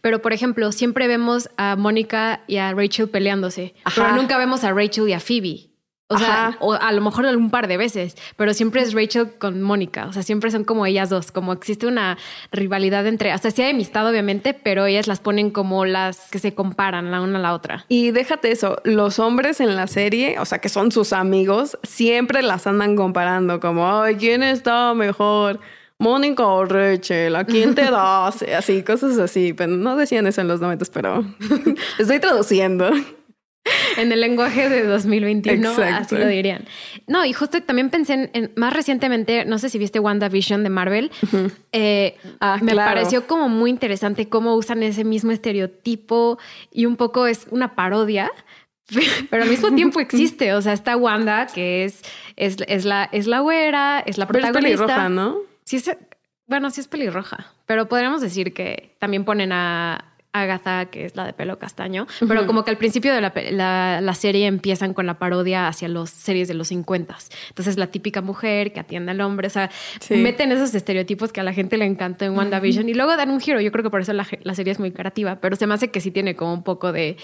Pero, 0.00 0.22
por 0.22 0.32
ejemplo, 0.32 0.70
siempre 0.70 1.08
vemos 1.08 1.50
a 1.56 1.74
Mónica 1.74 2.44
y 2.46 2.58
a 2.58 2.72
Rachel 2.72 3.08
peleándose, 3.08 3.74
pero 3.94 4.12
nunca 4.12 4.38
vemos 4.38 4.62
a 4.62 4.72
Rachel 4.72 5.08
y 5.08 5.12
a 5.12 5.20
Phoebe. 5.20 5.70
O 6.08 6.18
sea, 6.18 6.56
o 6.60 6.72
a 6.72 6.92
lo 6.92 7.00
mejor 7.00 7.24
un 7.24 7.50
par 7.50 7.66
de 7.66 7.76
veces, 7.76 8.16
pero 8.36 8.54
siempre 8.54 8.80
es 8.80 8.94
Rachel 8.94 9.38
con 9.38 9.60
Mónica. 9.60 10.06
O 10.06 10.12
sea, 10.12 10.22
siempre 10.22 10.52
son 10.52 10.62
como 10.62 10.86
ellas 10.86 11.10
dos. 11.10 11.32
Como 11.32 11.52
existe 11.52 11.88
una 11.88 12.16
rivalidad 12.52 13.04
entre. 13.08 13.32
Hasta 13.32 13.50
sí 13.50 13.62
hay 13.62 13.72
amistad, 13.72 14.08
obviamente, 14.08 14.54
pero 14.54 14.86
ellas 14.86 15.08
las 15.08 15.18
ponen 15.18 15.50
como 15.50 15.84
las 15.84 16.30
que 16.30 16.38
se 16.38 16.54
comparan 16.54 17.10
la 17.10 17.20
una 17.22 17.40
a 17.40 17.42
la 17.42 17.54
otra. 17.54 17.86
Y 17.88 18.12
déjate 18.12 18.52
eso, 18.52 18.80
los 18.84 19.18
hombres 19.18 19.58
en 19.58 19.74
la 19.74 19.88
serie, 19.88 20.38
o 20.38 20.44
sea, 20.44 20.60
que 20.60 20.68
son 20.68 20.92
sus 20.92 21.12
amigos, 21.12 21.76
siempre 21.82 22.40
las 22.42 22.68
andan 22.68 22.94
comparando, 22.94 23.58
como, 23.58 24.00
ay, 24.00 24.14
¿quién 24.14 24.44
está 24.44 24.94
mejor? 24.94 25.58
Mónica 25.98 26.46
o 26.46 26.64
Rachel, 26.64 27.36
¿a 27.36 27.44
quién 27.44 27.74
te 27.74 27.82
das? 27.90 28.42
Así, 28.42 28.82
cosas 28.82 29.18
así. 29.18 29.52
Pero 29.54 29.72
no 29.72 29.96
decían 29.96 30.26
eso 30.26 30.40
en 30.40 30.48
los 30.48 30.60
momentos, 30.60 30.90
pero 30.90 31.24
estoy 31.98 32.20
traduciendo. 32.20 32.90
En 33.96 34.12
el 34.12 34.20
lenguaje 34.20 34.68
de 34.68 34.84
2021, 34.84 35.70
así 35.70 36.16
lo 36.16 36.26
dirían. 36.26 36.64
No, 37.06 37.24
y 37.24 37.32
justo 37.32 37.60
también 37.62 37.90
pensé 37.90 38.30
en, 38.32 38.52
más 38.54 38.72
recientemente, 38.72 39.44
no 39.44 39.58
sé 39.58 39.70
si 39.70 39.78
viste 39.78 39.98
WandaVision 39.98 40.62
de 40.62 40.70
Marvel, 40.70 41.10
eh, 41.72 42.16
ah, 42.40 42.58
me 42.62 42.76
pareció 42.76 43.26
como 43.26 43.48
muy 43.48 43.70
interesante 43.70 44.28
cómo 44.28 44.54
usan 44.54 44.82
ese 44.82 45.04
mismo 45.04 45.32
estereotipo 45.32 46.38
y 46.70 46.86
un 46.86 46.96
poco 46.96 47.26
es 47.26 47.46
una 47.50 47.74
parodia, 47.74 48.30
pero 49.30 49.42
al 49.42 49.48
mismo 49.48 49.72
tiempo 49.74 49.98
existe. 49.98 50.52
O 50.54 50.62
sea, 50.62 50.72
está 50.72 50.96
Wanda, 50.96 51.46
que 51.46 51.84
es, 51.84 52.02
es, 52.36 52.58
es 52.68 52.84
la, 52.84 53.08
es 53.10 53.26
la 53.26 53.40
güera, 53.40 54.00
es 54.00 54.18
la 54.18 54.28
protagonista. 54.28 55.08
¿no? 55.08 55.38
Sí 55.66 55.76
es, 55.76 55.90
bueno, 56.46 56.70
sí 56.70 56.80
es 56.80 56.86
pelirroja, 56.86 57.52
pero 57.66 57.88
podríamos 57.88 58.20
decir 58.20 58.54
que 58.54 58.94
también 59.00 59.24
ponen 59.24 59.50
a 59.50 60.12
Agatha, 60.32 60.86
que 60.86 61.06
es 61.06 61.16
la 61.16 61.26
de 61.26 61.32
pelo 61.32 61.58
castaño, 61.58 62.06
pero 62.28 62.46
como 62.46 62.64
que 62.64 62.70
al 62.70 62.78
principio 62.78 63.12
de 63.12 63.20
la, 63.20 64.14
serie 64.14 64.46
empiezan 64.46 64.94
con 64.94 65.06
la 65.06 65.18
parodia 65.18 65.66
hacia 65.66 65.88
las 65.88 66.10
series 66.10 66.46
de 66.46 66.54
los 66.54 66.68
50. 66.68 67.16
Entonces, 67.48 67.76
la 67.78 67.88
típica 67.88 68.22
mujer 68.22 68.72
que 68.72 68.78
atiende 68.78 69.10
al 69.10 69.20
hombre, 69.22 69.48
o 69.48 69.50
sea, 69.50 69.70
meten 70.10 70.52
esos 70.52 70.72
estereotipos 70.72 71.32
que 71.32 71.40
a 71.40 71.42
la 71.42 71.52
gente 71.52 71.76
le 71.76 71.84
encantó 71.84 72.24
en 72.24 72.36
WandaVision 72.36 72.88
y 72.88 72.94
luego 72.94 73.16
dan 73.16 73.30
un 73.30 73.40
giro. 73.40 73.60
Yo 73.60 73.72
creo 73.72 73.82
que 73.82 73.90
por 73.90 74.00
eso 74.00 74.12
la, 74.12 74.26
la 74.42 74.54
serie 74.54 74.72
es 74.72 74.78
muy 74.78 74.92
creativa, 74.92 75.36
pero 75.40 75.56
se 75.56 75.66
me 75.66 75.74
hace 75.74 75.90
que 75.90 76.00
sí 76.00 76.12
tiene 76.12 76.36
como 76.36 76.54
un 76.54 76.62
poco 76.62 76.92
de 76.92 77.16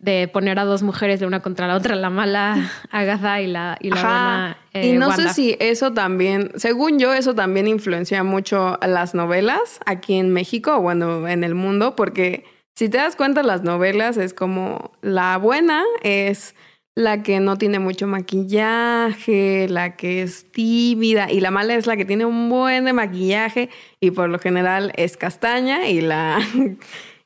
de 0.00 0.28
poner 0.28 0.58
a 0.58 0.64
dos 0.64 0.82
mujeres 0.82 1.20
de 1.20 1.26
una 1.26 1.40
contra 1.40 1.68
la 1.68 1.76
otra, 1.76 1.94
la 1.94 2.10
mala 2.10 2.70
Agatha 2.90 3.40
y 3.40 3.46
la, 3.46 3.76
y 3.80 3.90
la 3.90 3.94
buena. 3.94 4.58
Eh, 4.72 4.88
y 4.88 4.92
no 4.92 5.12
sé 5.12 5.32
si 5.34 5.56
eso 5.60 5.92
también, 5.92 6.52
según 6.56 6.98
yo, 6.98 7.12
eso 7.12 7.34
también 7.34 7.68
influencia 7.68 8.24
mucho 8.24 8.78
las 8.86 9.14
novelas 9.14 9.78
aquí 9.84 10.14
en 10.14 10.30
México 10.32 10.76
o 10.76 10.80
bueno, 10.80 11.28
en 11.28 11.44
el 11.44 11.54
mundo, 11.54 11.96
porque 11.96 12.44
si 12.74 12.88
te 12.88 12.96
das 12.96 13.14
cuenta, 13.14 13.42
las 13.42 13.62
novelas 13.62 14.16
es 14.16 14.32
como 14.32 14.92
la 15.02 15.36
buena 15.36 15.84
es 16.02 16.54
la 16.94 17.22
que 17.22 17.40
no 17.40 17.56
tiene 17.56 17.78
mucho 17.78 18.06
maquillaje, 18.06 19.68
la 19.68 19.96
que 19.96 20.22
es 20.22 20.50
tímida 20.50 21.30
y 21.30 21.40
la 21.40 21.50
mala 21.50 21.74
es 21.74 21.86
la 21.86 21.96
que 21.96 22.04
tiene 22.04 22.24
un 22.24 22.48
buen 22.48 22.84
de 22.84 22.92
maquillaje 22.92 23.70
y 24.00 24.10
por 24.10 24.28
lo 24.28 24.38
general 24.38 24.92
es 24.96 25.16
castaña 25.16 25.88
y 25.88 26.00
la 26.00 26.38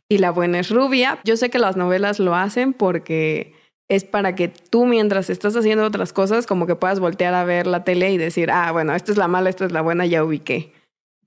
y 0.08 0.18
la 0.18 0.30
buena 0.30 0.60
es 0.60 0.70
rubia. 0.70 1.18
Yo 1.24 1.36
sé 1.36 1.50
que 1.50 1.58
las 1.58 1.76
novelas 1.76 2.18
lo 2.18 2.34
hacen 2.34 2.72
porque 2.72 3.54
es 3.88 4.04
para 4.04 4.34
que 4.34 4.48
tú 4.48 4.86
mientras 4.86 5.30
estás 5.30 5.56
haciendo 5.56 5.84
otras 5.84 6.12
cosas 6.12 6.46
como 6.46 6.66
que 6.66 6.76
puedas 6.76 7.00
voltear 7.00 7.34
a 7.34 7.44
ver 7.44 7.66
la 7.66 7.84
tele 7.84 8.12
y 8.12 8.18
decir, 8.18 8.50
ah, 8.50 8.72
bueno, 8.72 8.94
esta 8.94 9.12
es 9.12 9.18
la 9.18 9.28
mala, 9.28 9.50
esta 9.50 9.66
es 9.66 9.72
la 9.72 9.82
buena, 9.82 10.06
ya 10.06 10.24
ubiqué. 10.24 10.72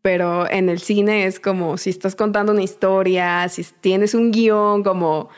Pero 0.02 0.50
en 0.50 0.70
el 0.70 0.80
cine 0.80 1.26
es 1.26 1.40
como 1.40 1.78
si 1.78 1.90
estás 1.90 2.16
contando 2.16 2.52
una 2.52 2.64
historia, 2.64 3.48
si 3.50 3.64
tienes 3.64 4.14
un 4.14 4.32
guion, 4.32 4.84
como 4.84 5.30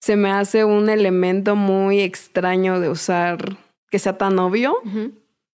se 0.00 0.16
me 0.16 0.30
hace 0.30 0.64
un 0.64 0.88
elemento 0.88 1.56
muy 1.56 2.00
extraño 2.00 2.80
de 2.80 2.90
usar 2.90 3.56
que 3.90 3.98
sea 3.98 4.18
tan 4.18 4.38
obvio. 4.38 4.76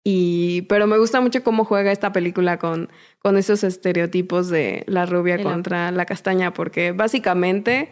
Y, 0.07 0.61
pero 0.69 0.85
me 0.85 0.99
gusta 0.99 1.19
mucho 1.19 1.43
cómo 1.43 1.65
juega 1.65 1.91
esta 1.91 2.13
película 2.13 2.59
con, 2.59 2.91
con 3.17 3.37
esos 3.37 3.63
estereotipos 3.63 4.49
de 4.49 4.83
la 4.85 5.07
rubia 5.07 5.41
contra 5.41 5.89
la 5.89 6.05
castaña, 6.05 6.53
porque 6.53 6.91
básicamente 6.91 7.89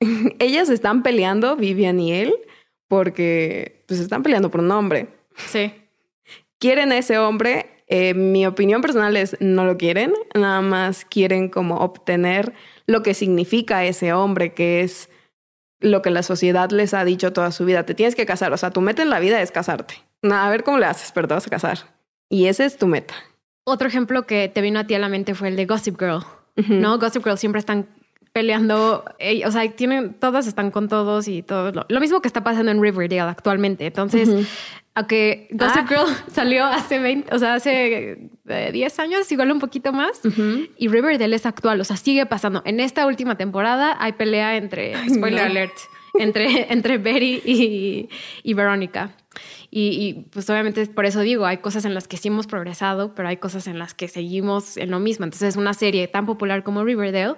ellas 0.40 0.68
están 0.70 1.04
peleando, 1.04 1.54
Vivian 1.54 2.00
y 2.00 2.14
él, 2.14 2.34
porque 2.88 3.84
pues 3.86 4.00
están 4.00 4.24
peleando 4.24 4.50
por 4.50 4.60
un 4.60 4.72
hombre. 4.72 5.06
Sí. 5.36 5.72
Quieren 6.58 6.90
a 6.90 6.98
ese 6.98 7.18
hombre. 7.18 7.84
Eh, 7.86 8.14
mi 8.14 8.44
opinión 8.44 8.82
personal 8.82 9.16
es 9.16 9.36
no 9.38 9.64
lo 9.64 9.78
quieren, 9.78 10.14
nada 10.34 10.62
más 10.62 11.04
quieren 11.04 11.48
como 11.48 11.76
obtener 11.76 12.54
lo 12.86 13.04
que 13.04 13.14
significa 13.14 13.84
ese 13.84 14.12
hombre, 14.12 14.52
que 14.52 14.80
es 14.80 15.10
lo 15.78 16.02
que 16.02 16.10
la 16.10 16.24
sociedad 16.24 16.70
les 16.70 16.92
ha 16.92 17.04
dicho 17.04 17.32
toda 17.32 17.52
su 17.52 17.64
vida. 17.64 17.86
Te 17.86 17.94
tienes 17.94 18.16
que 18.16 18.26
casar, 18.26 18.52
o 18.52 18.56
sea, 18.56 18.70
tu 18.70 18.80
meta 18.80 19.02
en 19.02 19.10
la 19.10 19.20
vida 19.20 19.40
es 19.40 19.52
casarte 19.52 19.94
a 20.30 20.50
ver 20.50 20.64
cómo 20.64 20.78
le 20.78 20.86
haces, 20.86 21.12
pero 21.12 21.28
te 21.28 21.34
vas 21.34 21.46
a 21.46 21.50
casar. 21.50 21.78
Y 22.28 22.46
ese 22.46 22.64
es 22.64 22.76
tu 22.76 22.86
meta. 22.86 23.14
Otro 23.64 23.88
ejemplo 23.88 24.26
que 24.26 24.48
te 24.48 24.60
vino 24.60 24.80
a 24.80 24.86
ti 24.86 24.94
a 24.94 24.98
la 24.98 25.08
mente 25.08 25.34
fue 25.34 25.48
el 25.48 25.56
de 25.56 25.66
Gossip 25.66 25.98
Girl, 25.98 26.24
¿no? 26.68 26.98
Gossip 26.98 27.22
Girl 27.24 27.38
siempre 27.38 27.60
están 27.60 27.86
peleando, 28.32 29.04
o 29.46 29.50
sea, 29.50 29.70
tienen, 29.72 30.14
todas 30.14 30.46
están 30.46 30.70
con 30.70 30.88
todos 30.88 31.28
y 31.28 31.42
todo 31.42 31.84
lo, 31.88 32.00
mismo 32.00 32.22
que 32.22 32.28
está 32.28 32.42
pasando 32.42 32.70
en 32.70 32.82
Riverdale 32.82 33.20
actualmente. 33.20 33.86
Entonces, 33.86 34.48
Aunque 34.94 35.48
Gossip 35.52 35.88
Girl 35.88 36.06
salió 36.32 36.64
hace 36.64 36.98
20, 36.98 37.34
o 37.34 37.38
sea, 37.38 37.54
hace 37.54 38.30
10 38.44 38.98
eh, 38.98 39.02
años, 39.02 39.30
igual 39.32 39.52
un 39.52 39.58
poquito 39.58 39.92
más. 39.92 40.20
Y 40.76 40.88
Riverdale 40.88 41.36
es 41.36 41.46
actual, 41.46 41.80
o 41.80 41.84
sea, 41.84 41.96
sigue 41.96 42.26
pasando. 42.26 42.62
En 42.64 42.80
esta 42.80 43.06
última 43.06 43.36
temporada 43.36 43.96
hay 44.00 44.12
pelea 44.12 44.56
entre, 44.56 44.94
spoiler 45.08 45.44
alert, 45.44 45.74
entre, 46.14 46.66
entre 46.72 46.98
Betty 46.98 47.42
y, 47.44 48.08
y 48.42 48.54
Verónica. 48.54 49.12
Y, 49.74 50.26
pues 50.30 50.50
obviamente 50.50 50.84
por 50.88 51.06
eso 51.06 51.20
digo, 51.20 51.46
hay 51.46 51.56
cosas 51.56 51.86
en 51.86 51.94
las 51.94 52.06
que 52.06 52.18
sí 52.18 52.28
hemos 52.28 52.46
progresado, 52.46 53.14
pero 53.14 53.28
hay 53.28 53.38
cosas 53.38 53.66
en 53.66 53.78
las 53.78 53.94
que 53.94 54.06
seguimos 54.06 54.76
en 54.76 54.90
lo 54.90 54.98
mismo. 54.98 55.24
Entonces, 55.24 55.56
una 55.56 55.72
serie 55.72 56.08
tan 56.08 56.26
popular 56.26 56.62
como 56.62 56.84
Riverdale 56.84 57.36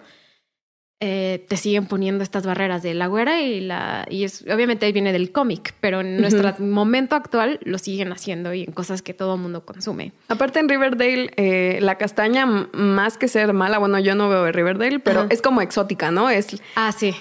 eh, 0.99 1.47
te 1.49 1.57
siguen 1.57 1.87
poniendo 1.87 2.25
estas 2.25 2.45
barreras 2.45 2.83
de 2.83 2.93
la 2.95 3.07
güera 3.07 3.41
y 3.41 3.61
la. 3.61 4.05
Y 4.11 4.25
es, 4.25 4.43
obviamente 4.53 4.91
viene 4.91 5.13
del 5.13 5.31
cómic, 5.31 5.75
pero 5.81 6.01
en 6.01 6.21
nuestro 6.21 6.53
momento 6.59 7.15
actual 7.15 7.61
lo 7.63 7.79
siguen 7.79 8.11
haciendo 8.11 8.53
y 8.53 8.65
en 8.65 8.73
cosas 8.73 9.01
que 9.01 9.15
todo 9.15 9.37
el 9.37 9.41
mundo 9.41 9.65
consume. 9.65 10.11
Aparte, 10.27 10.59
en 10.59 10.69
Riverdale, 10.69 11.31
eh, 11.37 11.79
la 11.83 11.99
castaña, 11.99 12.47
más 12.47 13.17
que 13.17 13.29
ser 13.29 13.53
mala, 13.53 13.79
bueno, 13.79 14.01
yo 14.01 14.17
no 14.17 14.29
veo 14.29 14.51
Riverdale, 14.51 14.99
pero 14.99 15.29
es 15.31 15.41
como 15.41 15.61
exótica, 15.61 16.11
¿no? 16.11 16.31
Es. 16.31 16.61
Ah, 16.75 16.91
sí. 16.91 17.15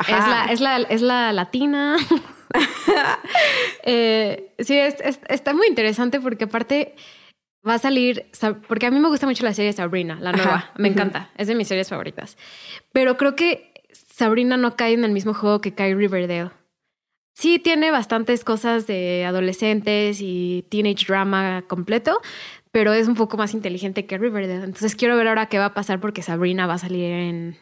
Es 0.00 0.08
la, 0.08 0.44
es 0.50 0.60
la, 0.60 0.76
es 0.82 1.00
la 1.00 1.32
latina. 1.32 1.96
Eh, 3.82 4.52
sí, 4.58 4.78
está 4.78 5.54
muy 5.54 5.66
interesante 5.66 6.20
porque 6.20 6.44
aparte 6.44 6.94
va 7.66 7.74
a 7.74 7.78
salir, 7.78 8.26
porque 8.68 8.86
a 8.86 8.90
mí 8.90 8.98
me 8.98 9.08
gusta 9.08 9.26
mucho 9.26 9.42
la 9.44 9.54
serie 9.54 9.72
Sabrina, 9.72 10.18
la 10.20 10.32
nueva, 10.32 10.70
me 10.76 10.88
encanta, 10.88 11.30
es 11.36 11.48
de 11.48 11.54
mis 11.54 11.68
series 11.68 11.88
favoritas. 11.88 12.36
Pero 12.92 13.16
creo 13.16 13.36
que 13.36 13.72
Sabrina 13.92 14.56
no 14.56 14.76
cae 14.76 14.92
en 14.92 15.04
el 15.04 15.12
mismo 15.12 15.34
juego 15.34 15.60
que 15.60 15.74
cae 15.74 15.94
Riverdale. 15.94 16.50
Sí 17.34 17.58
tiene 17.58 17.90
bastantes 17.90 18.44
cosas 18.44 18.86
de 18.86 19.24
adolescentes 19.24 20.18
y 20.20 20.66
teenage 20.68 21.06
drama 21.06 21.64
completo, 21.66 22.20
pero 22.70 22.92
es 22.92 23.08
un 23.08 23.14
poco 23.14 23.36
más 23.36 23.54
inteligente 23.54 24.04
que 24.04 24.18
Riverdale. 24.18 24.64
Entonces 24.64 24.94
quiero 24.94 25.16
ver 25.16 25.28
ahora 25.28 25.46
qué 25.46 25.58
va 25.58 25.66
a 25.66 25.74
pasar 25.74 26.00
porque 26.00 26.22
Sabrina 26.22 26.66
va 26.66 26.74
a 26.74 26.78
salir 26.78 27.10
en 27.10 27.56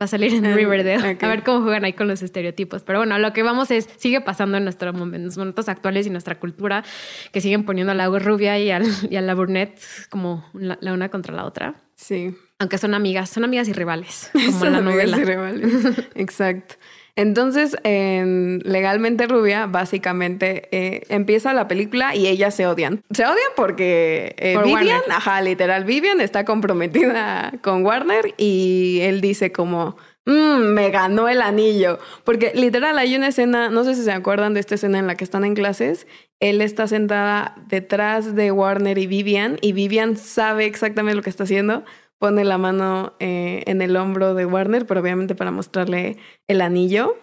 Va 0.00 0.06
a 0.06 0.08
salir 0.08 0.34
en 0.34 0.52
Riverdale. 0.54 1.16
A 1.20 1.28
ver 1.28 1.44
cómo 1.44 1.62
juegan 1.62 1.84
ahí 1.84 1.92
con 1.92 2.08
los 2.08 2.20
estereotipos. 2.20 2.82
Pero 2.82 2.98
bueno, 2.98 3.16
lo 3.18 3.32
que 3.32 3.44
vamos 3.44 3.70
es, 3.70 3.88
sigue 3.96 4.20
pasando 4.20 4.56
en, 4.58 4.64
nuestro, 4.64 4.90
en 4.90 5.24
los 5.24 5.38
momentos 5.38 5.68
actuales 5.68 6.04
y 6.06 6.10
nuestra 6.10 6.40
cultura, 6.40 6.82
que 7.30 7.40
siguen 7.40 7.64
poniendo 7.64 7.92
a 7.92 7.94
la 7.94 8.08
rubia 8.18 8.58
y, 8.58 8.72
al, 8.72 8.84
y 9.10 9.16
a 9.16 9.20
la 9.20 9.34
brunette 9.34 9.80
como 10.10 10.44
la, 10.52 10.78
una 10.92 11.10
contra 11.10 11.32
la 11.32 11.44
otra. 11.44 11.76
Sí. 11.94 12.36
Aunque 12.58 12.76
son 12.78 12.92
amigas, 12.94 13.30
son 13.30 13.44
amigas 13.44 13.68
y 13.68 13.72
rivales, 13.72 14.30
como 14.46 14.64
la 14.64 14.80
novela. 14.80 15.16
y 15.16 15.24
rivales. 15.24 15.72
Exacto. 16.16 16.74
Entonces, 17.16 17.76
en 17.84 18.60
Legalmente 18.64 19.28
Rubia, 19.28 19.66
básicamente 19.66 20.68
eh, 20.72 21.04
empieza 21.10 21.54
la 21.54 21.68
película 21.68 22.16
y 22.16 22.26
ellas 22.26 22.54
se 22.54 22.66
odian. 22.66 23.02
Se 23.10 23.24
odian 23.24 23.52
porque 23.54 24.34
eh, 24.38 24.58
Vivian, 24.64 25.02
ajá, 25.10 25.40
literal, 25.40 25.84
Vivian 25.84 26.20
está 26.20 26.44
comprometida 26.44 27.52
con 27.62 27.86
Warner 27.86 28.34
y 28.36 28.98
él 29.02 29.20
dice 29.20 29.52
como, 29.52 29.96
mmm, 30.26 30.74
me 30.74 30.90
ganó 30.90 31.28
el 31.28 31.40
anillo. 31.40 32.00
Porque 32.24 32.50
literal 32.54 32.98
hay 32.98 33.14
una 33.14 33.28
escena, 33.28 33.70
no 33.70 33.84
sé 33.84 33.94
si 33.94 34.02
se 34.02 34.12
acuerdan 34.12 34.54
de 34.54 34.60
esta 34.60 34.74
escena 34.74 34.98
en 34.98 35.06
la 35.06 35.14
que 35.14 35.22
están 35.24 35.44
en 35.44 35.54
clases, 35.54 36.08
él 36.40 36.60
está 36.60 36.88
sentada 36.88 37.54
detrás 37.68 38.34
de 38.34 38.50
Warner 38.50 38.98
y 38.98 39.06
Vivian 39.06 39.58
y 39.60 39.72
Vivian 39.72 40.16
sabe 40.16 40.66
exactamente 40.66 41.16
lo 41.16 41.22
que 41.22 41.30
está 41.30 41.44
haciendo 41.44 41.84
pone 42.24 42.42
la 42.42 42.56
mano 42.56 43.12
eh, 43.20 43.64
en 43.66 43.82
el 43.82 43.98
hombro 43.98 44.32
de 44.32 44.46
Warner, 44.46 44.86
pero 44.86 45.02
obviamente 45.02 45.34
para 45.34 45.50
mostrarle 45.50 46.16
el 46.48 46.62
anillo. 46.62 47.18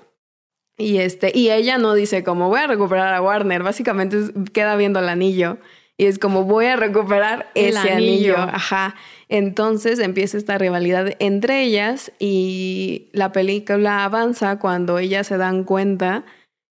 Y, 0.77 0.99
este, 0.99 1.31
y 1.33 1.49
ella 1.49 1.79
no 1.79 1.95
dice 1.95 2.23
como 2.23 2.49
voy 2.49 2.59
a 2.59 2.67
recuperar 2.67 3.11
a 3.15 3.19
Warner, 3.19 3.63
básicamente 3.63 4.19
queda 4.53 4.75
viendo 4.75 4.99
el 4.99 5.09
anillo. 5.09 5.57
Y 5.97 6.05
es 6.05 6.19
como 6.19 6.43
voy 6.43 6.67
a 6.67 6.75
recuperar 6.75 7.49
ese 7.55 7.89
anillo. 7.89 8.37
Ajá. 8.37 8.93
Entonces 9.27 9.97
empieza 9.97 10.37
esta 10.37 10.59
rivalidad 10.59 11.15
entre 11.17 11.63
ellas 11.63 12.11
y 12.19 13.09
la 13.11 13.31
película 13.31 14.03
avanza 14.03 14.59
cuando 14.59 14.99
ellas 14.99 15.25
se 15.25 15.37
dan 15.37 15.63
cuenta 15.63 16.25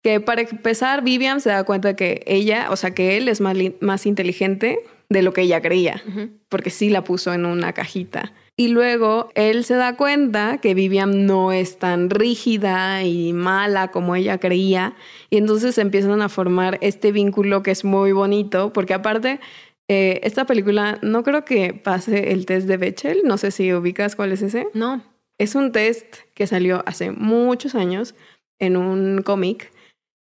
que 0.04 0.20
para 0.20 0.42
empezar 0.42 1.02
Vivian 1.02 1.40
se 1.40 1.50
da 1.50 1.64
cuenta 1.64 1.96
que 1.96 2.22
ella, 2.28 2.68
o 2.70 2.76
sea 2.76 2.92
que 2.92 3.16
él 3.16 3.26
es 3.26 3.40
más, 3.40 3.56
más 3.80 4.06
inteligente 4.06 4.78
de 5.12 5.22
lo 5.22 5.32
que 5.32 5.42
ella 5.42 5.60
creía, 5.60 6.02
porque 6.48 6.70
sí 6.70 6.88
la 6.88 7.04
puso 7.04 7.32
en 7.32 7.46
una 7.46 7.72
cajita. 7.72 8.32
Y 8.56 8.68
luego 8.68 9.30
él 9.34 9.64
se 9.64 9.74
da 9.74 9.96
cuenta 9.96 10.58
que 10.58 10.74
Vivian 10.74 11.26
no 11.26 11.52
es 11.52 11.78
tan 11.78 12.10
rígida 12.10 13.02
y 13.02 13.32
mala 13.32 13.88
como 13.88 14.14
ella 14.14 14.38
creía, 14.38 14.94
y 15.30 15.36
entonces 15.36 15.78
empiezan 15.78 16.22
a 16.22 16.28
formar 16.28 16.78
este 16.80 17.12
vínculo 17.12 17.62
que 17.62 17.70
es 17.70 17.84
muy 17.84 18.12
bonito, 18.12 18.72
porque 18.72 18.94
aparte, 18.94 19.40
eh, 19.88 20.20
esta 20.22 20.46
película 20.46 20.98
no 21.02 21.22
creo 21.22 21.44
que 21.44 21.74
pase 21.74 22.32
el 22.32 22.46
test 22.46 22.66
de 22.66 22.76
Bechel, 22.76 23.22
no 23.24 23.36
sé 23.38 23.50
si 23.50 23.72
ubicas 23.72 24.16
cuál 24.16 24.32
es 24.32 24.42
ese. 24.42 24.66
No. 24.74 25.02
Es 25.38 25.54
un 25.54 25.72
test 25.72 26.16
que 26.34 26.46
salió 26.46 26.82
hace 26.86 27.10
muchos 27.10 27.74
años 27.74 28.14
en 28.58 28.76
un 28.76 29.22
cómic 29.22 29.71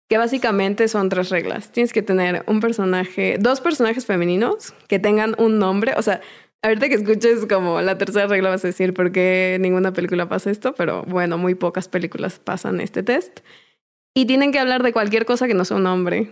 que 0.08 0.18
básicamente 0.18 0.88
son 0.88 1.08
tres 1.08 1.28
reglas. 1.28 1.70
Tienes 1.70 1.92
que 1.92 2.02
tener 2.02 2.42
un 2.46 2.60
personaje, 2.60 3.36
dos 3.38 3.60
personajes 3.60 4.06
femeninos 4.06 4.74
que 4.88 4.98
tengan 4.98 5.34
un 5.38 5.58
nombre, 5.58 5.94
o 5.96 6.02
sea, 6.02 6.20
ahorita 6.62 6.88
que 6.88 6.94
escuches 6.94 7.46
como 7.46 7.80
la 7.80 7.98
tercera 7.98 8.26
regla 8.26 8.50
vas 8.50 8.64
a 8.64 8.68
decir 8.68 8.94
por 8.94 9.12
qué 9.12 9.58
ninguna 9.60 9.92
película 9.92 10.28
pasa 10.28 10.50
esto, 10.50 10.74
pero 10.74 11.04
bueno, 11.04 11.38
muy 11.38 11.54
pocas 11.54 11.88
películas 11.88 12.38
pasan 12.38 12.80
este 12.80 13.02
test. 13.02 13.40
Y 14.14 14.26
tienen 14.26 14.50
que 14.50 14.58
hablar 14.58 14.82
de 14.82 14.92
cualquier 14.92 15.26
cosa 15.26 15.46
que 15.46 15.54
no 15.54 15.64
sea 15.64 15.76
un 15.76 15.86
hombre. 15.86 16.30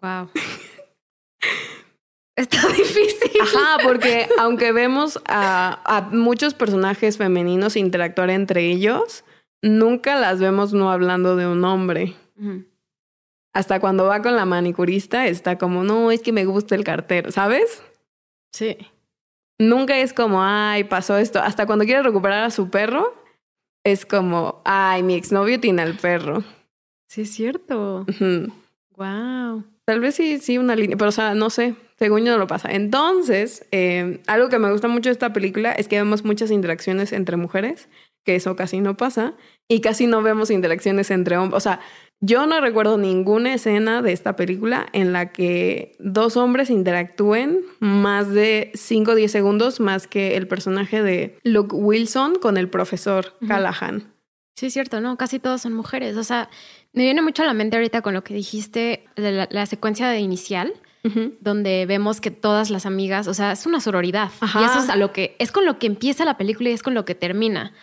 Wow. 0.00 0.30
Está 2.36 2.68
difícil. 2.68 3.30
Ajá, 3.40 3.78
porque 3.82 4.28
aunque 4.38 4.72
vemos 4.72 5.20
a, 5.26 6.08
muchos 6.12 6.54
personajes 6.54 7.16
femeninos 7.16 7.76
interactuar 7.76 8.30
entre 8.30 8.70
ellos, 8.70 9.24
nunca 9.62 10.20
las 10.20 10.38
vemos 10.38 10.72
no 10.72 10.90
hablando 10.90 11.36
de 11.36 11.46
un 11.46 11.64
hombre. 11.64 12.14
Hasta 13.56 13.80
cuando 13.80 14.04
va 14.04 14.20
con 14.20 14.36
la 14.36 14.44
manicurista 14.44 15.26
está 15.26 15.56
como, 15.56 15.82
no, 15.82 16.10
es 16.10 16.20
que 16.20 16.30
me 16.30 16.44
gusta 16.44 16.74
el 16.74 16.84
cartero, 16.84 17.32
¿sabes? 17.32 17.82
Sí. 18.52 18.76
Nunca 19.58 19.98
es 19.98 20.12
como, 20.12 20.42
ay, 20.42 20.84
pasó 20.84 21.16
esto. 21.16 21.40
Hasta 21.40 21.64
cuando 21.64 21.86
quiere 21.86 22.02
recuperar 22.02 22.44
a 22.44 22.50
su 22.50 22.68
perro, 22.68 23.14
es 23.82 24.04
como, 24.04 24.60
ay, 24.66 25.02
mi 25.02 25.14
exnovio 25.14 25.58
tiene 25.58 25.80
al 25.80 25.96
perro. 25.96 26.44
Sí, 27.08 27.22
es 27.22 27.32
cierto. 27.32 28.04
Wow. 28.94 29.64
Tal 29.86 30.00
vez 30.00 30.16
sí, 30.16 30.38
sí, 30.38 30.58
una 30.58 30.76
línea, 30.76 30.98
pero 30.98 31.08
o 31.08 31.12
sea, 31.12 31.34
no 31.34 31.48
sé, 31.48 31.76
según 31.98 32.26
yo 32.26 32.32
no 32.32 32.38
lo 32.38 32.46
pasa. 32.46 32.70
Entonces, 32.70 33.66
eh, 33.70 34.20
algo 34.26 34.50
que 34.50 34.58
me 34.58 34.70
gusta 34.70 34.88
mucho 34.88 35.08
de 35.08 35.14
esta 35.14 35.32
película 35.32 35.72
es 35.72 35.88
que 35.88 35.96
vemos 35.96 36.26
muchas 36.26 36.50
interacciones 36.50 37.12
entre 37.12 37.38
mujeres, 37.38 37.88
que 38.22 38.36
eso 38.36 38.54
casi 38.54 38.80
no 38.80 38.98
pasa, 38.98 39.32
y 39.66 39.80
casi 39.80 40.06
no 40.06 40.22
vemos 40.22 40.50
interacciones 40.50 41.10
entre 41.10 41.38
hombres. 41.38 41.56
O 41.56 41.60
sea, 41.60 41.80
yo 42.20 42.46
no 42.46 42.60
recuerdo 42.60 42.96
ninguna 42.96 43.54
escena 43.54 44.00
de 44.00 44.12
esta 44.12 44.36
película 44.36 44.86
en 44.92 45.12
la 45.12 45.32
que 45.32 45.92
dos 45.98 46.36
hombres 46.36 46.70
interactúen 46.70 47.60
más 47.78 48.32
de 48.32 48.72
5 48.74 49.10
o 49.10 49.14
10 49.14 49.30
segundos 49.30 49.80
más 49.80 50.06
que 50.06 50.36
el 50.36 50.48
personaje 50.48 51.02
de 51.02 51.38
Luke 51.42 51.74
Wilson 51.74 52.36
con 52.36 52.56
el 52.56 52.70
profesor 52.70 53.36
Callahan. 53.46 54.14
Sí, 54.56 54.66
es 54.66 54.72
cierto, 54.72 55.02
no, 55.02 55.18
casi 55.18 55.38
todos 55.38 55.60
son 55.60 55.74
mujeres. 55.74 56.16
O 56.16 56.24
sea, 56.24 56.48
me 56.94 57.04
viene 57.04 57.20
mucho 57.20 57.42
a 57.42 57.46
la 57.46 57.52
mente 57.52 57.76
ahorita 57.76 58.00
con 58.00 58.14
lo 58.14 58.24
que 58.24 58.32
dijiste 58.32 59.04
de 59.14 59.46
la, 59.50 59.66
secuencia 59.66 60.08
de 60.08 60.20
inicial, 60.20 60.72
donde 61.40 61.86
vemos 61.86 62.20
que 62.20 62.32
todas 62.32 62.70
las 62.70 62.84
amigas, 62.84 63.28
o 63.28 63.34
sea, 63.34 63.52
es 63.52 63.64
una 63.66 63.80
sororidad. 63.80 64.30
Y 64.40 64.64
eso 64.64 64.80
es 64.80 64.88
a 64.88 64.96
lo 64.96 65.12
que, 65.12 65.36
es 65.38 65.52
con 65.52 65.64
lo 65.64 65.78
que 65.78 65.86
empieza 65.86 66.24
la 66.24 66.36
película 66.36 66.70
y 66.70 66.72
es 66.72 66.82
con 66.82 66.94
lo 66.94 67.04
que 67.04 67.14
termina. 67.14 67.74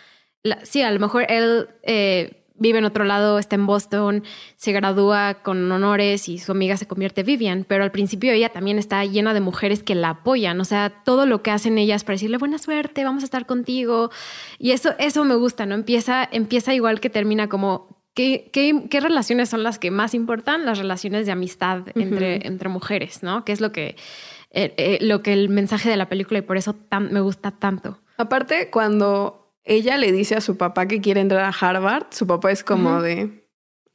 sí, 0.64 0.82
a 0.82 0.90
lo 0.90 0.98
mejor 0.98 1.24
él 1.30 1.68
eh, 1.84 2.43
vive 2.56 2.78
en 2.78 2.84
otro 2.84 3.04
lado, 3.04 3.38
está 3.38 3.56
en 3.56 3.66
Boston, 3.66 4.22
se 4.56 4.72
gradúa 4.72 5.42
con 5.42 5.70
honores 5.70 6.28
y 6.28 6.38
su 6.38 6.52
amiga 6.52 6.76
se 6.76 6.86
convierte 6.86 7.22
Vivian, 7.22 7.64
pero 7.68 7.84
al 7.84 7.90
principio 7.90 8.32
ella 8.32 8.50
también 8.50 8.78
está 8.78 9.04
llena 9.04 9.34
de 9.34 9.40
mujeres 9.40 9.82
que 9.82 9.94
la 9.94 10.10
apoyan, 10.10 10.60
o 10.60 10.64
sea, 10.64 11.02
todo 11.04 11.26
lo 11.26 11.42
que 11.42 11.50
hacen 11.50 11.78
ellas 11.78 12.04
para 12.04 12.14
decirle 12.14 12.38
buena 12.38 12.58
suerte, 12.58 13.04
vamos 13.04 13.22
a 13.22 13.26
estar 13.26 13.46
contigo. 13.46 14.10
Y 14.58 14.70
eso, 14.70 14.94
eso 14.98 15.24
me 15.24 15.34
gusta, 15.34 15.66
¿no? 15.66 15.74
Empieza, 15.74 16.28
empieza 16.30 16.74
igual 16.74 17.00
que 17.00 17.10
termina 17.10 17.48
como 17.48 17.94
¿Qué, 18.14 18.48
qué, 18.52 19.00
relaciones 19.00 19.48
son 19.48 19.64
las 19.64 19.80
que 19.80 19.90
más 19.90 20.14
importan? 20.14 20.64
Las 20.64 20.78
relaciones 20.78 21.26
de 21.26 21.32
amistad 21.32 21.82
entre, 21.96 22.46
entre 22.46 22.68
mujeres, 22.68 23.24
¿no? 23.24 23.44
Que 23.44 23.50
es 23.50 23.60
lo 23.60 23.72
que, 23.72 23.96
eh, 24.50 24.72
eh, 24.76 24.98
lo 25.00 25.20
que 25.20 25.32
el 25.32 25.48
mensaje 25.48 25.90
de 25.90 25.96
la 25.96 26.08
película 26.08 26.38
y 26.38 26.42
por 26.42 26.56
eso 26.56 26.74
tan, 26.74 27.12
me 27.12 27.20
gusta 27.20 27.50
tanto. 27.50 27.98
Aparte, 28.16 28.70
cuando 28.70 29.43
ella 29.64 29.96
le 29.96 30.12
dice 30.12 30.36
a 30.36 30.40
su 30.40 30.56
papá 30.56 30.86
que 30.86 31.00
quiere 31.00 31.20
entrar 31.20 31.44
a 31.44 31.48
Harvard, 31.48 32.06
su 32.10 32.26
papá 32.26 32.52
es 32.52 32.62
como 32.62 33.00
de, 33.00 33.46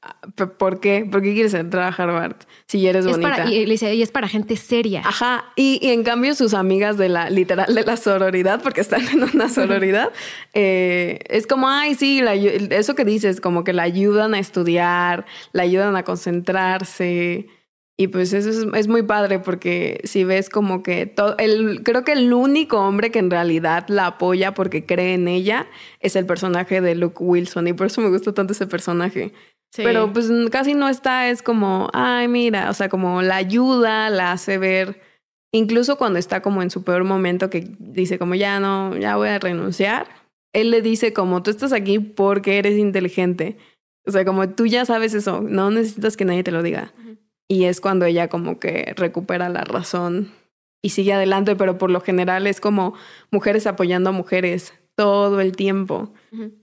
ah, 0.01 0.15
¿por 0.57 0.79
qué? 0.79 1.07
¿Por 1.09 1.21
qué 1.21 1.33
quieres 1.33 1.53
entrar 1.53 1.93
a 1.93 1.95
Harvard 1.95 2.35
si 2.65 2.85
eres 2.87 3.05
bonita? 3.05 3.45
y 3.45 3.65
le 3.65 3.71
dice, 3.71 3.93
y 3.93 4.01
es 4.01 4.11
para 4.11 4.27
gente 4.27 4.57
seria. 4.57 5.01
Ajá, 5.05 5.45
y, 5.55 5.79
en 5.91 6.03
cambio 6.03 6.33
sus 6.33 6.55
amigas 6.55 6.97
de 6.97 7.09
la, 7.09 7.29
literal, 7.29 7.73
de 7.73 7.83
la 7.83 7.97
sororidad, 7.97 8.61
porque 8.63 8.81
están 8.81 9.07
en 9.07 9.23
una 9.23 9.47
sororidad, 9.49 10.11
eh, 10.53 11.19
es 11.29 11.45
como, 11.45 11.69
ay, 11.69 11.93
sí, 11.93 12.21
eso 12.71 12.95
que 12.95 13.05
dices, 13.05 13.39
como 13.39 13.63
que 13.63 13.73
la 13.73 13.83
ayudan 13.83 14.33
a 14.33 14.39
estudiar, 14.39 15.25
la 15.51 15.63
ayudan 15.63 15.95
a 15.95 16.03
concentrarse. 16.03 17.47
Y 18.01 18.07
pues 18.07 18.31
eso 18.31 18.49
es, 18.49 18.65
es, 18.73 18.87
muy 18.87 19.03
padre 19.03 19.39
porque 19.39 19.99
si 20.05 20.23
ves 20.23 20.49
como 20.49 20.83
que 20.83 21.05
todo, 21.05 21.35
el, 21.37 21.83
creo 21.83 22.05
que 22.05 22.13
el 22.13 22.31
único 22.31 22.79
hombre 22.79 23.11
que 23.11 23.19
en 23.19 23.29
realidad 23.29 23.87
la 23.89 24.05
apoya 24.05 24.53
porque 24.53 24.85
cree 24.85 25.15
en 25.15 25.27
ella 25.27 25.67
es 25.99 26.15
el 26.15 26.25
personaje 26.25 26.79
de 26.79 26.95
Luke 26.95 27.17
Wilson 27.19 27.67
y 27.67 27.73
por 27.73 27.87
eso 27.87 27.99
me 27.99 28.07
gusta 28.07 28.33
tanto 28.33 28.53
ese 28.53 28.67
personaje. 28.67 29.33
Pero 29.75 30.13
pues 30.13 30.31
casi 30.49 30.75
no 30.75 30.87
está, 30.87 31.29
es 31.29 31.43
como, 31.43 31.89
ay, 31.91 32.29
mira, 32.29 32.69
o 32.69 32.73
sea, 32.73 32.87
como 32.87 33.21
la 33.21 33.35
ayuda, 33.35 34.09
la 34.09 34.31
hace 34.31 34.57
ver, 34.57 35.01
incluso 35.51 35.97
cuando 35.97 36.19
está 36.19 36.41
como 36.41 36.61
en 36.61 36.69
su 36.69 36.85
peor 36.85 37.03
momento 37.03 37.49
que 37.49 37.69
dice 37.79 38.17
como, 38.17 38.33
ya 38.33 38.61
no, 38.61 38.95
ya 38.95 39.17
voy 39.17 39.27
a 39.27 39.39
renunciar, 39.39 40.07
él 40.53 40.71
le 40.71 40.81
dice 40.81 41.11
como, 41.11 41.43
tú 41.43 41.51
estás 41.51 41.73
aquí 41.73 41.99
porque 41.99 42.59
eres 42.59 42.77
inteligente. 42.77 43.57
O 44.07 44.11
sea, 44.11 44.23
como 44.23 44.47
tú 44.47 44.67
ya 44.67 44.85
sabes 44.85 45.13
eso, 45.13 45.41
no 45.41 45.69
necesitas 45.69 46.15
que 46.15 46.23
nadie 46.23 46.43
te 46.43 46.51
lo 46.51 46.63
diga. 46.63 46.93
Y 47.49 47.65
es 47.65 47.81
cuando 47.81 48.05
ella 48.05 48.29
como 48.29 48.59
que 48.59 48.93
recupera 48.95 49.49
la 49.49 49.63
razón 49.63 50.31
y 50.81 50.89
sigue 50.89 51.13
adelante, 51.13 51.55
pero 51.55 51.77
por 51.77 51.89
lo 51.89 51.99
general 51.99 52.47
es 52.47 52.61
como 52.61 52.93
mujeres 53.31 53.67
apoyando 53.67 54.11
a 54.11 54.13
mujeres 54.13 54.73
todo 54.95 55.41
el 55.41 55.55
tiempo. 55.55 56.13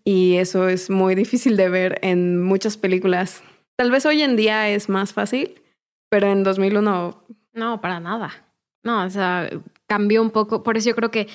Y 0.05 0.37
eso 0.37 0.69
es 0.69 0.89
muy 0.89 1.15
difícil 1.15 1.57
de 1.57 1.69
ver 1.69 1.99
en 2.03 2.41
muchas 2.43 2.77
películas. 2.77 3.43
Tal 3.77 3.91
vez 3.91 4.07
hoy 4.07 4.23
en 4.23 4.37
día 4.37 4.69
es 4.69 4.89
más 4.89 5.13
fácil, 5.13 5.61
pero 6.09 6.31
en 6.31 6.45
2001... 6.45 7.25
No, 7.53 7.81
para 7.81 7.99
nada. 7.99 8.47
No, 8.85 9.05
o 9.05 9.11
sea, 9.11 9.51
cambió 9.87 10.23
un 10.23 10.31
poco. 10.31 10.63
Por 10.63 10.77
eso 10.77 10.91
yo 10.91 10.97
creo 10.97 11.11
que 11.11 11.29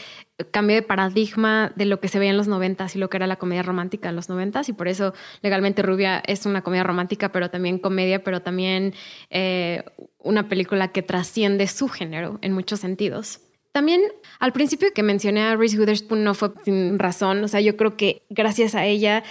cambió 0.52 0.76
de 0.76 0.82
paradigma 0.82 1.72
de 1.76 1.86
lo 1.86 2.00
que 2.00 2.08
se 2.08 2.20
veía 2.20 2.32
en 2.32 2.38
los 2.38 2.48
noventas 2.48 2.96
y 2.96 3.00
lo 3.00 3.10
que 3.10 3.18
era 3.18 3.28
la 3.28 3.38
comedia 3.38 3.64
romántica 3.64 4.10
en 4.10 4.16
los 4.16 4.30
noventas. 4.30 4.70
Y 4.70 4.74
por 4.74 4.88
eso 4.88 5.14
Legalmente 5.42 5.82
Rubia 5.82 6.22
es 6.26 6.46
una 6.46 6.62
comedia 6.62 6.84
romántica, 6.84 7.32
pero 7.32 7.50
también 7.50 7.80
comedia, 7.80 8.24
pero 8.24 8.42
también 8.42 8.94
eh, 9.30 9.84
una 10.18 10.48
película 10.50 10.90
que 10.90 11.02
trasciende 11.02 11.68
su 11.68 11.88
género 11.88 12.40
en 12.42 12.54
muchos 12.54 12.80
sentidos. 12.80 13.42
También 13.72 14.02
al 14.40 14.52
principio 14.52 14.90
que 14.94 15.02
mencioné 15.02 15.44
a 15.44 15.56
Reese 15.56 15.80
Witherspoon 15.80 16.24
no 16.26 16.34
fue 16.34 16.52
sin 16.66 17.00
razón, 17.00 17.42
o 17.44 17.48
sea, 17.48 17.62
yo 17.62 17.78
creo 17.78 17.96
que 17.96 18.24
gracias 18.30 18.76
a 18.76 18.86
ella 18.86 19.24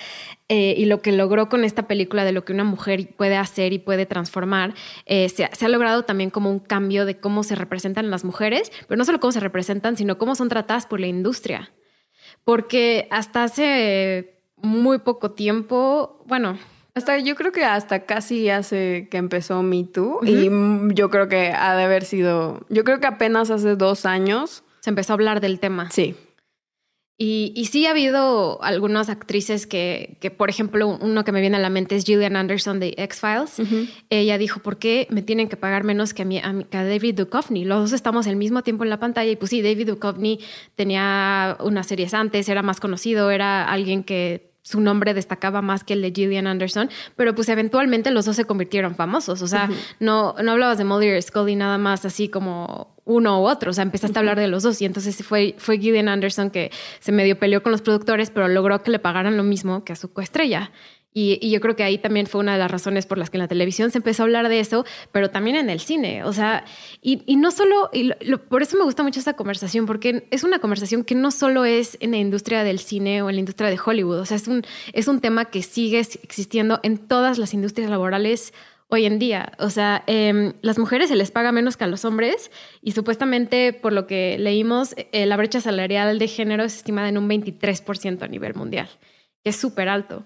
eh, 0.48 0.74
y 0.78 0.86
lo 0.86 1.02
que 1.02 1.12
logró 1.12 1.50
con 1.50 1.62
esta 1.62 1.86
película 1.86 2.24
de 2.24 2.32
lo 2.32 2.44
que 2.44 2.54
una 2.54 2.64
mujer 2.64 3.14
puede 3.16 3.36
hacer 3.36 3.74
y 3.74 3.78
puede 3.78 4.06
transformar, 4.06 4.74
eh, 5.04 5.28
se, 5.28 5.44
ha 5.44 5.68
logrado 5.68 6.04
también 6.04 6.30
como 6.30 6.50
un 6.50 6.58
cambio 6.58 7.04
de 7.04 7.18
cómo 7.18 7.42
se 7.42 7.54
representan 7.54 8.10
las 8.10 8.24
mujeres, 8.24 8.72
pero 8.88 8.96
no 8.96 9.04
solo 9.04 9.20
cómo 9.20 9.32
se 9.32 9.40
representan, 9.40 9.98
sino 9.98 10.16
cómo 10.16 10.34
son 10.34 10.48
tratadas 10.48 10.86
por 10.86 11.00
la 11.00 11.06
industria. 11.06 11.72
Porque 12.42 13.08
hasta 13.10 13.44
hace 13.44 14.40
muy 14.56 14.98
poco 14.98 15.32
tiempo, 15.32 16.24
bueno, 16.26 16.58
hasta 16.94 17.18
yo 17.18 17.34
creo 17.34 17.52
que 17.52 17.64
hasta 17.64 18.04
casi 18.04 18.48
hace 18.50 19.08
que 19.10 19.16
empezó 19.16 19.62
Me 19.62 19.84
Too 19.84 20.20
y 20.24 20.48
yo 20.94 21.10
creo 21.10 21.28
que 21.28 21.52
ha 21.52 21.76
de 21.76 21.84
haber 21.84 22.04
sido, 22.04 22.66
yo 22.68 22.84
creo 22.84 23.00
que 23.00 23.06
apenas 23.06 23.50
hace 23.50 23.76
dos 23.76 24.06
años. 24.06 24.64
Se 24.80 24.90
empezó 24.90 25.12
a 25.12 25.14
hablar 25.14 25.40
del 25.40 25.60
tema. 25.60 25.90
Sí. 25.90 26.14
Y, 27.22 27.52
y 27.54 27.66
sí 27.66 27.84
ha 27.84 27.90
habido 27.90 28.62
algunas 28.62 29.10
actrices 29.10 29.66
que, 29.66 30.16
que, 30.22 30.30
por 30.30 30.48
ejemplo, 30.48 30.88
uno 30.88 31.22
que 31.22 31.32
me 31.32 31.42
viene 31.42 31.58
a 31.58 31.60
la 31.60 31.68
mente 31.68 31.94
es 31.94 32.04
Gillian 32.06 32.34
Anderson 32.34 32.80
de 32.80 32.94
X-Files. 32.96 33.60
Ella 34.08 34.38
dijo, 34.38 34.60
¿por 34.60 34.78
qué 34.78 35.06
me 35.10 35.20
tienen 35.20 35.50
que 35.50 35.58
pagar 35.58 35.84
menos 35.84 36.14
que 36.14 36.22
a, 36.22 36.24
mí, 36.24 36.40
que 36.70 36.78
a 36.78 36.84
David 36.84 37.16
Duchovny? 37.16 37.66
Los 37.66 37.80
dos 37.80 37.92
estamos 37.92 38.26
al 38.26 38.36
mismo 38.36 38.62
tiempo 38.62 38.84
en 38.84 38.90
la 38.90 38.98
pantalla 38.98 39.30
y 39.30 39.36
pues 39.36 39.50
sí, 39.50 39.60
David 39.60 39.88
Duchovny 39.88 40.40
tenía 40.76 41.58
unas 41.60 41.88
series 41.88 42.14
antes, 42.14 42.48
era 42.48 42.62
más 42.62 42.80
conocido, 42.80 43.30
era 43.30 43.70
alguien 43.70 44.02
que 44.02 44.49
su 44.62 44.80
nombre 44.80 45.14
destacaba 45.14 45.62
más 45.62 45.84
que 45.84 45.94
el 45.94 46.02
de 46.02 46.12
Gillian 46.12 46.46
Anderson, 46.46 46.90
pero 47.16 47.34
pues 47.34 47.48
eventualmente 47.48 48.10
los 48.10 48.26
dos 48.26 48.36
se 48.36 48.44
convirtieron 48.44 48.94
famosos. 48.94 49.42
O 49.42 49.46
sea, 49.46 49.68
no, 49.98 50.34
no 50.42 50.52
hablabas 50.52 50.78
de 50.78 50.84
Mulder 50.84 51.22
Scully 51.22 51.56
nada 51.56 51.78
más 51.78 52.04
así 52.04 52.28
como 52.28 52.94
uno 53.04 53.40
u 53.40 53.48
otro. 53.48 53.70
O 53.70 53.74
sea, 53.74 53.82
empezaste 53.82 54.18
a 54.18 54.20
hablar 54.20 54.38
de 54.38 54.48
los 54.48 54.62
dos 54.62 54.80
y 54.82 54.84
entonces 54.84 55.24
fue, 55.24 55.54
fue 55.58 55.78
Gillian 55.78 56.08
Anderson 56.08 56.50
que 56.50 56.70
se 57.00 57.12
medio 57.12 57.38
peleó 57.38 57.62
con 57.62 57.72
los 57.72 57.82
productores, 57.82 58.30
pero 58.30 58.48
logró 58.48 58.82
que 58.82 58.90
le 58.90 58.98
pagaran 58.98 59.36
lo 59.36 59.42
mismo 59.42 59.84
que 59.84 59.92
a 59.92 59.96
su 59.96 60.12
coestrella. 60.12 60.70
Y, 61.12 61.50
yo 61.50 61.60
creo 61.60 61.74
que 61.74 61.82
ahí 61.82 61.98
también 61.98 62.26
fue 62.26 62.40
una 62.40 62.52
de 62.52 62.58
las 62.58 62.70
razones 62.70 63.04
por 63.06 63.18
las 63.18 63.30
que 63.30 63.36
en 63.36 63.42
la 63.42 63.48
televisión 63.48 63.90
se 63.90 63.98
empezó 63.98 64.22
a 64.22 64.26
hablar 64.26 64.48
de 64.48 64.60
eso, 64.60 64.84
pero 65.10 65.30
también 65.30 65.56
en 65.56 65.68
el 65.68 65.80
cine. 65.80 66.24
O 66.24 66.32
sea, 66.32 66.64
y, 67.02 67.36
no 67.36 67.50
solo, 67.50 67.90
y 67.92 68.12
por 68.48 68.62
eso 68.62 68.78
me 68.78 68.84
gusta 68.84 69.02
mucho 69.02 69.18
esta 69.18 69.34
conversación, 69.34 69.86
porque 69.86 70.26
es 70.30 70.44
una 70.44 70.60
conversación 70.60 71.04
que 71.04 71.16
no 71.16 71.30
solo 71.30 71.64
es 71.64 71.96
en 72.00 72.12
la 72.12 72.18
industria 72.18 72.62
del 72.62 72.78
cine 72.78 73.22
o 73.22 73.28
en 73.28 73.36
la 73.36 73.40
industria 73.40 73.70
de 73.70 73.78
Hollywood. 73.84 74.20
O 74.20 74.26
sea, 74.26 74.36
es 74.36 74.46
un, 74.46 74.62
es 74.92 75.08
un 75.08 75.20
tema 75.20 75.46
que 75.46 75.62
sigue 75.62 75.98
existiendo 75.98 76.78
en 76.82 76.98
todas 76.98 77.38
las 77.38 77.54
industrias 77.54 77.90
laborales 77.90 78.52
hoy 78.90 79.06
en 79.06 79.18
día. 79.18 79.52
O 79.58 79.70
sea, 79.70 80.04
eh, 80.06 80.52
las 80.62 80.78
mujeres 80.78 81.08
se 81.08 81.16
les 81.16 81.30
paga 81.30 81.50
menos 81.50 81.76
que 81.76 81.84
a 81.84 81.86
los 81.88 82.04
hombres 82.04 82.50
y 82.82 82.92
supuestamente, 82.92 83.72
por 83.72 83.92
lo 83.92 84.06
que 84.06 84.36
leímos, 84.38 84.94
eh, 84.96 85.26
la 85.26 85.36
brecha 85.36 85.60
salarial 85.60 86.18
de 86.18 86.28
género 86.28 86.64
es 86.64 86.76
estimada 86.76 87.08
en 87.08 87.18
un 87.18 87.28
23% 87.28 88.22
a 88.22 88.28
nivel 88.28 88.54
mundial, 88.54 88.88
que 89.42 89.50
es 89.50 89.56
súper 89.56 89.88
alto. 89.88 90.24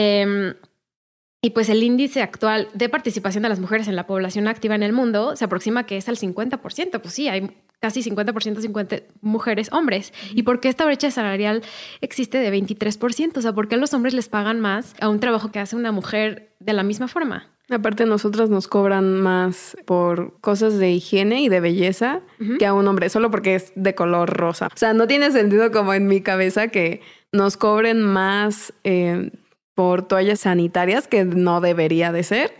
Em, 0.00 0.54
y 1.42 1.50
pues 1.50 1.68
el 1.68 1.82
índice 1.82 2.22
actual 2.22 2.68
de 2.72 2.88
participación 2.88 3.42
de 3.42 3.48
las 3.48 3.58
mujeres 3.58 3.88
en 3.88 3.96
la 3.96 4.06
población 4.06 4.46
activa 4.46 4.76
en 4.76 4.84
el 4.84 4.92
mundo 4.92 5.34
se 5.34 5.44
aproxima 5.44 5.86
que 5.86 5.96
es 5.96 6.08
al 6.08 6.16
50%. 6.16 7.00
Pues 7.00 7.14
sí, 7.14 7.26
hay 7.26 7.50
casi 7.80 8.02
50% 8.02 8.60
50 8.60 8.96
mujeres, 9.22 9.72
hombres. 9.72 10.12
¿Y 10.32 10.44
por 10.44 10.60
qué 10.60 10.68
esta 10.68 10.84
brecha 10.84 11.10
salarial 11.10 11.62
existe 12.00 12.38
de 12.38 12.52
23%? 12.52 13.38
O 13.38 13.42
sea, 13.42 13.52
¿por 13.52 13.66
qué 13.66 13.76
los 13.76 13.92
hombres 13.92 14.14
les 14.14 14.28
pagan 14.28 14.60
más 14.60 14.94
a 15.00 15.08
un 15.08 15.18
trabajo 15.18 15.50
que 15.50 15.58
hace 15.58 15.74
una 15.74 15.90
mujer 15.90 16.54
de 16.60 16.74
la 16.74 16.84
misma 16.84 17.08
forma? 17.08 17.48
Aparte, 17.68 18.06
nosotras 18.06 18.50
nos 18.50 18.68
cobran 18.68 19.20
más 19.20 19.76
por 19.84 20.40
cosas 20.40 20.78
de 20.78 20.92
higiene 20.92 21.42
y 21.42 21.48
de 21.48 21.58
belleza 21.58 22.20
que 22.58 22.66
a 22.66 22.72
un 22.72 22.86
hombre, 22.86 23.08
solo 23.08 23.32
porque 23.32 23.56
es 23.56 23.72
de 23.74 23.96
color 23.96 24.30
rosa. 24.30 24.68
O 24.68 24.76
sea, 24.76 24.94
no 24.94 25.08
tiene 25.08 25.32
sentido 25.32 25.72
como 25.72 25.92
en 25.92 26.06
mi 26.06 26.20
cabeza 26.20 26.68
que 26.68 27.02
nos 27.32 27.56
cobren 27.56 28.00
más 28.00 28.72
eh, 28.84 29.32
por 29.78 30.02
toallas 30.02 30.40
sanitarias, 30.40 31.06
que 31.06 31.24
no 31.24 31.60
debería 31.60 32.10
de 32.10 32.24
ser. 32.24 32.52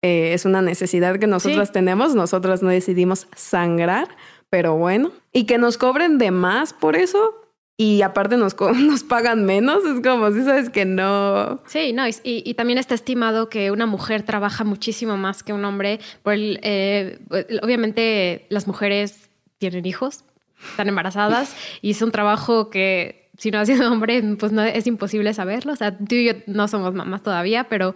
Eh, 0.00 0.32
es 0.32 0.44
una 0.44 0.62
necesidad 0.62 1.18
que 1.18 1.26
nosotras 1.26 1.72
tenemos, 1.72 2.14
nosotras 2.14 2.62
no 2.62 2.68
decidimos 2.68 3.26
sangrar, 3.34 4.06
pero 4.48 4.76
bueno. 4.76 5.10
Y 5.32 5.46
que 5.46 5.58
nos 5.58 5.76
cobren 5.76 6.18
de 6.18 6.30
más 6.30 6.72
por 6.72 6.94
eso, 6.94 7.34
y 7.76 8.02
aparte 8.02 8.36
nos, 8.36 8.54
nos 8.78 9.02
pagan 9.02 9.44
menos, 9.44 9.84
es 9.86 10.00
como 10.06 10.30
si 10.30 10.44
sabes 10.44 10.70
que 10.70 10.84
no. 10.84 11.60
Sí, 11.66 11.92
no, 11.92 12.06
y, 12.06 12.14
y, 12.22 12.54
también 12.54 12.78
está 12.78 12.94
estimado 12.94 13.48
que 13.48 13.72
una 13.72 13.86
mujer 13.86 14.22
trabaja 14.22 14.62
muchísimo 14.62 15.16
más 15.16 15.42
que 15.42 15.52
un 15.52 15.64
hombre. 15.64 15.98
Por 16.22 16.34
el, 16.34 16.60
eh, 16.62 17.18
obviamente 17.60 18.46
las 18.50 18.68
mujeres 18.68 19.30
tienen 19.58 19.84
hijos, 19.84 20.22
están 20.70 20.88
embarazadas 20.88 21.56
y 21.82 21.90
es 21.90 22.02
un 22.02 22.12
trabajo 22.12 22.70
que 22.70 23.25
si 23.38 23.50
no 23.50 23.58
has 23.58 23.68
sido 23.68 23.90
hombre, 23.92 24.22
pues 24.38 24.52
no 24.52 24.62
es 24.62 24.86
imposible 24.86 25.32
saberlo. 25.34 25.72
O 25.72 25.76
sea, 25.76 25.96
tú 25.96 26.14
y 26.14 26.26
yo 26.26 26.32
no 26.46 26.68
somos 26.68 26.94
mamás 26.94 27.22
todavía, 27.22 27.64
pero, 27.64 27.94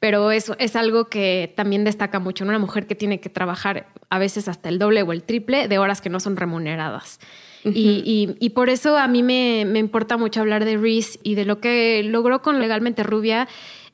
pero 0.00 0.30
es, 0.30 0.52
es 0.58 0.76
algo 0.76 1.08
que 1.08 1.52
también 1.56 1.84
destaca 1.84 2.18
mucho 2.18 2.44
en 2.44 2.50
una 2.50 2.58
mujer 2.58 2.86
que 2.86 2.94
tiene 2.94 3.20
que 3.20 3.28
trabajar 3.28 3.88
a 4.10 4.18
veces 4.18 4.48
hasta 4.48 4.68
el 4.68 4.78
doble 4.78 5.02
o 5.02 5.12
el 5.12 5.22
triple 5.22 5.68
de 5.68 5.78
horas 5.78 6.00
que 6.00 6.10
no 6.10 6.20
son 6.20 6.36
remuneradas. 6.36 7.20
y, 7.64 8.36
y, 8.38 8.50
por 8.50 8.70
eso 8.70 8.96
a 8.96 9.08
mí 9.08 9.24
me, 9.24 9.64
me 9.66 9.80
importa 9.80 10.16
mucho 10.16 10.40
hablar 10.40 10.64
de 10.64 10.76
Reese 10.76 11.18
y 11.24 11.34
de 11.34 11.44
lo 11.44 11.58
que 11.58 12.00
logró 12.04 12.40
con 12.40 12.60
Legalmente 12.60 13.02
Rubia 13.02 13.48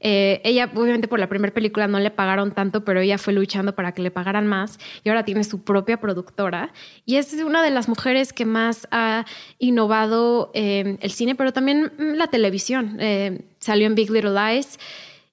eh, 0.05 0.41
ella, 0.43 0.69
obviamente, 0.75 1.07
por 1.07 1.21
la 1.21 1.29
primera 1.29 1.55
película 1.55 1.87
no 1.87 2.01
le 2.01 2.11
pagaron 2.11 2.51
tanto, 2.51 2.85
pero 2.85 3.01
ella 3.01 3.19
fue 3.19 3.33
luchando 3.33 3.75
para 3.77 3.93
que 3.93 4.03
le 4.03 4.11
pagaran 4.11 4.49
más 4.49 4.79
y 5.05 5.09
ahora 5.09 5.25
tiene 5.25 5.45
su 5.45 5.63
propia 5.63 6.01
productora. 6.01 6.73
Y 7.07 7.17
es 7.17 7.33
una 7.35 7.63
de 7.63 7.71
las 7.71 7.89
mujeres 7.89 8.33
que 8.33 8.45
más 8.45 8.89
ha 8.91 9.25
innovado 9.59 10.51
eh, 10.55 10.99
el 11.01 11.13
cine, 11.13 11.37
pero 11.37 11.53
también 11.53 11.93
la 11.99 12.27
televisión. 12.27 12.97
Eh, 12.99 13.43
salió 13.61 13.87
en 13.87 13.95
Big 13.95 14.11
Little 14.11 14.35
Lies 14.35 14.81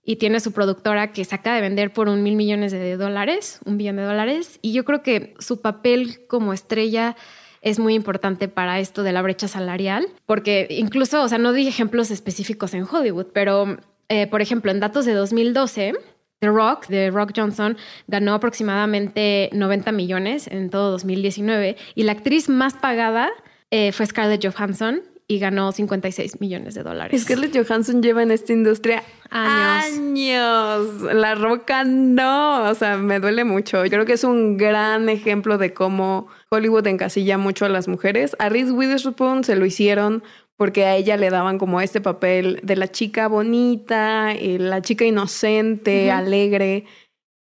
y 0.05 0.17
tiene 0.17 0.39
su 0.39 0.51
productora 0.51 1.11
que 1.11 1.26
se 1.26 1.34
acaba 1.34 1.55
de 1.55 1.63
vender 1.63 1.91
por 1.91 2.07
un 2.07 2.22
mil 2.22 2.36
millones 2.36 2.72
de 2.72 2.95
dólares, 2.95 3.59
un 3.65 3.78
billón 3.78 3.95
de 3.95 4.03
dólares. 4.03 4.59
Y 4.61 4.74
yo 4.74 4.86
creo 4.86 5.01
que 5.01 5.34
su 5.39 5.61
papel 5.61 6.28
como 6.28 6.53
estrella 6.53 7.15
es 7.61 7.80
muy 7.80 7.95
importante 7.95 8.47
para 8.47 8.80
esto 8.80 9.03
de 9.03 9.11
la 9.11 9.22
brecha 9.22 9.47
salarial, 9.47 10.07
porque 10.26 10.67
incluso, 10.70 11.24
o 11.24 11.28
sea, 11.28 11.39
no 11.39 11.53
di 11.53 11.67
ejemplos 11.67 12.11
específicos 12.11 12.74
en 12.74 12.86
Hollywood, 12.89 13.28
pero 13.34 13.80
eh, 14.10 14.28
por 14.28 14.41
ejemplo, 14.41 14.72
en 14.72 14.80
datos 14.80 15.05
de 15.05 15.14
2012, 15.14 15.93
The 16.39 16.47
Rock, 16.47 16.88
de 16.88 17.12
Rock 17.12 17.32
Johnson, 17.36 17.78
ganó 18.07 18.34
aproximadamente 18.34 19.49
90 19.53 19.91
millones 19.91 20.47
en 20.47 20.70
todo 20.70 20.91
2019 20.91 21.78
y 21.95 22.03
la 22.03 22.14
actriz 22.14 22.49
más 22.49 22.74
pagada 22.74 23.30
eh, 23.72 23.91
fue 23.91 24.05
Scarlett 24.05 24.45
Johansson 24.45 25.03
y 25.28 25.38
ganó 25.38 25.72
56 25.72 26.41
millones 26.41 26.74
de 26.74 26.82
dólares. 26.82 27.22
Scarlett 27.22 27.55
Johansson 27.55 28.01
lleva 28.01 28.24
en 28.24 28.32
esta 28.32 28.51
industria 28.51 29.03
años. 29.30 29.99
años. 29.99 31.14
La 31.14 31.36
roca 31.36 31.84
no, 31.84 32.64
o 32.68 32.74
sea, 32.74 32.97
me 32.97 33.20
duele 33.20 33.43
mucho. 33.43 33.86
Yo 33.86 33.91
creo 33.91 34.05
que 34.05 34.14
es 34.14 34.24
un 34.24 34.57
gran 34.57 35.07
ejemplo 35.07 35.60
de 35.60 35.72
cómo 35.72 36.30
Hollywood 36.49 36.88
encasilla 36.88 37.38
mucho 37.38 37.66
a 37.66 37.70
las 37.70 37.88
mujeres. 37.88 38.36
A 38.39 38.49
Reese 38.49 38.72
Witherspoon 38.72 39.43
se 39.43 39.55
lo 39.55 39.68
hicieron 39.68 40.24
porque 40.60 40.84
a 40.84 40.97
ella 40.97 41.16
le 41.16 41.30
daban 41.30 41.57
como 41.57 41.80
este 41.80 42.01
papel 42.01 42.60
de 42.64 42.76
la 42.76 42.89
chica 42.89 43.30
bonita, 43.30 44.34
eh, 44.34 44.60
la 44.60 44.82
chica 44.82 45.05
inocente, 45.05 46.12
alegre. 46.12 46.84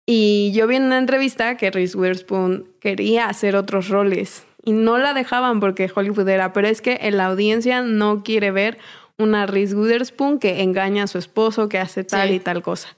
Y 0.05 0.53
yo 0.53 0.67
vi 0.67 0.77
en 0.77 0.83
una 0.83 0.99
entrevista 0.99 1.57
que 1.57 1.69
Reese 1.69 1.97
Witherspoon 1.97 2.69
quería 2.79 3.25
hacer 3.25 3.57
otros 3.57 3.89
roles 3.89 4.47
y 4.63 4.71
no 4.71 4.97
la 4.97 5.13
dejaban 5.13 5.59
porque 5.59 5.91
Hollywood 5.93 6.29
era, 6.29 6.53
pero 6.53 6.69
es 6.69 6.81
que 6.81 6.97
la 7.11 7.25
audiencia 7.25 7.81
no 7.81 8.23
quiere 8.23 8.51
ver 8.51 8.77
una 9.17 9.45
Reese 9.45 9.75
Witherspoon 9.75 10.39
que 10.39 10.61
engaña 10.63 11.03
a 11.03 11.07
su 11.07 11.17
esposo, 11.17 11.67
que 11.67 11.77
hace 11.77 12.05
tal 12.05 12.31
y 12.31 12.39
tal 12.39 12.61
cosa. 12.61 12.95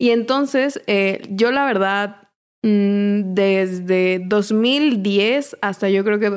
Y 0.00 0.10
entonces, 0.10 0.82
eh, 0.88 1.22
yo 1.30 1.52
la 1.52 1.64
verdad, 1.64 2.28
mm, 2.64 3.34
desde 3.34 4.20
2010 4.26 5.56
hasta 5.62 5.88
yo 5.90 6.02
creo 6.02 6.18
que 6.18 6.30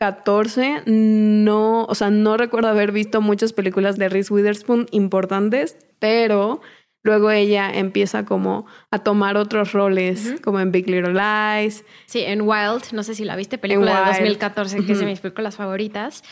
2014, 0.00 0.84
no, 0.86 1.84
o 1.84 1.94
sea, 1.94 2.10
no 2.10 2.36
recuerdo 2.38 2.68
haber 2.68 2.90
visto 2.90 3.20
muchas 3.20 3.52
películas 3.52 3.98
de 3.98 4.08
Reese 4.08 4.32
Witherspoon 4.32 4.86
importantes, 4.90 5.76
pero 5.98 6.60
Luego 7.02 7.30
ella 7.30 7.70
empieza 7.72 8.26
como 8.26 8.66
a 8.90 8.98
tomar 8.98 9.38
otros 9.38 9.72
roles, 9.72 10.34
como 10.44 10.60
en 10.60 10.70
Big 10.70 10.86
Little 10.86 11.14
Lies. 11.14 11.82
Sí, 12.04 12.20
en 12.20 12.42
Wild, 12.42 12.92
no 12.92 13.02
sé 13.02 13.14
si 13.14 13.24
la 13.24 13.36
viste, 13.36 13.56
película 13.56 14.00
de 14.00 14.06
2014, 14.18 14.84
que 14.84 14.92
es 14.92 14.98
de 14.98 15.06
mis 15.06 15.20
películas 15.20 15.56
favoritas. 15.56 16.22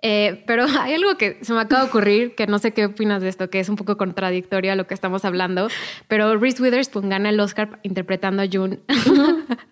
Eh, 0.00 0.44
pero 0.46 0.64
hay 0.80 0.94
algo 0.94 1.16
que 1.16 1.38
se 1.42 1.52
me 1.52 1.60
acaba 1.60 1.82
de 1.82 1.88
ocurrir, 1.88 2.34
que 2.36 2.46
no 2.46 2.60
sé 2.60 2.72
qué 2.72 2.86
opinas 2.86 3.20
de 3.20 3.30
esto, 3.30 3.50
que 3.50 3.58
es 3.58 3.68
un 3.68 3.74
poco 3.74 3.96
contradictorio 3.96 4.70
a 4.70 4.76
lo 4.76 4.86
que 4.86 4.94
estamos 4.94 5.24
hablando, 5.24 5.68
pero 6.06 6.36
Reese 6.36 6.62
Witherspoon 6.62 7.08
gana 7.08 7.30
el 7.30 7.40
Oscar 7.40 7.80
interpretando 7.82 8.42
a 8.42 8.46
June. 8.50 8.78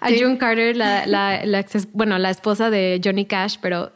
a 0.00 0.08
June 0.10 0.38
Carter, 0.38 0.76
la, 0.76 1.06
la, 1.06 1.64
bueno, 1.92 2.18
la 2.18 2.30
esposa 2.30 2.70
de 2.70 3.00
Johnny 3.02 3.24
Cash, 3.24 3.56
pero 3.60 3.92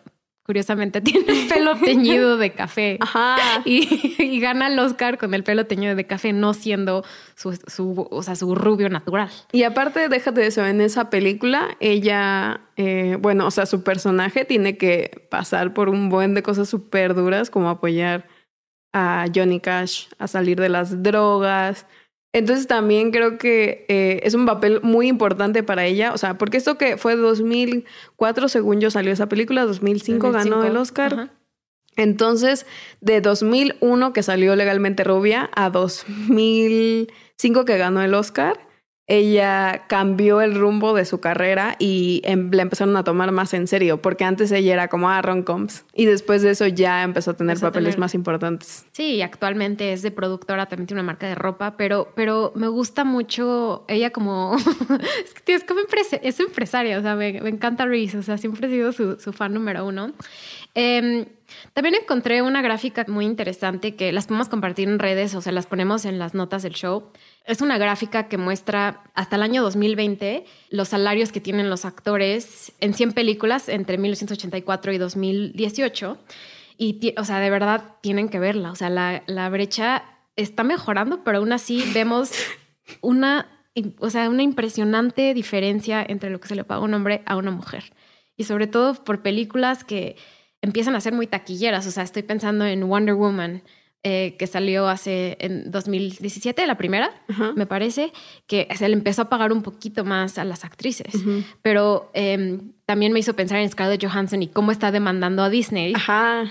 curiosamente 0.49 1.01
tiene 1.03 1.43
el 1.43 1.47
pelo 1.47 1.77
teñido 1.77 2.39
de 2.39 2.53
café. 2.53 2.97
Ajá. 3.01 3.37
Y, 3.67 4.41
gana 4.41 4.69
el 4.69 4.79
Oscar 4.79 5.19
con 5.19 5.35
el 5.35 5.45
pelo 5.45 5.67
teñido 5.67 5.95
de 5.95 6.07
café, 6.07 6.33
no 6.33 6.55
siendo 6.55 7.05
su, 7.35 7.53
su, 7.67 8.09
o 8.11 8.23
sea, 8.23 8.35
su 8.35 8.55
rubio 8.55 8.89
natural. 8.89 9.29
Y 9.53 9.65
aparte, 9.65 10.09
déjate 10.09 10.41
de 10.41 10.47
eso, 10.47 10.65
en 10.65 10.81
esa 10.81 11.11
película, 11.11 11.77
ella, 11.81 12.63
eh, 12.77 13.19
bueno, 13.21 13.47
o 13.47 13.51
sea, 13.51 13.67
su 13.67 13.83
personaje 13.83 14.47
tiene 14.47 14.79
que 14.79 15.27
pasar 15.31 15.75
por 15.75 15.91
un 15.91 16.09
buen 16.09 16.35
de 16.35 16.43
cosas 16.43 16.69
súper 16.69 17.15
duras, 17.15 17.51
como 17.51 17.69
apoyar 17.69 18.27
a 18.95 19.27
Johnny 19.35 19.61
Cash 19.61 20.07
a 20.19 20.29
salir 20.29 20.59
de 20.59 20.71
las 20.71 21.03
drogas, 21.03 21.87
entonces 22.39 22.67
también 22.67 23.11
creo 23.11 23.39
que 23.39 23.85
eh, 23.89 24.21
es 24.23 24.35
un 24.35 24.47
papel 24.47 24.81
muy 24.83 25.09
importante 25.09 25.63
para 25.63 25.85
ella, 25.85 26.13
o 26.13 26.19
sea, 26.19 26.39
porque 26.39 26.57
esto 26.57 26.79
que 26.79 26.97
fue 26.97 27.17
2004, 27.17 28.49
según 28.49 28.81
yo 28.81 28.91
salió 28.91 29.13
esa 29.13 29.29
película, 29.29 29.65
2005, 29.65 30.33
ganó 30.33 30.65
el 30.65 30.77
Oscar. 30.77 31.33
Entonces, 31.97 32.65
de 33.01 33.21
2001 33.21 34.13
que 34.13 34.23
salió 34.23 34.55
legalmente 34.55 35.03
rubia 35.03 35.51
a 35.55 35.69
2005 35.71 37.65
que 37.65 37.77
ganó 37.77 38.03
el 38.03 38.15
Oscar, 38.15 38.68
ella 39.09 39.85
cambió 39.89 40.43
el 40.43 40.55
rumbo 40.55 40.95
de 40.95 41.07
su 41.07 41.19
carrera 41.19 41.77
y 41.79 42.21
em, 42.25 42.51
la 42.53 42.63
empezaron 42.63 42.95
a 42.97 43.05
tomar 43.05 43.33
más 43.33 43.55
en 43.55 43.67
serio, 43.67 44.03
porque 44.03 44.25
antes 44.25 44.53
ella 44.53 44.75
era 44.75 44.89
como 44.89 45.09
ah, 45.09 45.23
rom-coms 45.23 45.85
y 45.95 46.05
después 46.05 46.43
de 46.43 46.51
eso 46.51 46.67
ya 46.67 47.03
empezó 47.03 47.31
a 47.31 47.35
tener 47.35 47.59
papeles 47.59 47.97
más 47.97 48.15
importantes. 48.15 48.85
Sí, 48.93 49.23
actualmente 49.23 49.95
es 49.95 50.03
de 50.03 50.11
productora, 50.11 50.67
también 50.67 50.87
tiene 50.87 51.01
una 51.01 51.07
marca 51.07 51.27
de 51.27 51.35
ropa, 51.35 51.77
pero, 51.79 52.13
pero 52.15 52.53
me 52.55 52.69
gusta 52.69 53.05
mucho 53.05 53.85
ella 53.89 54.11
como, 54.11 54.57
es 55.25 55.35
que 55.43 55.55
es 55.55 55.65
como 55.65 55.81
es 56.23 56.41
empresaria, 56.41 56.99
o 56.99 57.03
sea, 57.03 57.17
me, 57.17 57.39
encanta 57.49 57.87
Reese, 57.87 58.19
o 58.19 58.23
sea, 58.23 58.37
siempre 58.37 58.69
he 58.69 58.71
sido 58.71 58.93
su, 58.93 59.19
su 59.19 59.33
fan 59.33 59.55
número 59.55 59.87
uno. 59.87 60.13
Em, 60.81 61.27
también 61.73 61.97
encontré 61.97 62.41
una 62.41 62.63
gráfica 62.63 63.05
muy 63.09 63.25
interesante 63.25 63.97
que 63.97 64.13
las 64.13 64.29
podemos 64.29 64.49
compartir 64.49 64.89
en 64.89 65.01
redes 65.01 65.35
o 65.35 65.41
se 65.41 65.51
las 65.51 65.67
ponemos 65.67 66.05
en 66.05 66.21
las 66.21 66.35
notas 66.35 66.63
del 66.63 66.75
show 66.75 67.11
es 67.45 67.61
una 67.63 67.79
gráfica 67.79 68.29
que 68.29 68.39
muestra 68.39 69.03
hasta 69.15 69.35
el 69.35 69.43
año 69.43 69.61
2020 69.65 70.45
los 70.71 70.87
salarios 70.87 71.33
que 71.33 71.41
tienen 71.41 71.69
los 71.69 71.85
actores 71.85 72.71
en 72.79 72.95
100 72.95 73.13
películas 73.13 73.69
entre 73.69 73.99
1984 73.99 74.93
y 74.93 74.99
2018. 74.99 76.17
Y, 76.77 77.13
o 77.17 77.25
sea, 77.25 77.41
de 77.41 77.51
verdad 77.51 77.97
tienen 78.01 78.29
que 78.29 78.39
verla. 78.39 78.71
O 78.71 78.77
sea, 78.77 78.89
la, 78.89 79.25
la 79.27 79.49
brecha 79.49 80.05
está 80.37 80.63
mejorando, 80.63 81.25
pero 81.25 81.39
aún 81.39 81.51
así 81.51 81.83
vemos 81.93 82.31
una, 83.01 83.65
o 83.99 84.11
sea, 84.11 84.31
una 84.31 84.45
impresionante 84.45 85.35
diferencia 85.35 86.07
entre 86.09 86.31
lo 86.31 86.39
que 86.39 86.47
se 86.47 86.55
le 86.55 86.63
paga 86.63 86.83
a 86.83 86.85
un 86.85 86.95
hombre 86.95 87.23
a 87.27 87.35
una 87.35 87.51
mujer. 87.51 87.93
Y 88.37 88.45
sobre 88.45 88.69
todo 88.69 88.95
por 89.03 89.23
películas 89.23 89.83
que 89.83 90.15
empiezan 90.63 90.95
a 90.95 91.01
ser 91.01 91.13
muy 91.13 91.27
taquilleras. 91.27 91.87
O 91.87 91.91
sea, 91.91 92.03
estoy 92.03 92.23
pensando 92.23 92.65
en 92.65 92.89
Wonder 92.89 93.15
Woman, 93.15 93.63
eh, 94.05 94.37
que 94.39 94.47
salió 94.47 94.89
hace 94.89 95.37
en 95.41 95.71
2017, 95.71 96.67
la 96.67 96.77
primera, 96.77 97.11
me 97.57 97.67
parece, 97.67 98.13
que 98.47 98.69
se 98.77 98.89
le 98.89 98.95
empezó 98.95 99.23
a 99.23 99.29
pagar 99.29 99.53
un 99.53 99.63
poquito 99.63 100.05
más 100.05 100.39
a 100.39 100.45
las 100.45 100.65
actrices. 100.65 101.13
Pero 101.63 102.11
em, 102.15 102.73
también 102.87 103.13
me 103.13 103.19
hizo 103.19 103.35
pensar 103.35 103.59
en 103.59 103.69
Scarlett 103.69 104.05
Johansson 104.05 104.43
y 104.43 104.49
cómo 104.49 104.71
está 104.71 104.93
demandando 104.93 105.43
a 105.43 105.51
Disney. 105.51 105.95
Ajá. 105.95 106.45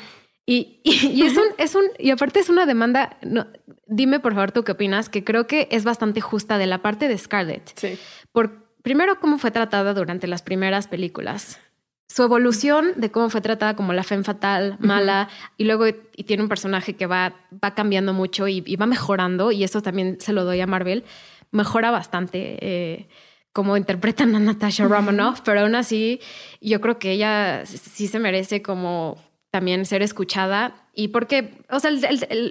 Y, 0.45 0.79
y, 0.83 1.23
es, 1.23 1.37
un, 1.37 1.47
es 1.57 1.75
un, 1.75 1.83
y 1.99 2.11
aparte 2.11 2.39
es 2.39 2.49
una 2.49 2.65
demanda, 2.65 3.17
no, 3.21 3.47
dime 3.85 4.19
por 4.19 4.33
favor 4.33 4.51
tú 4.51 4.63
qué 4.63 4.73
opinas, 4.73 5.09
que 5.09 5.23
creo 5.23 5.45
que 5.45 5.67
es 5.71 5.83
bastante 5.83 6.21
justa 6.21 6.57
de 6.57 6.67
la 6.67 6.81
parte 6.81 7.07
de 7.07 7.17
Scarlett. 7.17 7.71
Sí. 7.75 7.97
Por, 8.31 8.73
primero, 8.81 9.19
cómo 9.19 9.39
fue 9.39 9.51
tratada 9.51 9.93
durante 9.93 10.27
las 10.27 10.41
primeras 10.41 10.87
películas 10.87 11.59
su 12.07 12.23
evolución 12.23 12.93
de 12.95 13.11
cómo 13.11 13.29
fue 13.29 13.41
tratada 13.41 13.75
como 13.75 13.93
la 13.93 14.03
femme 14.03 14.23
fatal, 14.23 14.77
mala, 14.79 15.29
y 15.57 15.65
luego 15.65 15.87
y 15.87 16.23
tiene 16.23 16.43
un 16.43 16.49
personaje 16.49 16.95
que 16.95 17.05
va, 17.05 17.35
va 17.63 17.75
cambiando 17.75 18.13
mucho 18.13 18.47
y, 18.47 18.75
va 18.75 18.85
mejorando, 18.85 19.51
y 19.51 19.63
eso 19.63 19.81
también 19.81 20.17
se 20.19 20.33
lo 20.33 20.45
doy 20.45 20.61
a 20.61 20.67
Marvel, 20.67 21.03
mejora 21.51 21.91
bastante 21.91 22.57
eh, 22.61 23.07
cómo 23.51 23.75
interpretan 23.75 24.35
a 24.35 24.39
Natasha 24.39 24.85
Romanoff, 24.85 25.41
pero 25.45 25.61
aún 25.61 25.75
así 25.75 26.21
yo 26.61 26.79
creo 26.79 26.97
que 26.97 27.11
ella 27.11 27.65
sí 27.65 28.07
se 28.07 28.19
merece 28.19 28.61
como 28.61 29.17
también 29.57 29.87
ser 29.87 30.03
escuchada 30.03 30.75
y 30.93 31.07
porque, 31.07 31.55
o 31.71 31.79
sea, 31.79 31.89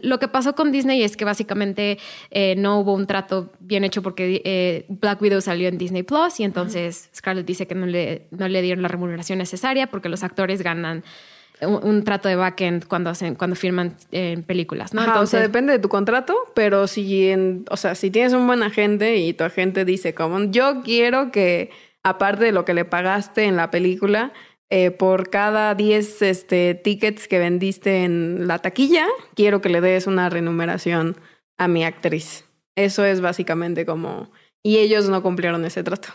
lo 0.03 0.19
que 0.19 0.27
pasó 0.27 0.57
con 0.57 0.73
Disney 0.73 1.05
es 1.05 1.17
que 1.17 1.25
básicamente 1.25 1.99
eh, 2.33 2.57
no 2.59 2.81
hubo 2.81 2.95
un 2.95 3.07
trato 3.07 3.53
bien 3.61 3.85
hecho 3.85 4.03
porque 4.03 4.43
eh, 4.45 4.87
Black 4.89 5.23
Widow 5.23 5.41
salió 5.41 5.69
en 5.69 5.79
Disney 5.79 6.03
Plus 6.03 6.41
y 6.41 6.43
entonces 6.43 7.09
Scarlett 7.15 7.47
dice 7.47 7.69
que 7.69 7.77
no 7.77 7.87
le, 7.87 8.27
no 8.33 8.49
le 8.49 8.61
dieron 8.61 8.83
la 8.83 8.89
remuneración 8.89 9.39
necesaria 9.39 9.87
porque 9.87 10.09
los 10.09 10.25
actores 10.25 10.63
ganan 10.63 11.05
un, 11.61 12.03
trato 12.03 12.29
de 12.29 12.35
backend 12.35 12.89
cuando 12.89 13.11
hacen, 13.11 13.37
cuando 13.37 13.55
firman 13.55 13.95
en 14.11 14.43
películas, 14.43 14.93
¿no? 14.93 15.05
entonces, 15.05 15.29
o 15.29 15.39
sea, 15.39 15.41
depende 15.43 15.73
de 15.75 15.79
tu 15.79 15.89
contrato, 15.89 16.37
pero 16.57 16.89
si 16.89 17.29
en, 17.29 17.67
o 17.71 17.77
sea, 17.77 17.95
si 17.95 18.11
tienes 18.11 18.33
un 18.33 18.49
buen 18.49 18.65
agente 18.65 19.19
y 19.19 19.33
tu 19.33 19.45
agente 19.45 19.85
dice 19.85 20.13
como 20.13 20.43
yo 20.51 20.83
quiero 20.83 21.31
que 21.31 21.71
aparte 22.03 22.47
de 22.47 22.53
lo 22.53 22.65
que 22.65 22.75
le 22.75 22.85
pagaste 22.85 23.45
en 23.45 23.55
la 23.55 23.71
película, 23.71 24.33
eh, 24.69 24.91
por 24.91 25.31
cada 25.31 25.75
10 25.75 26.23
este, 26.23 26.75
tickets 26.75 27.29
que 27.29 27.39
vendiste 27.39 28.05
en 28.05 28.49
la 28.49 28.59
taquilla, 28.59 29.07
quiero 29.35 29.61
que 29.61 29.69
le 29.69 29.81
des 29.81 30.07
una 30.07 30.29
renumeración 30.29 31.17
a 31.57 31.69
mi 31.69 31.85
actriz. 31.85 32.45
Eso 32.75 33.05
es 33.05 33.21
básicamente 33.21 33.87
como... 33.87 34.31
Y 34.63 34.79
ellos 34.79 35.09
no 35.09 35.23
cumplieron 35.23 35.65
ese 35.65 35.85
trato. 35.85 36.09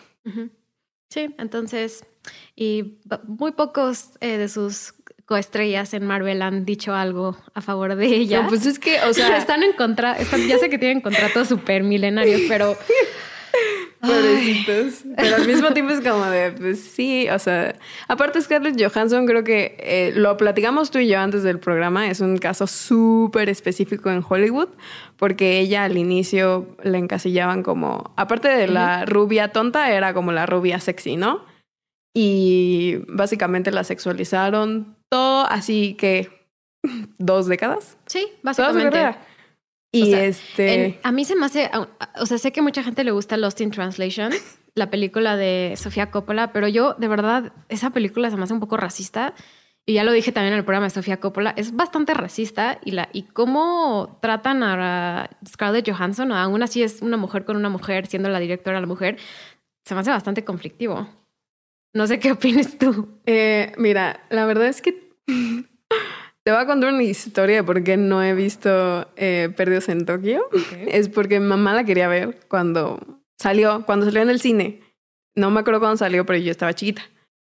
Sí, 1.09 1.33
entonces, 1.37 2.05
y 2.55 2.99
muy 3.25 3.53
pocos 3.53 4.11
eh, 4.19 4.37
de 4.37 4.49
sus 4.49 4.93
coestrellas 5.25 5.93
en 5.93 6.05
Marvel 6.05 6.41
han 6.41 6.65
dicho 6.65 6.93
algo 6.93 7.37
a 7.53 7.61
favor 7.61 7.95
de 7.95 8.05
ella. 8.05 8.45
pues 8.49 8.65
es 8.65 8.79
que, 8.79 8.99
o 9.03 9.13
sea... 9.13 9.37
están 9.37 9.63
en 9.63 9.71
contra, 9.73 10.17
ya 10.19 10.57
sé 10.57 10.69
que 10.69 10.77
tienen 10.77 10.99
contratos 10.99 11.47
súper 11.47 11.83
milenarios, 11.83 12.41
pero 12.49 12.75
Pobrecitos. 14.01 15.03
Pero 15.15 15.35
al 15.35 15.47
mismo 15.47 15.71
tiempo 15.73 15.93
es 15.93 16.01
como 16.01 16.25
de, 16.25 16.51
pues 16.51 16.79
sí, 16.79 17.29
o 17.29 17.37
sea, 17.37 17.75
aparte 18.07 18.41
Scarlett 18.41 18.81
Johansson 18.81 19.27
creo 19.27 19.43
que 19.43 19.75
eh, 19.79 20.11
lo 20.15 20.35
platicamos 20.37 20.89
tú 20.89 20.99
y 20.99 21.07
yo 21.07 21.19
antes 21.19 21.43
del 21.43 21.59
programa, 21.59 22.09
es 22.09 22.19
un 22.19 22.37
caso 22.37 22.65
súper 22.65 23.49
específico 23.49 24.09
en 24.09 24.23
Hollywood, 24.27 24.69
porque 25.17 25.59
ella 25.59 25.83
al 25.83 25.97
inicio 25.97 26.75
la 26.83 26.97
encasillaban 26.97 27.61
como, 27.61 28.13
aparte 28.17 28.47
de 28.47 28.67
la 28.67 29.05
rubia 29.05 29.49
tonta, 29.49 29.91
era 29.91 30.13
como 30.13 30.31
la 30.31 30.47
rubia 30.47 30.79
sexy, 30.79 31.15
¿no? 31.15 31.45
Y 32.13 32.97
básicamente 33.07 33.71
la 33.71 33.83
sexualizaron 33.83 34.97
todo, 35.09 35.45
así 35.45 35.93
que 35.93 36.47
dos 37.19 37.47
décadas. 37.47 37.97
Sí, 38.07 38.27
básicamente. 38.41 39.15
Y 39.91 40.13
este. 40.13 40.99
a 41.03 41.11
mí 41.11 41.25
se 41.25 41.35
me 41.35 41.45
hace. 41.45 41.69
O 42.19 42.25
sea, 42.25 42.37
sé 42.37 42.51
que 42.51 42.61
mucha 42.61 42.83
gente 42.83 43.03
le 43.03 43.11
gusta 43.11 43.37
Lost 43.37 43.59
in 43.61 43.71
Translation, 43.71 44.31
la 44.75 44.89
película 44.89 45.35
de 45.35 45.73
Sofía 45.75 46.11
Coppola, 46.11 46.53
pero 46.53 46.67
yo, 46.67 46.93
de 46.93 47.07
verdad, 47.07 47.53
esa 47.69 47.89
película 47.89 48.29
se 48.29 48.37
me 48.37 48.43
hace 48.43 48.53
un 48.53 48.59
poco 48.59 48.77
racista. 48.77 49.33
Y 49.83 49.93
ya 49.93 50.03
lo 50.03 50.11
dije 50.11 50.31
también 50.31 50.53
en 50.53 50.59
el 50.59 50.65
programa 50.65 50.85
de 50.85 50.91
Sofía 50.91 51.19
Coppola, 51.19 51.55
es 51.57 51.75
bastante 51.75 52.13
racista 52.13 52.79
y, 52.85 52.91
la, 52.91 53.09
y 53.13 53.23
cómo 53.23 54.19
tratan 54.21 54.61
a 54.61 55.27
Scarlett 55.45 55.89
Johansson, 55.89 56.31
aún 56.31 56.61
así 56.61 56.83
es 56.83 57.01
una 57.01 57.17
mujer 57.17 57.45
con 57.45 57.57
una 57.57 57.69
mujer, 57.69 58.05
siendo 58.05 58.29
la 58.29 58.39
directora 58.39 58.79
la 58.79 58.85
mujer, 58.85 59.17
se 59.83 59.95
me 59.95 60.01
hace 60.01 60.11
bastante 60.11 60.45
conflictivo. 60.45 61.09
No 61.93 62.05
sé 62.05 62.19
qué 62.19 62.31
opinas 62.31 62.77
tú. 62.77 63.09
Eh, 63.25 63.73
mira, 63.77 64.23
la 64.29 64.45
verdad 64.45 64.67
es 64.67 64.83
que 64.83 65.09
te 66.51 66.55
voy 66.55 66.63
a 66.63 66.67
contar 66.67 66.93
una 66.93 67.03
historia 67.03 67.55
de 67.55 67.63
por 67.63 67.81
qué 67.81 67.95
no 67.95 68.21
he 68.21 68.33
visto 68.33 69.07
eh, 69.15 69.53
Perdidos 69.55 69.87
en 69.87 70.05
Tokio. 70.05 70.41
Es 70.85 71.07
porque 71.07 71.39
mi 71.39 71.45
mamá 71.45 71.73
la 71.73 71.85
quería 71.85 72.09
ver 72.09 72.41
cuando 72.49 72.99
salió, 73.39 73.85
cuando 73.85 74.05
salió 74.05 74.21
en 74.21 74.29
el 74.29 74.41
cine. 74.41 74.81
No 75.33 75.49
me 75.49 75.61
acuerdo 75.61 75.79
cuándo 75.79 75.95
salió, 75.95 76.25
pero 76.25 76.39
yo 76.39 76.51
estaba 76.51 76.73
chiquita. 76.73 77.03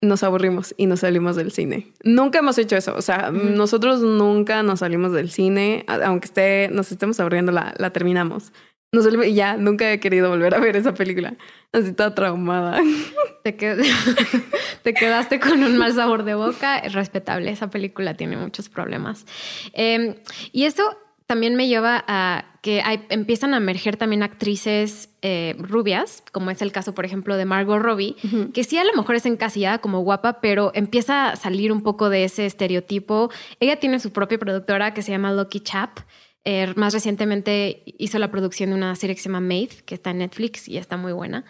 Nos 0.01 0.23
aburrimos 0.23 0.75
y 0.75 0.85
nos 0.85 0.99
salimos 0.99 1.37
del 1.37 1.53
cine. 1.53 1.93
Nunca 2.03 2.39
hemos 2.39 2.57
hecho 2.57 2.75
eso. 2.75 2.93
O 2.93 3.01
sea, 3.01 3.31
nosotros 3.31 4.01
nunca 4.01 4.63
nos 4.63 4.79
salimos 4.79 5.13
del 5.13 5.29
cine. 5.29 5.85
Aunque 5.87 6.25
esté, 6.25 6.67
nos 6.69 6.91
estemos 6.91 7.17
aburriendo, 7.21 7.53
la, 7.53 7.73
la 7.77 7.91
terminamos. 7.91 8.51
No 8.91 9.23
y 9.23 9.35
ya, 9.35 9.55
nunca 9.55 9.91
he 9.91 9.99
querido 9.99 10.29
volver 10.29 10.55
a 10.55 10.59
ver 10.59 10.75
esa 10.75 10.95
película. 10.95 11.35
Así 11.71 11.93
toda 11.93 12.15
traumada. 12.15 12.81
Te, 13.43 13.53
te 14.83 14.93
quedaste 14.93 15.39
con 15.39 15.63
un 15.63 15.77
mal 15.77 15.93
sabor 15.93 16.23
de 16.23 16.33
boca. 16.33 16.79
Es 16.79 16.93
respetable. 16.93 17.51
Esa 17.51 17.69
película 17.69 18.15
tiene 18.15 18.35
muchos 18.35 18.67
problemas. 18.67 19.25
Em, 19.73 20.15
y 20.51 20.65
eso 20.65 20.97
también 21.25 21.55
me 21.55 21.67
lleva 21.67 22.03
a 22.07 22.45
que 22.63 22.83
empiezan 23.09 23.53
a 23.53 23.57
emerger 23.57 23.97
también 23.97 24.23
actrices 24.23 25.09
eh, 25.21 25.55
rubias, 25.59 26.23
como 26.31 26.49
es 26.49 26.61
el 26.61 26.71
caso, 26.71 26.95
por 26.95 27.05
ejemplo, 27.05 27.37
de 27.37 27.45
Margot 27.45 27.79
Robbie, 27.79 28.15
que 28.51 28.63
sí 28.63 28.77
a 28.77 28.83
lo 28.83 28.93
mejor 28.93 29.15
es 29.15 29.27
encasillada 29.27 29.77
como 29.77 30.01
guapa, 30.01 30.41
pero 30.41 30.71
empieza 30.73 31.29
a 31.29 31.35
salir 31.35 31.71
un 31.71 31.83
poco 31.83 32.09
de 32.09 32.23
ese 32.23 32.47
estereotipo. 32.47 33.29
Ella 33.59 33.77
tiene 33.79 33.99
su 33.99 34.11
propia 34.11 34.39
productora 34.39 34.93
que 34.93 35.03
se 35.03 35.11
llama 35.11 35.31
Lucky 35.31 35.59
Chap. 35.59 35.99
Eh, 36.45 36.73
más 36.75 36.93
recientemente 36.93 37.83
hizo 37.85 38.17
la 38.17 38.31
producción 38.31 38.69
de 38.69 38.75
una 38.75 38.95
serie 38.95 39.15
que 39.15 39.21
se 39.21 39.29
llama 39.29 39.41
Maid, 39.41 39.71
que 39.85 39.95
está 39.95 40.11
en 40.11 40.19
Netflix 40.19 40.67
y 40.67 40.77
está 40.77 40.97
muy 40.97 41.11
buena. 41.11 41.45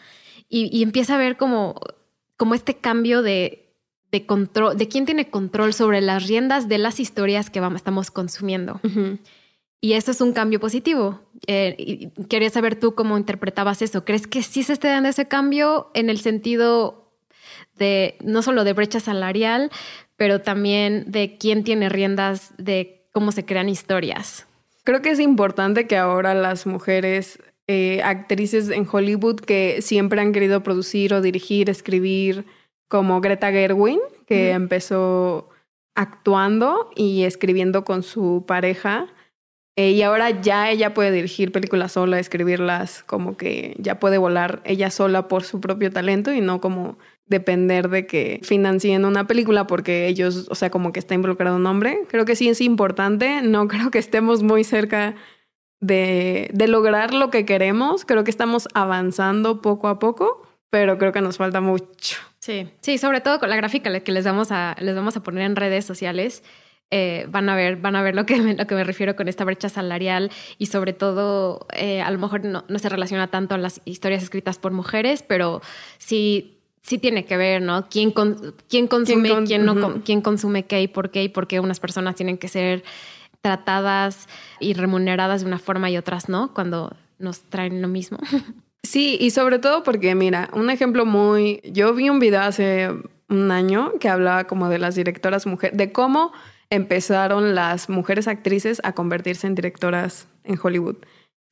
Y, 0.51 0.81
empieza 0.81 1.13
a 1.13 1.17
ver 1.19 1.37
como, 1.37 1.79
como 2.35 2.55
este 2.55 2.75
cambio 2.75 3.21
de, 3.21 3.75
de, 4.11 4.25
control, 4.25 4.75
de 4.75 4.87
quién 4.87 5.05
tiene 5.05 5.29
control 5.29 5.75
sobre 5.75 6.01
las 6.01 6.27
riendas 6.27 6.67
de 6.67 6.79
las 6.79 6.99
historias 6.99 7.51
que 7.51 7.59
vamos, 7.59 7.77
estamos 7.77 8.09
consumiendo. 8.09 8.81
Y 9.79 9.93
eso 9.93 10.11
es 10.11 10.21
un 10.21 10.33
cambio 10.33 10.59
positivo. 10.59 11.21
Eh, 11.45 12.11
quería 12.27 12.49
saber 12.49 12.79
tú 12.79 12.95
cómo 12.95 13.17
interpretabas 13.17 13.81
eso. 13.83 14.03
¿Crees 14.03 14.25
que 14.25 14.41
sí 14.41 14.63
se 14.63 14.73
esté 14.73 14.87
dando 14.87 15.09
ese 15.09 15.27
cambio 15.27 15.91
en 15.93 16.09
el 16.09 16.19
sentido 16.19 17.13
de 17.77 18.17
no 18.21 18.41
solo 18.41 18.63
de 18.63 18.73
brecha 18.73 18.99
salarial, 18.99 19.71
pero 20.17 20.41
también 20.41 21.05
de 21.11 21.37
quién 21.37 21.63
tiene 21.63 21.87
riendas 21.89 22.53
de 22.57 23.07
cómo 23.13 23.31
se 23.31 23.45
crean 23.45 23.69
historias? 23.69 24.48
Creo 24.89 25.03
que 25.03 25.11
es 25.11 25.19
importante 25.19 25.85
que 25.85 25.97
ahora 25.97 26.33
las 26.33 26.65
mujeres 26.65 27.37
eh, 27.67 28.01
actrices 28.01 28.69
en 28.69 28.87
Hollywood 28.91 29.39
que 29.39 29.83
siempre 29.83 30.19
han 30.19 30.31
querido 30.31 30.63
producir 30.63 31.13
o 31.13 31.21
dirigir, 31.21 31.69
escribir, 31.69 32.45
como 32.87 33.21
Greta 33.21 33.51
Gerwin, 33.51 33.99
que 34.25 34.49
empezó 34.49 35.49
actuando 35.95 36.89
y 36.95 37.21
escribiendo 37.25 37.85
con 37.85 38.01
su 38.01 38.45
pareja 38.47 39.05
eh, 39.75 39.91
y 39.91 40.01
ahora 40.01 40.41
ya 40.41 40.71
ella 40.71 40.95
puede 40.95 41.11
dirigir 41.11 41.51
películas 41.51 41.91
sola, 41.91 42.17
escribirlas, 42.17 43.03
como 43.03 43.37
que 43.37 43.75
ya 43.77 43.99
puede 43.99 44.17
volar 44.17 44.59
ella 44.65 44.89
sola 44.89 45.27
por 45.27 45.43
su 45.43 45.61
propio 45.61 45.91
talento 45.91 46.33
y 46.33 46.41
no 46.41 46.61
como 46.61 46.97
depender 47.29 47.89
de 47.89 48.05
que 48.07 48.39
financien 48.43 49.05
una 49.05 49.27
película 49.27 49.67
porque 49.67 50.07
ellos, 50.07 50.47
o 50.49 50.55
sea, 50.55 50.69
como 50.69 50.91
que 50.91 50.99
está 50.99 51.13
involucrado 51.13 51.55
un 51.55 51.65
hombre. 51.65 52.01
Creo 52.09 52.25
que 52.25 52.35
sí 52.35 52.49
es 52.49 52.59
importante, 52.59 53.41
no 53.41 53.67
creo 53.69 53.91
que 53.91 53.99
estemos 53.99 54.43
muy 54.43 54.63
cerca 54.63 55.15
de, 55.79 56.51
lograr 56.67 57.13
lo 57.13 57.29
que 57.29 57.45
queremos, 57.45 58.03
creo 58.03 58.23
que 58.23 58.31
estamos 58.31 58.67
avanzando 58.73 59.61
poco 59.61 59.87
a 59.87 59.99
poco, 59.99 60.45
pero 60.69 60.97
creo 60.97 61.11
que 61.11 61.21
nos 61.21 61.37
falta 61.37 61.61
mucho. 61.61 62.17
Sí, 62.39 62.69
sí, 62.81 62.97
sobre 62.97 63.21
todo 63.21 63.39
con 63.39 63.49
la 63.49 63.55
gráfica 63.55 63.97
que 64.01 64.11
les 64.11 64.25
vamos 64.25 64.51
a, 64.51 64.75
les 64.79 64.95
vamos 64.95 65.15
a 65.15 65.23
poner 65.23 65.43
en 65.43 65.55
redes 65.55 65.85
sociales. 65.85 66.43
Eh, 66.91 67.27
van 67.29 67.47
a 67.49 67.55
ver, 67.55 67.75
van 67.75 67.95
a 67.95 68.01
ver 68.01 68.15
lo 68.15 68.25
que, 68.25 68.41
me, 68.41 68.55
lo 68.55 68.65
que 68.65 68.73
me 68.73 68.83
refiero 68.83 69.15
con 69.15 69.27
esta 69.27 69.45
brecha 69.45 69.69
salarial 69.69 70.31
y 70.57 70.65
sobre 70.65 70.91
todo, 70.93 71.67
eh, 71.73 72.01
a 72.01 72.09
lo 72.09 72.17
mejor 72.17 72.43
no, 72.43 72.63
se 72.79 72.89
relaciona 72.89 73.27
tanto 73.27 73.53
a 73.53 73.59
las 73.59 73.81
historias 73.85 74.23
escritas 74.23 74.57
por 74.57 74.71
mujeres, 74.71 75.21
pero 75.21 75.61
sí, 75.99 76.58
sí 76.89 76.97
tiene 76.97 77.23
que 77.23 77.37
ver, 77.37 77.61
¿no? 77.61 77.87
¿Quién, 77.87 78.11
quién 78.67 78.87
consume, 78.87 79.45
¿Quién, 79.45 79.63
no, 79.63 80.01
quién 80.03 80.21
consume 80.21 80.65
qué 80.65 80.81
y 80.81 80.87
por 80.87 81.11
qué 81.11 81.23
y 81.23 81.29
por 81.29 81.45
qué 81.45 81.59
unas 81.59 81.79
personas 81.79 82.15
tienen 82.15 82.39
que 82.39 82.47
ser 82.47 82.83
tratadas 83.41 84.27
y 84.59 84.73
remuneradas 84.73 85.41
de 85.41 85.47
una 85.47 85.59
forma 85.59 85.91
y 85.91 85.97
otras 85.97 86.29
no, 86.29 86.51
cuando 86.53 86.95
nos 87.19 87.41
traen 87.43 87.81
lo 87.81 87.87
mismo. 87.87 88.17
Sí, 88.81 89.17
y 89.19 89.31
sobre 89.31 89.59
todo 89.59 89.83
porque, 89.83 90.15
mira, 90.15 90.49
un 90.53 90.69
ejemplo 90.69 91.05
muy... 91.05 91.59
Yo 91.65 91.93
vi 91.93 92.09
un 92.09 92.17
video 92.17 92.39
hace 92.39 92.89
un 93.27 93.51
año 93.51 93.91
que 93.99 94.07
hablaba 94.07 94.45
como 94.45 94.69
de 94.69 94.79
las 94.79 94.95
directoras 94.95 95.45
mujeres, 95.45 95.77
de 95.77 95.91
cómo 95.91 96.31
empezaron 96.69 97.55
las 97.55 97.89
mujeres 97.89 98.29
actrices 98.29 98.79
a 98.85 98.93
convertirse 98.93 99.47
en 99.47 99.55
directoras 99.55 100.29
en 100.45 100.57
Hollywood. 100.63 100.95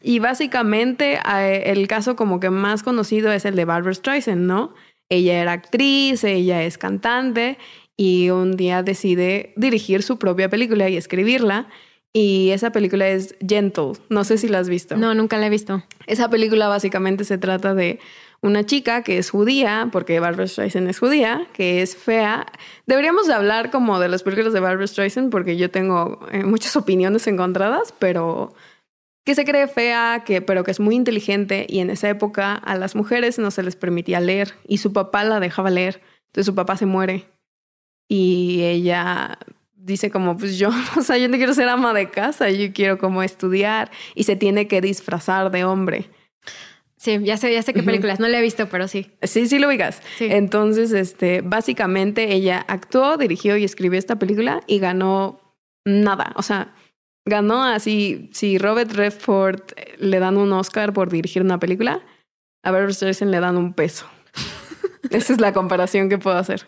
Y 0.01 0.19
básicamente 0.19 1.19
eh, 1.19 1.63
el 1.65 1.87
caso 1.89 2.15
como 2.15 2.39
que 2.39 2.49
más 2.49 2.81
conocido 2.81 3.31
es 3.33 3.43
el 3.43 3.57
de 3.57 3.65
Barbara 3.65 3.93
Streisand, 3.93 4.41
¿no? 4.47 4.73
Ella 5.09 5.41
era 5.41 5.53
actriz, 5.53 6.23
ella 6.23 6.63
es 6.63 6.77
cantante 6.77 7.57
y 7.95 8.29
un 8.29 8.55
día 8.55 8.83
decide 8.83 9.53
dirigir 9.55 10.03
su 10.03 10.19
propia 10.19 10.49
película 10.49 10.89
y 10.89 10.97
escribirla. 10.97 11.67
Y 12.13 12.49
esa 12.51 12.71
película 12.71 13.07
es 13.07 13.35
Gentle. 13.47 13.93
No 14.09 14.23
sé 14.23 14.37
si 14.37 14.47
la 14.47 14.59
has 14.59 14.69
visto. 14.69 14.97
No, 14.97 15.13
nunca 15.13 15.37
la 15.37 15.47
he 15.47 15.49
visto. 15.49 15.83
Esa 16.07 16.29
película 16.29 16.67
básicamente 16.67 17.25
se 17.25 17.37
trata 17.37 17.75
de 17.75 17.99
una 18.41 18.65
chica 18.65 19.03
que 19.03 19.17
es 19.17 19.29
judía, 19.29 19.89
porque 19.91 20.19
Barbara 20.19 20.47
Streisand 20.47 20.89
es 20.89 20.99
judía, 20.99 21.47
que 21.53 21.81
es 21.81 21.95
fea. 21.95 22.45
Deberíamos 22.85 23.27
de 23.27 23.33
hablar 23.33 23.71
como 23.71 23.99
de 23.99 24.09
las 24.09 24.23
películas 24.23 24.53
de 24.53 24.59
Barbara 24.59 24.87
Streisand, 24.87 25.31
porque 25.31 25.57
yo 25.57 25.71
tengo 25.71 26.19
eh, 26.31 26.43
muchas 26.43 26.75
opiniones 26.75 27.27
encontradas, 27.27 27.93
pero 27.97 28.53
que 29.27 29.35
se 29.35 29.43
cree 29.43 29.67
fea, 29.67 30.23
que, 30.25 30.41
pero 30.41 30.63
que 30.63 30.71
es 30.71 30.79
muy 30.79 30.95
inteligente 30.95 31.67
y 31.67 31.79
en 31.79 31.89
esa 31.89 32.07
época 32.07 32.53
a 32.53 32.77
las 32.77 32.95
mujeres 32.95 33.37
no 33.37 33.51
se 33.51 33.61
les 33.61 33.75
permitía 33.75 34.21
leer 34.21 34.53
y 34.65 34.77
su 34.77 34.93
papá 34.93 35.25
la 35.25 35.41
dejaba 35.41 35.69
leer. 35.69 36.01
Entonces 36.27 36.45
su 36.45 36.55
papá 36.55 36.77
se 36.77 36.85
muere 36.85 37.25
y 38.07 38.61
ella 38.63 39.37
dice 39.75 40.11
como, 40.11 40.37
pues 40.37 40.57
yo, 40.57 40.69
o 40.97 41.01
sea, 41.01 41.17
yo 41.17 41.27
no 41.27 41.35
quiero 41.35 41.53
ser 41.53 41.67
ama 41.67 41.93
de 41.93 42.09
casa, 42.09 42.49
yo 42.49 42.71
quiero 42.71 42.97
como 42.99 43.21
estudiar 43.21 43.91
y 44.15 44.23
se 44.23 44.37
tiene 44.37 44.69
que 44.69 44.79
disfrazar 44.79 45.51
de 45.51 45.65
hombre. 45.65 46.09
Sí, 46.95 47.19
ya 47.21 47.35
sé, 47.35 47.51
ya 47.51 47.61
sé 47.63 47.73
qué 47.73 47.83
películas, 47.83 48.21
no 48.21 48.29
la 48.29 48.39
he 48.39 48.41
visto, 48.41 48.69
pero 48.69 48.87
sí. 48.87 49.11
Sí, 49.23 49.49
sí 49.49 49.59
lo 49.59 49.67
ubicas. 49.67 50.01
Entonces, 50.21 50.93
este, 50.93 51.41
básicamente 51.41 52.33
ella 52.33 52.63
actuó, 52.69 53.17
dirigió 53.17 53.57
y 53.57 53.65
escribió 53.65 53.99
esta 53.99 54.17
película 54.17 54.61
y 54.67 54.79
ganó 54.79 55.41
nada. 55.83 56.31
O 56.37 56.43
sea, 56.43 56.73
ganó 57.27 57.63
así, 57.63 58.29
si 58.33 58.57
Robert 58.57 58.91
Redford 58.91 59.61
le 59.99 60.19
dan 60.19 60.37
un 60.37 60.51
Oscar 60.53 60.93
por 60.93 61.09
dirigir 61.09 61.43
una 61.43 61.59
película, 61.59 62.01
a 62.63 62.71
Barbara 62.71 62.93
Streisand 62.93 63.31
le 63.31 63.39
dan 63.39 63.57
un 63.57 63.73
peso. 63.73 64.07
Esa 65.11 65.33
es 65.33 65.39
la 65.39 65.53
comparación 65.53 66.09
que 66.09 66.17
puedo 66.17 66.37
hacer. 66.37 66.67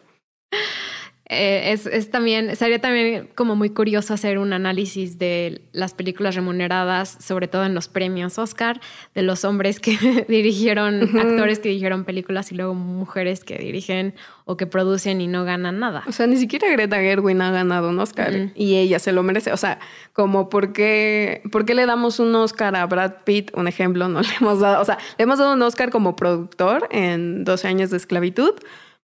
Eh, 1.32 1.78
es, 1.92 2.10
también, 2.10 2.56
sería 2.56 2.82
también 2.82 3.30
como 3.36 3.56
muy 3.56 3.70
curioso 3.70 4.16
hacer 4.16 4.40
un 4.40 4.52
análisis 4.52 5.20
de 5.20 5.62
las 5.74 5.94
películas 5.94 6.34
remuneradas, 6.34 7.18
sobre 7.20 7.48
todo 7.48 7.66
en 7.66 7.76
los 7.76 7.88
premios 7.88 8.40
Oscar, 8.40 8.82
de 9.14 9.22
los 9.22 9.46
hombres 9.46 9.80
que 9.80 9.96
dirigieron, 10.28 11.04
actores 11.20 11.60
que 11.60 11.70
dirigieron 11.70 12.04
películas 12.04 12.52
y 12.52 12.56
luego 12.56 12.74
mujeres 12.74 13.44
que 13.44 13.60
dirigen 13.60 14.16
o 14.46 14.58
que 14.58 14.66
producen 14.66 15.22
y 15.22 15.28
no 15.28 15.46
ganan 15.46 15.80
nada. 15.80 16.04
O 16.08 16.12
sea, 16.12 16.26
ni 16.26 16.36
siquiera 16.36 16.68
Greta 16.72 16.98
Gerwin 16.98 17.40
ha 17.44 17.52
ganado 17.52 17.90
un 17.90 18.00
Oscar 18.00 18.52
y 18.56 18.78
ella 18.78 18.98
se 18.98 19.12
lo 19.12 19.22
merece. 19.22 19.54
O 19.54 19.58
sea, 19.58 19.78
como 20.14 20.50
por 20.50 20.74
qué, 20.74 21.44
por 21.52 21.64
qué 21.64 21.76
le 21.76 21.86
damos 21.86 22.20
un 22.20 22.34
Oscar 22.34 22.76
a 22.76 22.88
Brad 22.88 23.18
Pitt, 23.24 23.52
un 23.54 23.68
ejemplo, 23.68 24.08
no 24.08 24.22
le 24.22 24.30
hemos 24.42 24.62
dado, 24.62 24.82
o 24.82 24.86
sea, 24.86 24.98
le 25.20 25.24
hemos 25.26 25.38
dado 25.38 25.54
un 25.54 25.62
Oscar 25.62 25.92
como 25.92 26.16
productor 26.16 26.88
en 26.90 27.44
12 27.44 27.68
años 27.68 27.92
de 27.92 27.98
esclavitud 27.98 28.56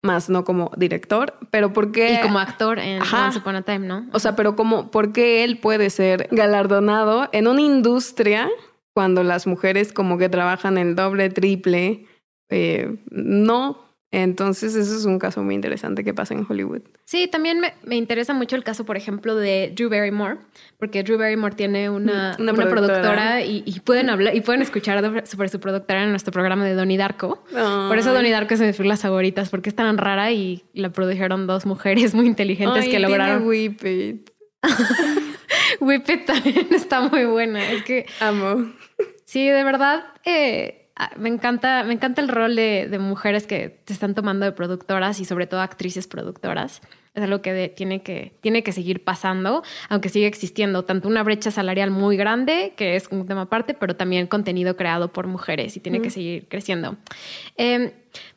más 0.05 0.29
no 0.29 0.45
como 0.45 0.71
director, 0.77 1.35
pero 1.51 1.73
¿por 1.73 1.91
qué? 1.91 2.15
Y 2.15 2.21
como 2.21 2.39
actor 2.39 2.79
en 2.79 3.03
Once 3.03 3.39
Upon 3.39 3.57
a 3.57 3.63
Time, 3.63 3.87
¿no? 3.87 4.07
O 4.13 4.19
sea, 4.19 4.37
pero 4.37 4.55
como, 4.55 4.91
¿por 4.91 5.13
qué 5.13 5.43
él 5.43 5.59
puede 5.59 5.91
ser 5.91 6.29
galardonado 6.31 7.29
en 7.33 7.49
una 7.49 7.63
industria 7.63 8.49
cuando 8.95 9.25
las 9.25 9.47
mujeres 9.47 9.93
como 9.93 10.19
que 10.19 10.29
trabajan 10.29 10.79
el 10.79 10.95
doble, 10.95 11.31
triple? 11.31 12.07
Eh, 12.51 13.03
no, 13.11 13.94
entonces, 14.23 14.75
eso 14.77 14.97
es 14.97 15.05
un 15.05 15.19
caso 15.19 15.43
muy 15.43 15.55
interesante 15.55 16.05
que 16.05 16.15
pasa 16.15 16.35
en 16.35 16.47
Hollywood. 16.49 16.83
Sí, 17.05 17.27
también 17.27 17.61
me, 17.61 17.97
interesa 17.97 18.33
mucho 18.33 18.55
el 18.55 18.63
caso, 18.63 18.85
por 18.85 18.97
ejemplo, 18.97 19.35
de 19.35 19.73
Drew 19.75 19.91
Barrymore, 19.91 20.39
porque 20.79 21.03
Drew 21.03 21.19
Barrymore 21.19 21.55
tiene 21.57 21.91
una, 21.91 22.37
una, 22.39 22.53
productora, 22.53 23.43
y, 23.43 23.81
pueden 23.85 24.11
hablar 24.11 24.37
y 24.37 24.41
pueden 24.41 24.63
escuchar 24.63 25.03
sobre 25.27 25.49
su 25.49 25.59
productora 25.59 26.05
en 26.05 26.11
nuestro 26.11 26.33
programa 26.33 26.65
de 26.65 26.75
Donnie 26.75 26.97
Darko. 26.97 27.45
Por 27.51 27.99
eso 27.99 28.13
Donnie 28.13 28.31
Darko 28.31 28.55
es 28.55 28.61
de 28.61 28.67
mis 28.67 28.79
las 28.81 29.03
favoritas, 29.03 29.49
porque 29.51 29.71
es 29.71 29.75
tan 29.75 29.99
rara 29.99 30.31
y 30.33 30.65
la 30.75 30.91
produjeron 30.91 31.47
dos 31.47 31.67
mujeres 31.67 32.15
muy 32.15 32.27
inteligentes 32.27 32.87
que 32.87 32.99
lograron. 32.99 33.47
Whip 33.47 33.85
It. 33.85 34.31
Whip 35.81 36.09
It 36.09 36.27
también 36.27 36.69
está 36.73 37.01
muy 37.09 37.25
buena. 37.25 37.69
Es 37.71 37.83
que. 37.85 38.07
Amo. 38.21 38.73
Sí, 39.25 39.49
de 39.49 39.65
verdad. 39.65 40.05
Eh, 40.25 40.84
me 41.17 41.29
encanta, 41.29 41.83
me 41.83 41.95
encanta 41.95 42.21
el 42.21 42.29
rol 42.29 42.55
de, 42.55 42.97
mujeres 43.01 43.47
que 43.47 43.81
te 43.85 43.93
están 43.93 44.15
tomando 44.15 44.47
de 44.47 44.53
productoras 44.53 45.21
y 45.21 45.25
sobre 45.25 45.47
todo 45.47 45.61
actrices 45.61 46.07
productoras. 46.07 46.83
es 47.15 47.23
algo 47.23 47.43
que 47.43 47.69
tiene, 47.69 48.03
que 48.03 48.33
tiene 48.41 48.63
que 48.63 48.73
seguir 48.73 49.03
pasando, 49.03 49.63
aunque 49.89 50.09
sigue 50.09 50.27
existiendo 50.27 50.85
tanto 50.85 51.09
una 51.09 51.23
brecha 51.23 51.51
salarial 51.51 51.91
muy 51.91 52.17
grande, 52.17 52.75
que 52.77 52.97
es 52.97 53.09
un 53.11 53.27
tema 53.27 53.43
aparte, 53.43 53.75
pero 53.75 53.97
también 53.97 54.27
contenido 54.27 54.77
creado 54.77 55.13
por 55.13 55.27
mujeres 55.27 55.77
y 55.77 55.81
tiene 55.81 56.01
que 56.01 56.11
seguir 56.11 56.47
creciendo. 56.49 56.97
Em, 57.57 57.91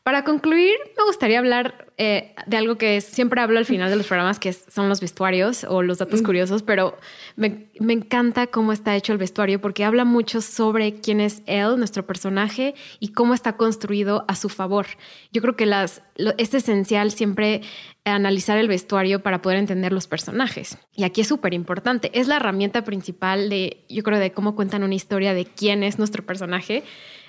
para 0.04 0.24
concluir, 0.24 0.76
me 0.98 1.04
gustaría 1.06 1.40
hablar 1.40 1.88
eh, 1.98 2.34
de 2.46 2.58
algo 2.58 2.78
que 2.78 3.02
siempre 3.02 3.42
hablo 3.42 3.58
al 3.60 3.66
final 3.66 3.90
de 3.90 3.96
los 3.96 4.08
programas, 4.08 4.40
que 4.40 4.54
son 4.54 4.88
los 4.88 5.02
vestuarios 5.02 5.64
o 5.64 5.82
los 5.82 5.98
datos 5.98 6.22
curiosos, 6.22 6.64
pero 6.64 6.98
me, 7.36 7.70
encanta 7.80 8.48
cómo 8.48 8.72
está 8.72 8.96
hecho 8.96 9.14
el 9.14 9.18
vestuario 9.18 9.60
porque 9.60 9.84
habla 9.84 10.06
mucho 10.06 10.42
sobre 10.42 10.96
quién 10.96 11.20
es 11.20 11.42
él, 11.46 11.78
nuestro 11.78 12.06
personaje, 12.06 12.76
y 13.00 13.10
cómo 13.10 13.34
está 13.34 13.58
construido 13.58 14.26
a 14.28 14.36
su 14.36 14.50
favor. 14.50 14.86
Yo 15.32 15.42
creo 15.42 15.56
que 15.56 15.66
las, 15.66 16.02
es 16.38 16.54
esencial 16.54 17.12
siempre 17.12 17.62
analizar 18.06 18.58
el 18.58 18.68
vestuario 18.68 19.22
para 19.22 19.42
poder 19.42 19.58
entender 19.58 19.92
los 19.92 20.08
personajes. 20.08 20.78
Y 20.96 21.04
aquí 21.04 21.22
es 21.22 21.28
súper 21.28 21.54
importante. 21.54 22.12
Es 22.14 22.28
la 22.28 22.38
herramienta 22.38 22.84
principal 22.84 23.50
de, 23.50 23.86
yo 23.90 24.04
creo, 24.04 24.20
de 24.20 24.32
cómo 24.32 24.56
cuentan 24.56 24.84
una 24.84 24.96
historia 24.96 25.34
de 25.34 25.46
quién 25.46 25.84
es 25.84 25.98
nuestro 25.98 26.26
personaje 26.26 26.84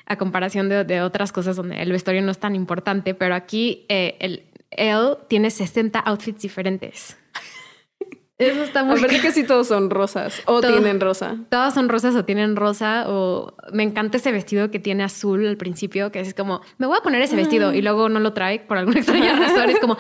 a 0.08 0.16
comparación 0.16 0.68
de, 0.68 1.02
otras 1.02 1.32
cosas 1.32 1.56
donde 1.56 1.80
el 1.82 1.92
vestuario 1.92 2.22
no 2.22 2.30
es 2.30 2.38
tan 2.38 2.54
importante, 2.54 3.14
pero 3.14 3.34
aquí 3.34 3.84
eh, 3.88 4.16
el, 4.20 4.42
él 4.70 5.18
tiene 5.28 5.50
60 5.50 5.98
outfits 6.00 6.42
diferentes. 6.42 7.16
Eso 8.38 8.62
está 8.62 8.84
muy... 8.84 8.98
Aparte 8.98 9.20
que 9.20 9.32
sí 9.32 9.44
todos 9.44 9.66
son 9.66 9.90
rosas 9.90 10.42
o 10.46 10.60
tienen 10.60 11.00
rosa. 11.00 11.36
Todas 11.50 11.74
son 11.74 11.88
rosas 11.88 12.14
o 12.14 12.24
tienen 12.24 12.54
rosa 12.54 13.04
o 13.08 13.54
me 13.72 13.82
encanta 13.82 14.16
ese 14.16 14.30
vestido 14.30 14.70
que 14.70 14.78
tiene 14.78 15.02
azul 15.02 15.46
al 15.46 15.56
principio, 15.56 16.12
que 16.12 16.20
es 16.20 16.34
como, 16.34 16.60
me 16.78 16.86
voy 16.86 16.96
a 16.96 17.02
poner 17.02 17.20
ese 17.20 17.34
vestido 17.34 17.74
y 17.74 17.82
luego 17.82 18.08
no 18.08 18.20
lo 18.20 18.32
trae 18.32 18.60
por 18.60 18.78
alguna 18.78 18.98
extraña 19.00 19.36
razón. 19.38 19.68
Es 19.70 19.80
como, 19.80 19.98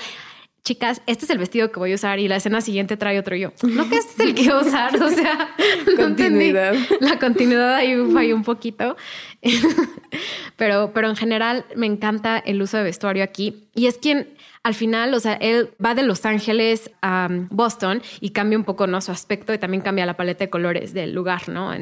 chicas, 0.68 1.02
este 1.06 1.24
es 1.24 1.30
el 1.30 1.38
vestido 1.38 1.72
que 1.72 1.80
voy 1.80 1.92
a 1.92 1.94
usar 1.96 2.20
y 2.20 2.28
la 2.28 2.36
escena 2.36 2.60
siguiente 2.60 2.96
trae 2.96 3.18
otro 3.18 3.34
yo. 3.34 3.52
No 3.62 3.88
que 3.88 3.96
este 3.96 4.22
es 4.22 4.28
el 4.28 4.34
que 4.34 4.42
voy 4.42 4.52
a 4.52 4.58
usar, 4.58 5.02
o 5.02 5.08
sea, 5.08 5.56
continuidad. 5.96 6.74
la 7.00 7.18
continuidad 7.18 7.74
ahí 7.74 7.96
falló 8.12 8.36
un 8.36 8.44
poquito. 8.44 8.96
pero, 10.56 10.92
pero 10.92 11.08
en 11.08 11.16
general 11.16 11.64
me 11.76 11.86
encanta 11.86 12.38
el 12.38 12.60
uso 12.60 12.76
de 12.76 12.82
vestuario 12.82 13.22
aquí 13.22 13.68
y 13.74 13.86
es 13.86 13.98
quien 13.98 14.36
al 14.64 14.74
final, 14.74 15.14
o 15.14 15.20
sea, 15.20 15.34
él 15.34 15.70
va 15.82 15.94
de 15.94 16.02
Los 16.02 16.26
Ángeles 16.26 16.90
a 17.00 17.28
Boston 17.50 18.02
y 18.20 18.30
cambia 18.30 18.58
un 18.58 18.64
poco 18.64 18.86
¿no? 18.86 19.00
su 19.00 19.12
aspecto 19.12 19.54
y 19.54 19.58
también 19.58 19.82
cambia 19.82 20.04
la 20.04 20.16
paleta 20.16 20.44
de 20.44 20.50
colores 20.50 20.92
del 20.92 21.14
lugar, 21.14 21.48
¿no? 21.48 21.72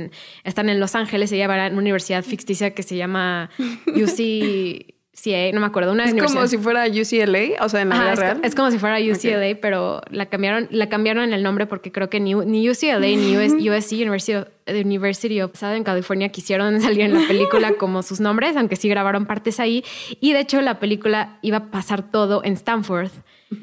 están 0.45 0.69
en 0.69 0.79
Los 0.79 0.95
Ángeles, 0.95 1.33
ella 1.33 1.49
va 1.49 1.65
a 1.65 1.69
una 1.69 1.79
universidad 1.79 2.23
ficticia 2.23 2.75
que 2.75 2.83
se 2.83 2.97
llama 2.97 3.51
UC 3.87 4.96
Sí, 5.17 5.35
no 5.55 5.61
me 5.61 5.67
acuerdo. 5.67 5.93
Una 5.93 6.05
es 6.05 6.15
como 6.23 6.47
si 6.47 6.59
fuera 6.59 6.87
UCLA, 6.87 7.65
o 7.65 7.69
sea, 7.71 7.81
en 7.81 7.89
la 7.89 7.99
vida 7.99 8.13
es, 8.13 8.19
real. 8.19 8.41
Es 8.45 8.55
como 8.55 8.71
si 8.71 8.79
fuera 8.79 8.99
UCLA, 8.99 9.59
pero 9.63 10.03
la 10.11 10.27
cambiaron, 10.27 10.69
la 10.71 10.91
cambiaron 10.91 11.33
el 11.33 11.43
nombre 11.43 11.67
porque 11.67 11.91
creo 11.91 12.11
que 12.11 12.21
ni, 12.21 12.35
ni 12.35 12.69
UCLA 12.69 12.99
ni 12.99 13.35
USC, 13.35 13.93
University 13.93 14.35
of, 14.35 14.47
University 14.69 15.41
of 15.41 15.57
Southern 15.57 15.85
California, 15.85 16.29
quisieron 16.29 16.81
salir 16.83 17.01
en 17.01 17.15
la 17.15 17.27
película 17.27 17.73
como 17.79 18.03
sus 18.03 18.21
nombres, 18.21 18.57
aunque 18.59 18.77
sí 18.77 18.91
grabaron 18.91 19.25
partes 19.25 19.59
ahí. 19.59 19.85
Y 20.21 20.35
de 20.35 20.41
hecho, 20.41 20.61
la 20.61 20.79
película 20.79 21.39
iba 21.41 21.57
a 21.57 21.71
pasar 21.71 22.11
todo 22.11 22.45
en 22.45 22.53
Stanford. 22.53 23.11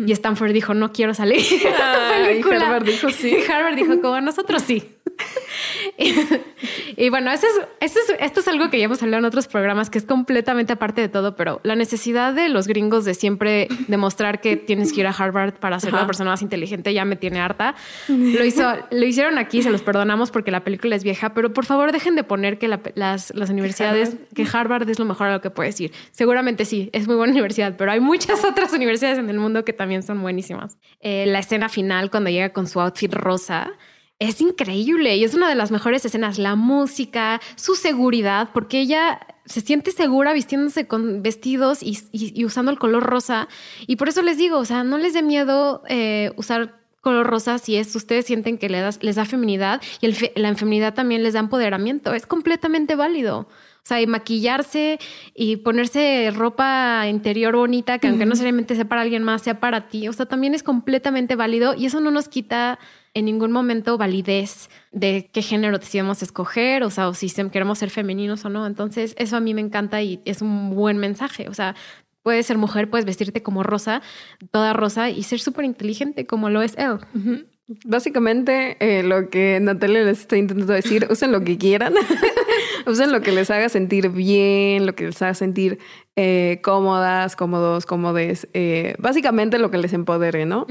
Y 0.07 0.11
Stanford 0.13 0.53
dijo, 0.53 0.73
no 0.73 0.91
quiero 0.91 1.13
salir. 1.13 1.39
Y 1.39 2.41
Harvard 2.51 2.85
dijo 2.85 3.09
sí. 3.09 3.37
Harvard 3.51 3.75
dijo, 3.75 4.01
como 4.01 4.19
nosotros 4.21 4.63
sí. 4.63 4.83
y, 6.97 7.09
bueno, 7.09 7.31
eso 7.31 7.45
es, 7.79 7.93
esto 8.19 8.39
es 8.39 8.47
algo 8.47 8.69
que 8.69 8.79
ya 8.79 8.85
hemos 8.85 9.01
hablado 9.03 9.19
en 9.19 9.25
otros 9.25 9.47
programas, 9.47 9.89
que 9.89 9.97
es 9.97 10.05
completamente 10.05 10.73
aparte 10.73 11.01
de 11.01 11.09
todo, 11.09 11.35
pero 11.35 11.59
la 11.63 11.75
necesidad 11.75 12.33
de 12.33 12.49
los 12.49 12.67
gringos 12.67 13.05
de 13.05 13.13
siempre 13.13 13.67
demostrar 13.87 14.41
que 14.41 14.57
tienes 14.57 14.91
que 14.93 15.01
ir 15.01 15.07
a 15.07 15.11
Harvard 15.11 15.53
para 15.55 15.79
ser 15.79 15.93
la 15.93 16.05
persona 16.05 16.31
más 16.31 16.41
inteligente 16.41 16.93
ya 16.93 17.05
me 17.05 17.15
tiene 17.15 17.39
harta. 17.39 17.75
Lo, 18.07 18.43
hizo, 18.43 18.63
lo 18.91 19.05
hicieron 19.05 19.37
aquí, 19.37 19.61
se 19.61 19.69
los 19.69 19.81
perdonamos 19.81 20.31
porque 20.31 20.51
la 20.51 20.63
película 20.63 20.95
es 20.95 21.03
vieja, 21.03 21.33
pero 21.33 21.53
por 21.53 21.65
favor 21.65 21.91
dejen 21.91 22.15
de 22.15 22.23
poner 22.23 22.57
que 22.57 22.67
las, 22.67 23.33
las 23.35 23.49
universidades, 23.49 24.15
que 24.33 24.47
Harvard 24.51 24.89
es 24.89 24.99
lo 24.99 25.05
mejor 25.05 25.27
a 25.27 25.33
lo 25.33 25.41
que 25.41 25.49
puedes 25.49 25.79
ir. 25.79 25.91
Seguramente 26.11 26.65
sí, 26.65 26.89
es 26.93 27.07
muy 27.07 27.15
buena 27.15 27.31
universidad, 27.31 27.75
pero 27.77 27.91
hay 27.91 27.99
muchas 27.99 28.43
otras 28.43 28.73
universidades 28.73 29.19
en 29.19 29.29
el 29.29 29.37
mundo 29.37 29.63
que 29.63 29.73
también 29.73 30.03
son 30.03 30.21
buenísimas. 30.21 30.77
Eh, 30.99 31.25
la 31.27 31.39
escena 31.39 31.69
final, 31.69 32.09
cuando 32.09 32.29
llega 32.29 32.49
con 32.49 32.67
su 32.67 32.79
outfit 32.79 33.13
rosa, 33.13 33.73
es 34.23 34.41
increíble 34.41 35.15
y 35.17 35.23
es 35.23 35.33
una 35.33 35.49
de 35.49 35.55
las 35.55 35.71
mejores 35.71 36.05
escenas. 36.05 36.37
La 36.37 36.55
música, 36.55 37.41
su 37.55 37.75
seguridad, 37.75 38.49
porque 38.53 38.79
ella 38.79 39.19
se 39.45 39.61
siente 39.61 39.91
segura 39.91 40.33
vistiéndose 40.33 40.87
con 40.87 41.21
vestidos 41.21 41.79
y, 41.81 42.45
usando 42.45 42.71
el 42.71 42.79
color 42.79 43.03
rosa. 43.03 43.47
Y 43.87 43.97
por 43.97 44.09
eso 44.09 44.21
les 44.21 44.37
digo, 44.37 44.57
o 44.57 44.65
sea, 44.65 44.83
no 44.83 44.97
les 44.97 45.13
dé 45.13 45.21
miedo 45.21 45.83
eh, 45.87 46.31
usar 46.37 46.79
color 47.01 47.27
rosa 47.27 47.57
si 47.57 47.75
es 47.75 47.93
ustedes 47.97 48.25
sienten 48.25 48.57
que 48.57 48.69
les 48.69 48.81
da, 48.81 49.01
les 49.01 49.17
da 49.17 49.25
feminidad 49.25 49.81
y 49.99 50.15
la 50.39 50.55
feminidad 50.55 50.93
también 50.93 51.21
les 51.21 51.33
da 51.33 51.41
empoderamiento. 51.41 52.13
Es 52.13 52.25
completamente 52.25 52.95
válido. 52.95 53.39
O 53.83 53.85
sea, 53.85 53.99
y 53.99 54.07
maquillarse 54.07 54.97
y 55.35 55.57
ponerse 55.57 56.31
ropa 56.33 57.05
interior 57.09 57.57
bonita, 57.57 57.99
que 57.99 58.07
aunque 58.07 58.23
no 58.23 58.29
necesariamente 58.29 58.75
sea 58.75 58.85
para 58.85 59.01
alguien 59.01 59.23
más, 59.23 59.41
sea 59.41 59.59
para 59.59 59.89
ti. 59.89 60.07
O 60.07 60.13
sea, 60.13 60.25
también 60.25 60.55
es 60.55 60.63
completamente 60.63 61.35
válido 61.35 61.75
y 61.75 61.87
eso 61.87 61.99
no 61.99 62.09
nos 62.09 62.29
quita 62.29 62.79
en 63.13 63.25
ningún 63.25 63.51
momento 63.51 63.97
validez 63.97 64.69
de 64.91 65.29
qué 65.31 65.41
género 65.41 65.77
decidimos 65.77 66.23
escoger, 66.23 66.83
o 66.83 66.89
sea, 66.89 67.09
o 67.09 67.13
si 67.13 67.29
queremos 67.51 67.79
ser 67.79 67.89
femeninos 67.89 68.43
o 68.45 68.49
no. 68.49 68.65
Entonces, 68.65 69.13
eso 69.17 69.37
a 69.37 69.39
mí 69.39 69.53
me 69.53 69.61
encanta 69.61 70.01
y 70.01 70.21
es 70.25 70.41
un 70.41 70.71
buen 70.71 70.97
mensaje. 70.97 71.47
O 71.47 71.53
sea, 71.53 71.75
puedes 72.23 72.45
ser 72.45 72.57
mujer, 72.57 72.89
puedes 72.89 73.05
vestirte 73.05 73.43
como 73.43 73.61
rosa, 73.63 74.01
toda 74.51 74.73
rosa 74.73 75.09
y 75.09 75.23
ser 75.23 75.39
súper 75.39 75.65
inteligente 75.65 76.25
como 76.25 76.49
lo 76.49 76.61
es 76.61 76.75
él. 76.77 76.97
Básicamente, 77.85 78.77
eh, 78.79 79.03
lo 79.03 79.29
que 79.29 79.59
Natalia 79.61 80.03
les 80.03 80.21
está 80.21 80.35
intentando 80.35 80.73
decir, 80.73 81.07
usen 81.11 81.31
lo 81.31 81.43
que 81.43 81.57
quieran, 81.57 81.93
usen 82.87 83.11
lo 83.11 83.21
que 83.21 83.31
les 83.31 83.49
haga 83.51 83.69
sentir 83.69 84.09
bien, 84.09 84.85
lo 84.85 84.95
que 84.95 85.05
les 85.05 85.21
haga 85.21 85.33
sentir 85.33 85.79
eh, 86.15 86.59
cómodas, 86.63 87.35
cómodos, 87.35 87.85
cómodes, 87.85 88.47
eh, 88.53 88.95
básicamente 88.97 89.59
lo 89.59 89.71
que 89.71 89.77
les 89.77 89.93
empodere, 89.93 90.45
¿no? 90.45 90.65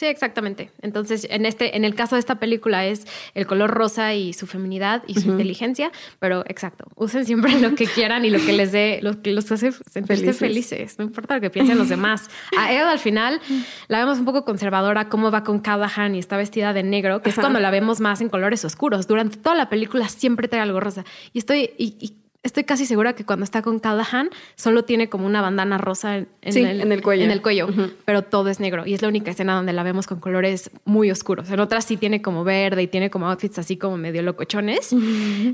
Sí, 0.00 0.06
exactamente. 0.06 0.70
Entonces, 0.80 1.26
en 1.28 1.44
este, 1.44 1.76
en 1.76 1.84
el 1.84 1.94
caso 1.94 2.16
de 2.16 2.20
esta 2.20 2.36
película 2.36 2.86
es 2.86 3.06
el 3.34 3.46
color 3.46 3.68
rosa 3.68 4.14
y 4.14 4.32
su 4.32 4.46
feminidad 4.46 5.02
y 5.06 5.20
su 5.20 5.28
inteligencia, 5.28 5.92
pero 6.18 6.42
exacto, 6.46 6.86
usen 6.94 7.26
siempre 7.26 7.60
lo 7.60 7.74
que 7.74 7.84
quieran 7.84 8.24
y 8.24 8.30
lo 8.30 8.38
que 8.38 8.54
les 8.54 8.72
dé, 8.72 9.00
lo 9.02 9.20
que 9.20 9.30
los 9.32 9.52
hace 9.52 9.72
sentirse 9.72 10.32
felices. 10.32 10.98
No 10.98 11.04
importa 11.04 11.34
lo 11.34 11.42
que 11.42 11.50
piensen 11.50 11.76
los 11.76 11.90
demás. 11.90 12.30
A 12.56 12.72
Ed 12.72 12.80
al 12.80 12.98
final 12.98 13.42
la 13.88 13.98
vemos 13.98 14.18
un 14.18 14.24
poco 14.24 14.46
conservadora, 14.46 15.10
cómo 15.10 15.30
va 15.30 15.44
con 15.44 15.58
Callahan 15.58 16.14
y 16.14 16.18
está 16.18 16.38
vestida 16.38 16.72
de 16.72 16.82
negro, 16.82 17.20
que 17.20 17.28
es 17.28 17.34
cuando 17.34 17.60
la 17.60 17.70
vemos 17.70 18.00
más 18.00 18.22
en 18.22 18.30
colores 18.30 18.64
oscuros. 18.64 19.06
Durante 19.06 19.36
toda 19.36 19.54
la 19.54 19.68
película 19.68 20.08
siempre 20.08 20.48
trae 20.48 20.62
algo 20.62 20.80
rosa. 20.80 21.04
Y 21.34 21.40
estoy, 21.40 21.74
y 21.76 22.14
Estoy 22.42 22.64
casi 22.64 22.86
segura 22.86 23.12
que 23.12 23.26
cuando 23.26 23.44
está 23.44 23.60
con 23.60 23.78
Callahan 23.80 24.30
solo 24.54 24.84
tiene 24.84 25.10
como 25.10 25.26
una 25.26 25.42
bandana 25.42 25.76
rosa 25.76 26.16
en, 26.16 26.26
el, 26.40 27.02
cuello. 27.02 27.24
En 27.24 27.30
el 27.30 27.42
cuello, 27.42 27.68
pero 28.06 28.22
todo 28.22 28.48
es 28.48 28.60
negro. 28.60 28.86
Y 28.86 28.94
es 28.94 29.02
la 29.02 29.08
única 29.08 29.30
escena 29.30 29.54
donde 29.54 29.74
la 29.74 29.82
vemos 29.82 30.06
con 30.06 30.20
colores 30.20 30.70
muy 30.86 31.10
oscuros. 31.10 31.50
En 31.50 31.60
otras 31.60 31.84
sí 31.84 31.98
tiene 31.98 32.22
como 32.22 32.42
verde 32.42 32.82
y 32.82 32.86
tiene 32.86 33.10
como 33.10 33.28
outfits 33.28 33.58
así 33.58 33.76
como 33.76 33.98
medio 33.98 34.22
locochones, 34.22 34.96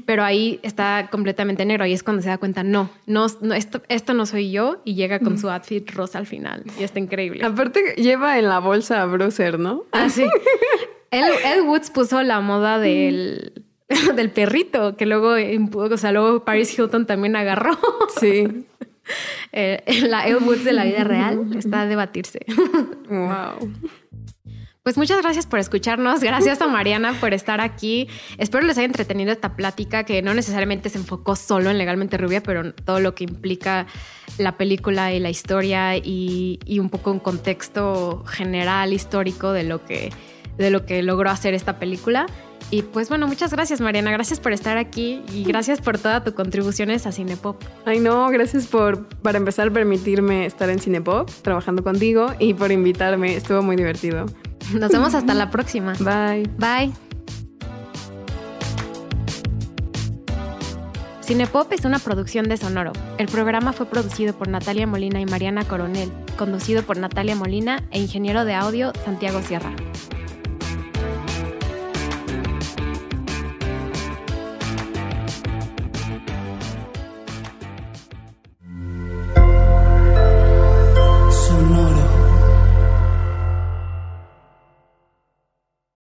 pero 0.06 0.22
ahí 0.22 0.60
está 0.62 1.08
completamente 1.10 1.64
negro. 1.64 1.86
Y 1.86 1.92
es 1.92 2.04
cuando 2.04 2.22
se 2.22 2.28
da 2.28 2.38
cuenta, 2.38 2.62
no, 2.62 2.88
no, 3.06 3.26
esto, 3.52 3.82
esto 3.88 4.14
no 4.14 4.24
soy 4.24 4.52
yo. 4.52 4.80
Y 4.84 4.94
llega 4.94 5.18
con 5.18 5.38
su 5.38 5.50
outfit 5.50 5.90
rosa 5.90 6.18
al 6.18 6.26
final. 6.26 6.62
Y 6.78 6.84
está 6.84 7.00
increíble. 7.00 7.44
Aparte 7.44 7.94
lleva 7.96 8.38
en 8.38 8.48
la 8.48 8.60
bolsa 8.60 9.02
a 9.02 9.06
Brucer, 9.06 9.58
¿no? 9.58 9.82
Ah, 9.90 10.08
sí. 10.08 10.24
Ed 11.10 11.62
Woods 11.62 11.90
puso 11.90 12.22
la 12.22 12.40
moda 12.40 12.78
del 12.78 13.65
del 14.16 14.30
perrito, 14.30 14.96
que 14.96 15.06
luego, 15.06 15.34
o 15.72 15.96
sea, 15.96 16.12
luego 16.12 16.44
Paris 16.44 16.76
Hilton 16.76 17.06
también 17.06 17.36
agarró. 17.36 17.78
Sí. 18.20 18.66
eh, 19.52 19.82
la 20.08 20.26
Elle 20.26 20.38
Woods 20.38 20.64
de 20.64 20.72
la 20.72 20.84
vida 20.84 21.04
real 21.04 21.54
está 21.56 21.82
a 21.82 21.86
debatirse. 21.86 22.40
Wow. 23.08 23.72
Pues 24.82 24.96
muchas 24.96 25.20
gracias 25.20 25.46
por 25.46 25.58
escucharnos. 25.58 26.20
Gracias 26.20 26.60
a 26.62 26.68
Mariana 26.68 27.12
por 27.20 27.34
estar 27.34 27.60
aquí. 27.60 28.08
Espero 28.38 28.64
les 28.64 28.78
haya 28.78 28.86
entretenido 28.86 29.32
esta 29.32 29.56
plática 29.56 30.04
que 30.04 30.22
no 30.22 30.32
necesariamente 30.32 30.88
se 30.88 30.98
enfocó 30.98 31.34
solo 31.34 31.70
en 31.70 31.78
Legalmente 31.78 32.16
Rubia, 32.16 32.40
pero 32.42 32.72
todo 32.72 33.00
lo 33.00 33.14
que 33.14 33.24
implica 33.24 33.86
la 34.38 34.56
película 34.56 35.12
y 35.12 35.18
la 35.18 35.28
historia 35.28 35.96
y, 35.96 36.60
y 36.64 36.78
un 36.78 36.88
poco 36.88 37.10
un 37.10 37.18
contexto 37.18 38.24
general 38.26 38.92
histórico 38.92 39.52
de 39.52 39.64
lo 39.64 39.84
que 39.84 40.12
de 40.56 40.70
lo 40.70 40.86
que 40.86 41.02
logró 41.02 41.30
hacer 41.30 41.54
esta 41.54 41.78
película. 41.78 42.26
Y 42.70 42.82
pues 42.82 43.08
bueno, 43.08 43.28
muchas 43.28 43.52
gracias 43.52 43.80
Mariana, 43.80 44.10
gracias 44.10 44.40
por 44.40 44.52
estar 44.52 44.76
aquí 44.76 45.22
y 45.32 45.44
gracias 45.44 45.80
por 45.80 45.98
todas 45.98 46.24
tus 46.24 46.34
contribuciones 46.34 47.06
a 47.06 47.12
Cinepop. 47.12 47.62
Ay 47.84 48.00
no, 48.00 48.28
gracias 48.30 48.66
por, 48.66 49.06
para 49.20 49.38
empezar, 49.38 49.72
permitirme 49.72 50.46
estar 50.46 50.68
en 50.70 50.80
Cinepop, 50.80 51.30
trabajando 51.42 51.84
contigo 51.84 52.32
y 52.38 52.54
por 52.54 52.72
invitarme, 52.72 53.36
estuvo 53.36 53.62
muy 53.62 53.76
divertido. 53.76 54.26
Nos 54.72 54.90
vemos 54.90 55.14
hasta 55.14 55.32
la 55.34 55.50
próxima. 55.50 55.92
Bye. 56.00 56.50
Bye. 56.58 56.92
Cinepop 61.22 61.72
es 61.72 61.84
una 61.84 61.98
producción 61.98 62.48
de 62.48 62.56
Sonoro. 62.56 62.92
El 63.18 63.26
programa 63.26 63.72
fue 63.72 63.86
producido 63.86 64.32
por 64.32 64.48
Natalia 64.48 64.86
Molina 64.86 65.20
y 65.20 65.26
Mariana 65.26 65.66
Coronel 65.66 66.10
conducido 66.36 66.82
por 66.82 66.98
Natalia 66.98 67.34
Molina 67.34 67.82
e 67.90 67.98
ingeniero 67.98 68.44
de 68.44 68.54
audio 68.54 68.92
Santiago 69.04 69.42
Sierra. 69.42 69.72